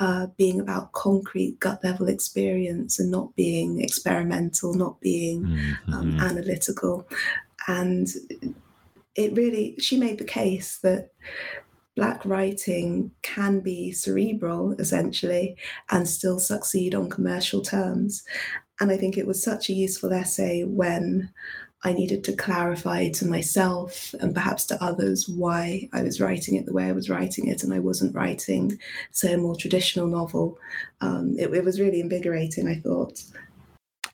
uh, 0.00 0.26
being 0.36 0.60
about 0.60 0.92
concrete 0.92 1.58
gut 1.58 1.82
level 1.82 2.08
experience 2.08 2.98
and 2.98 3.10
not 3.10 3.34
being 3.34 3.80
experimental, 3.80 4.74
not 4.74 5.00
being 5.00 5.44
um, 5.44 5.56
mm-hmm. 5.56 5.94
um, 5.94 6.20
analytical. 6.20 7.08
And 7.66 8.08
it 9.16 9.32
really, 9.34 9.74
she 9.80 9.96
made 9.96 10.18
the 10.18 10.24
case 10.24 10.78
that 10.78 11.10
Black 11.98 12.24
writing 12.24 13.10
can 13.22 13.58
be 13.58 13.90
cerebral, 13.90 14.72
essentially, 14.78 15.56
and 15.90 16.08
still 16.08 16.38
succeed 16.38 16.94
on 16.94 17.10
commercial 17.10 17.60
terms. 17.60 18.22
And 18.78 18.92
I 18.92 18.96
think 18.96 19.18
it 19.18 19.26
was 19.26 19.42
such 19.42 19.68
a 19.68 19.72
useful 19.72 20.12
essay 20.12 20.62
when 20.62 21.30
I 21.82 21.92
needed 21.92 22.22
to 22.24 22.36
clarify 22.36 23.08
to 23.10 23.26
myself 23.26 24.14
and 24.20 24.32
perhaps 24.32 24.64
to 24.66 24.82
others 24.82 25.28
why 25.28 25.88
I 25.92 26.02
was 26.02 26.20
writing 26.20 26.54
it 26.54 26.66
the 26.66 26.72
way 26.72 26.84
I 26.86 26.92
was 26.92 27.10
writing 27.10 27.48
it, 27.48 27.64
and 27.64 27.74
I 27.74 27.80
wasn't 27.80 28.14
writing, 28.14 28.78
say, 29.10 29.32
a 29.32 29.38
more 29.38 29.56
traditional 29.56 30.06
novel. 30.06 30.56
Um, 31.00 31.34
it, 31.36 31.52
it 31.52 31.64
was 31.64 31.80
really 31.80 32.00
invigorating, 32.00 32.68
I 32.68 32.76
thought. 32.76 33.24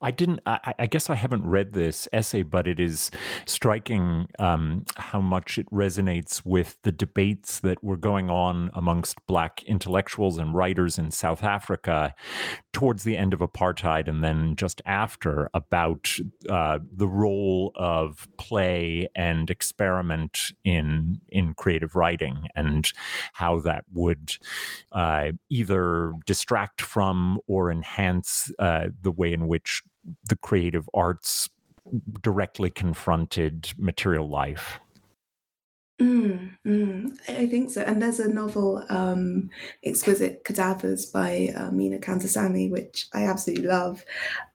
I 0.00 0.10
didn't. 0.10 0.40
I, 0.46 0.74
I, 0.78 0.86
guess 0.86 1.10
I 1.10 1.14
haven't 1.14 1.46
read 1.46 1.72
this 1.72 2.08
essay, 2.12 2.42
but 2.42 2.66
it 2.66 2.80
is 2.80 3.10
striking 3.46 4.28
um, 4.38 4.84
how 4.96 5.20
much 5.20 5.58
it 5.58 5.70
resonates 5.70 6.42
with 6.44 6.76
the 6.82 6.92
debates 6.92 7.60
that 7.60 7.82
were 7.82 7.96
going 7.96 8.30
on 8.30 8.70
amongst 8.74 9.24
Black 9.26 9.62
intellectuals 9.64 10.38
and 10.38 10.54
writers 10.54 10.98
in 10.98 11.10
South 11.10 11.42
Africa 11.42 12.14
towards 12.72 13.04
the 13.04 13.16
end 13.16 13.32
of 13.32 13.40
apartheid 13.40 14.08
and 14.08 14.22
then 14.22 14.56
just 14.56 14.82
after 14.84 15.48
about 15.54 16.10
uh, 16.48 16.78
the 16.92 17.08
role 17.08 17.72
of 17.76 18.28
play 18.36 19.08
and 19.14 19.48
experiment 19.48 20.52
in 20.64 21.20
in 21.28 21.54
creative 21.54 21.94
writing 21.94 22.48
and 22.54 22.92
how 23.34 23.60
that 23.60 23.84
would 23.92 24.36
uh, 24.92 25.30
either 25.48 26.12
distract 26.26 26.82
from 26.82 27.38
or 27.46 27.70
enhance 27.70 28.50
uh, 28.58 28.86
the 29.02 29.12
way 29.12 29.32
in 29.32 29.46
which 29.46 29.82
the 30.28 30.36
creative 30.36 30.88
arts 30.94 31.48
directly 32.22 32.70
confronted 32.70 33.72
material 33.78 34.28
life. 34.28 34.80
Mm, 36.00 36.56
mm, 36.66 37.16
I 37.28 37.46
think 37.46 37.70
so. 37.70 37.82
And 37.82 38.02
there's 38.02 38.18
a 38.18 38.28
novel, 38.28 38.84
um, 38.88 39.48
Exquisite 39.84 40.42
Cadavers 40.44 41.06
by 41.06 41.52
uh, 41.54 41.70
Meena 41.70 42.00
Kandasamy, 42.00 42.70
which 42.70 43.06
I 43.14 43.24
absolutely 43.24 43.66
love. 43.66 44.04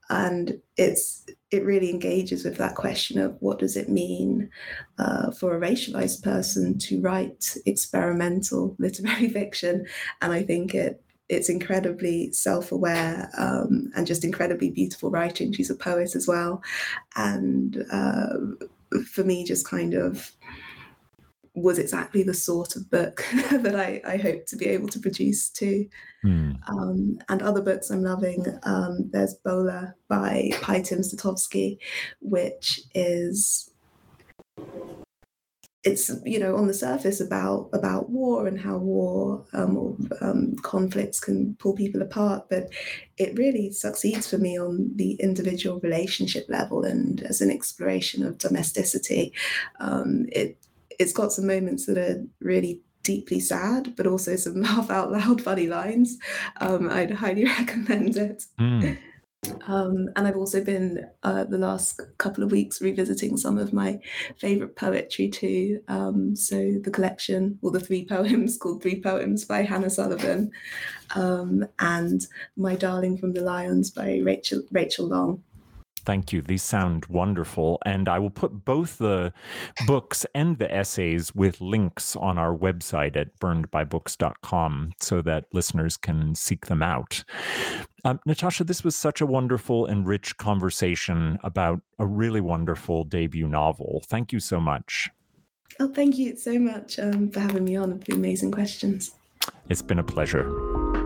And 0.10 0.60
it's 0.76 1.26
it 1.52 1.64
really 1.64 1.92
engages 1.92 2.44
with 2.44 2.58
that 2.58 2.76
question 2.76 3.20
of 3.20 3.38
what 3.40 3.60
does 3.60 3.78
it 3.78 3.90
mean 3.90 4.50
uh, 4.98 5.32
for 5.32 5.56
a 5.56 5.60
racialized 5.60 6.24
person 6.24 6.78
to 6.80 7.00
write 7.00 7.56
experimental 7.66 8.76
literary 8.80 9.30
fiction. 9.40 9.86
And 10.22 10.34
I 10.34 10.44
think 10.44 10.76
it 10.76 11.02
it's 11.30 11.50
incredibly 11.50 12.32
self-aware 12.32 13.30
um, 13.38 13.92
and 13.96 14.08
just 14.08 14.24
incredibly 14.24 14.72
beautiful 14.72 15.12
writing. 15.12 15.54
She's 15.54 15.70
a 15.70 15.76
poet 15.76 16.16
as 16.16 16.28
well, 16.28 16.62
and 17.16 17.86
uh, 17.92 18.38
for 19.06 19.24
me, 19.24 19.46
just 19.46 19.68
kind 19.68 19.94
of 19.94 20.32
was 21.56 21.80
exactly 21.80 22.24
the 22.24 22.34
sort 22.34 22.76
of 22.76 22.90
book 22.90 23.26
that 23.52 23.76
I, 23.76 24.02
I 24.06 24.18
hope 24.18 24.46
to 24.48 24.56
be 24.56 24.66
able 24.68 24.88
to 24.90 25.00
produce 25.00 25.50
too. 25.50 25.88
Mm. 26.24 26.58
Um, 26.70 27.20
and 27.30 27.42
other 27.42 27.62
books 27.62 27.90
I'm 27.90 28.04
loving, 28.04 28.46
um, 28.64 29.10
there's 29.12 29.36
Bolla 29.36 29.94
by 30.08 30.52
Pajtim 30.54 31.00
Statovci, 31.00 31.78
which 32.22 32.82
is 32.94 33.72
it's 35.84 36.12
you 36.26 36.38
know 36.38 36.58
on 36.58 36.68
the 36.68 36.74
surface 36.74 37.22
about 37.22 37.70
about 37.72 38.10
war 38.10 38.48
and 38.48 38.60
how 38.60 38.78
war 38.78 39.46
um, 39.54 39.78
or 39.78 39.96
um, 40.22 40.56
conflicts 40.62 41.20
can 41.20 41.56
pull 41.56 41.74
people 41.74 42.02
apart, 42.02 42.50
but 42.50 42.70
it 43.18 43.38
really 43.38 43.72
succeeds 43.72 44.30
for 44.30 44.38
me 44.38 44.60
on 44.60 44.92
the 44.96 45.14
individual 45.14 45.80
relationship 45.80 46.46
level 46.50 46.84
and 46.84 47.22
as 47.24 47.40
an 47.40 47.50
exploration 47.50 48.26
of 48.26 48.38
domesticity. 48.38 49.34
Um, 49.80 50.26
it 50.32 50.58
it's 51.00 51.14
got 51.14 51.32
some 51.32 51.48
moments 51.48 51.86
that 51.86 51.98
are 51.98 52.26
really 52.42 52.82
deeply 53.04 53.40
sad, 53.40 53.96
but 53.96 54.06
also 54.06 54.36
some 54.36 54.62
laugh 54.62 54.90
out 54.90 55.12
loud 55.12 55.42
funny 55.42 55.68
lines. 55.68 56.18
Um, 56.60 56.90
I'd 56.90 57.12
highly 57.12 57.46
recommend 57.60 58.18
it. 58.18 58.44
Mm. 58.60 58.98
Um, 59.68 60.10
and 60.16 60.28
I've 60.28 60.36
also 60.36 60.64
been 60.64 61.08
uh, 61.24 61.46
the 61.46 61.58
last 61.58 62.02
couple 62.18 62.44
of 62.44 62.52
weeks 62.52 62.82
revisiting 62.82 63.38
some 63.38 63.58
of 63.58 63.72
my 63.72 64.00
favourite 64.38 64.76
poetry 64.76 65.30
too. 65.30 65.82
Um, 65.88 66.36
so 66.36 66.74
the 66.84 66.92
collection, 66.92 67.60
or 67.62 67.72
the 67.72 67.80
three 67.80 68.06
poems 68.10 68.58
called 68.58 68.82
Three 68.82 69.02
Poems 69.02 69.46
by 69.46 69.62
Hannah 69.62 69.90
Sullivan, 69.90 70.52
um, 71.16 71.66
and 71.80 72.26
My 72.58 72.76
Darling 72.76 73.18
from 73.18 73.34
the 73.34 73.42
Lions 73.42 73.92
by 73.92 74.20
Rachel 74.24 74.64
Rachel 74.72 75.08
Long. 75.08 75.44
Thank 76.10 76.34
you. 76.34 76.42
These 76.42 76.64
sound 76.64 77.06
wonderful. 77.06 77.78
And 77.86 78.10
I 78.10 78.18
will 78.18 78.32
put 78.32 78.66
both 78.66 78.98
the 78.98 79.32
books 79.86 80.26
and 80.34 80.58
the 80.58 80.74
essays 80.74 81.36
with 81.36 81.62
links 81.62 82.16
on 82.16 82.40
our 82.40 82.58
website 82.58 83.16
at 83.16 83.40
burnedbybooks.com 83.40 84.94
so 85.00 85.22
that 85.22 85.46
listeners 85.54 85.98
can 85.98 86.34
seek 86.34 86.66
them 86.66 86.82
out. 86.82 87.24
Um, 88.04 88.20
Natasha, 88.26 88.64
this 88.64 88.84
was 88.84 88.96
such 88.96 89.22
a 89.22 89.28
wonderful 89.28 89.86
and 89.86 90.08
rich 90.08 90.36
conversation 90.38 91.38
about 91.44 91.80
a 92.00 92.08
really 92.08 92.42
wonderful 92.42 93.04
debut 93.04 93.48
novel. 93.48 94.02
Thank 94.08 94.34
you 94.34 94.40
so 94.40 94.60
much. 94.60 95.12
Oh, 95.80 95.94
thank 95.94 96.18
you 96.18 96.36
so 96.36 96.58
much 96.58 96.98
um, 96.98 97.30
for 97.30 97.40
having 97.40 97.66
me 97.66 97.76
on 97.76 97.92
and 97.92 98.04
for 98.04 98.14
the 98.14 98.18
amazing 98.18 98.52
questions. 98.52 99.12
It's 99.70 99.84
been 99.84 100.00
a 100.00 100.04
pleasure. 100.04 100.99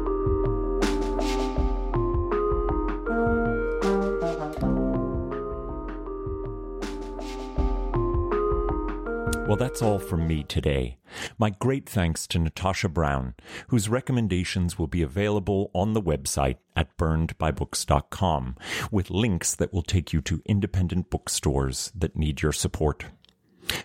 Well, 9.53 9.59
that's 9.59 9.83
all 9.83 9.99
from 9.99 10.27
me 10.27 10.41
today. 10.41 10.97
My 11.37 11.51
great 11.51 11.87
thanks 11.87 12.25
to 12.25 12.39
Natasha 12.39 12.89
Brown, 12.89 13.35
whose 13.67 13.87
recommendations 13.87 14.79
will 14.79 14.87
be 14.87 15.03
available 15.03 15.69
on 15.75 15.93
the 15.93 16.01
website 16.01 16.57
at 16.75 16.97
burnedbybooks.com 16.97 18.55
with 18.89 19.11
links 19.11 19.53
that 19.53 19.71
will 19.71 19.83
take 19.83 20.11
you 20.11 20.21
to 20.21 20.41
independent 20.47 21.11
bookstores 21.11 21.91
that 21.93 22.15
need 22.15 22.41
your 22.41 22.51
support. 22.51 23.05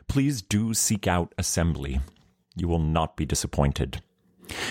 Please 0.07 0.41
do 0.41 0.73
seek 0.73 1.07
out 1.07 1.35
Assembly. 1.37 2.01
You 2.57 2.67
will 2.67 2.79
not 2.79 3.15
be 3.15 3.27
disappointed. 3.27 4.01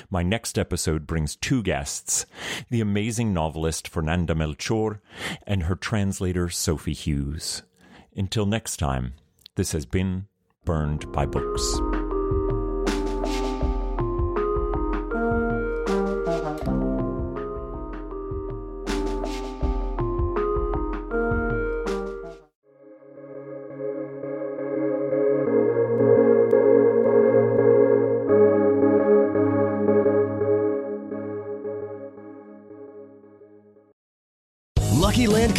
My 0.09 0.23
next 0.23 0.57
episode 0.57 1.05
brings 1.05 1.35
two 1.35 1.61
guests 1.61 2.25
the 2.71 2.81
amazing 2.81 3.35
novelist 3.35 3.87
Fernanda 3.87 4.33
Melchor 4.33 4.99
and 5.45 5.61
her 5.61 5.75
translator 5.75 6.49
Sophie 6.49 6.93
Hughes. 6.93 7.61
Until 8.15 8.47
next 8.47 8.77
time, 8.77 9.13
this 9.53 9.73
has 9.73 9.85
been 9.85 10.25
burned 10.67 11.09
by 11.13 11.25
books. 11.25 11.96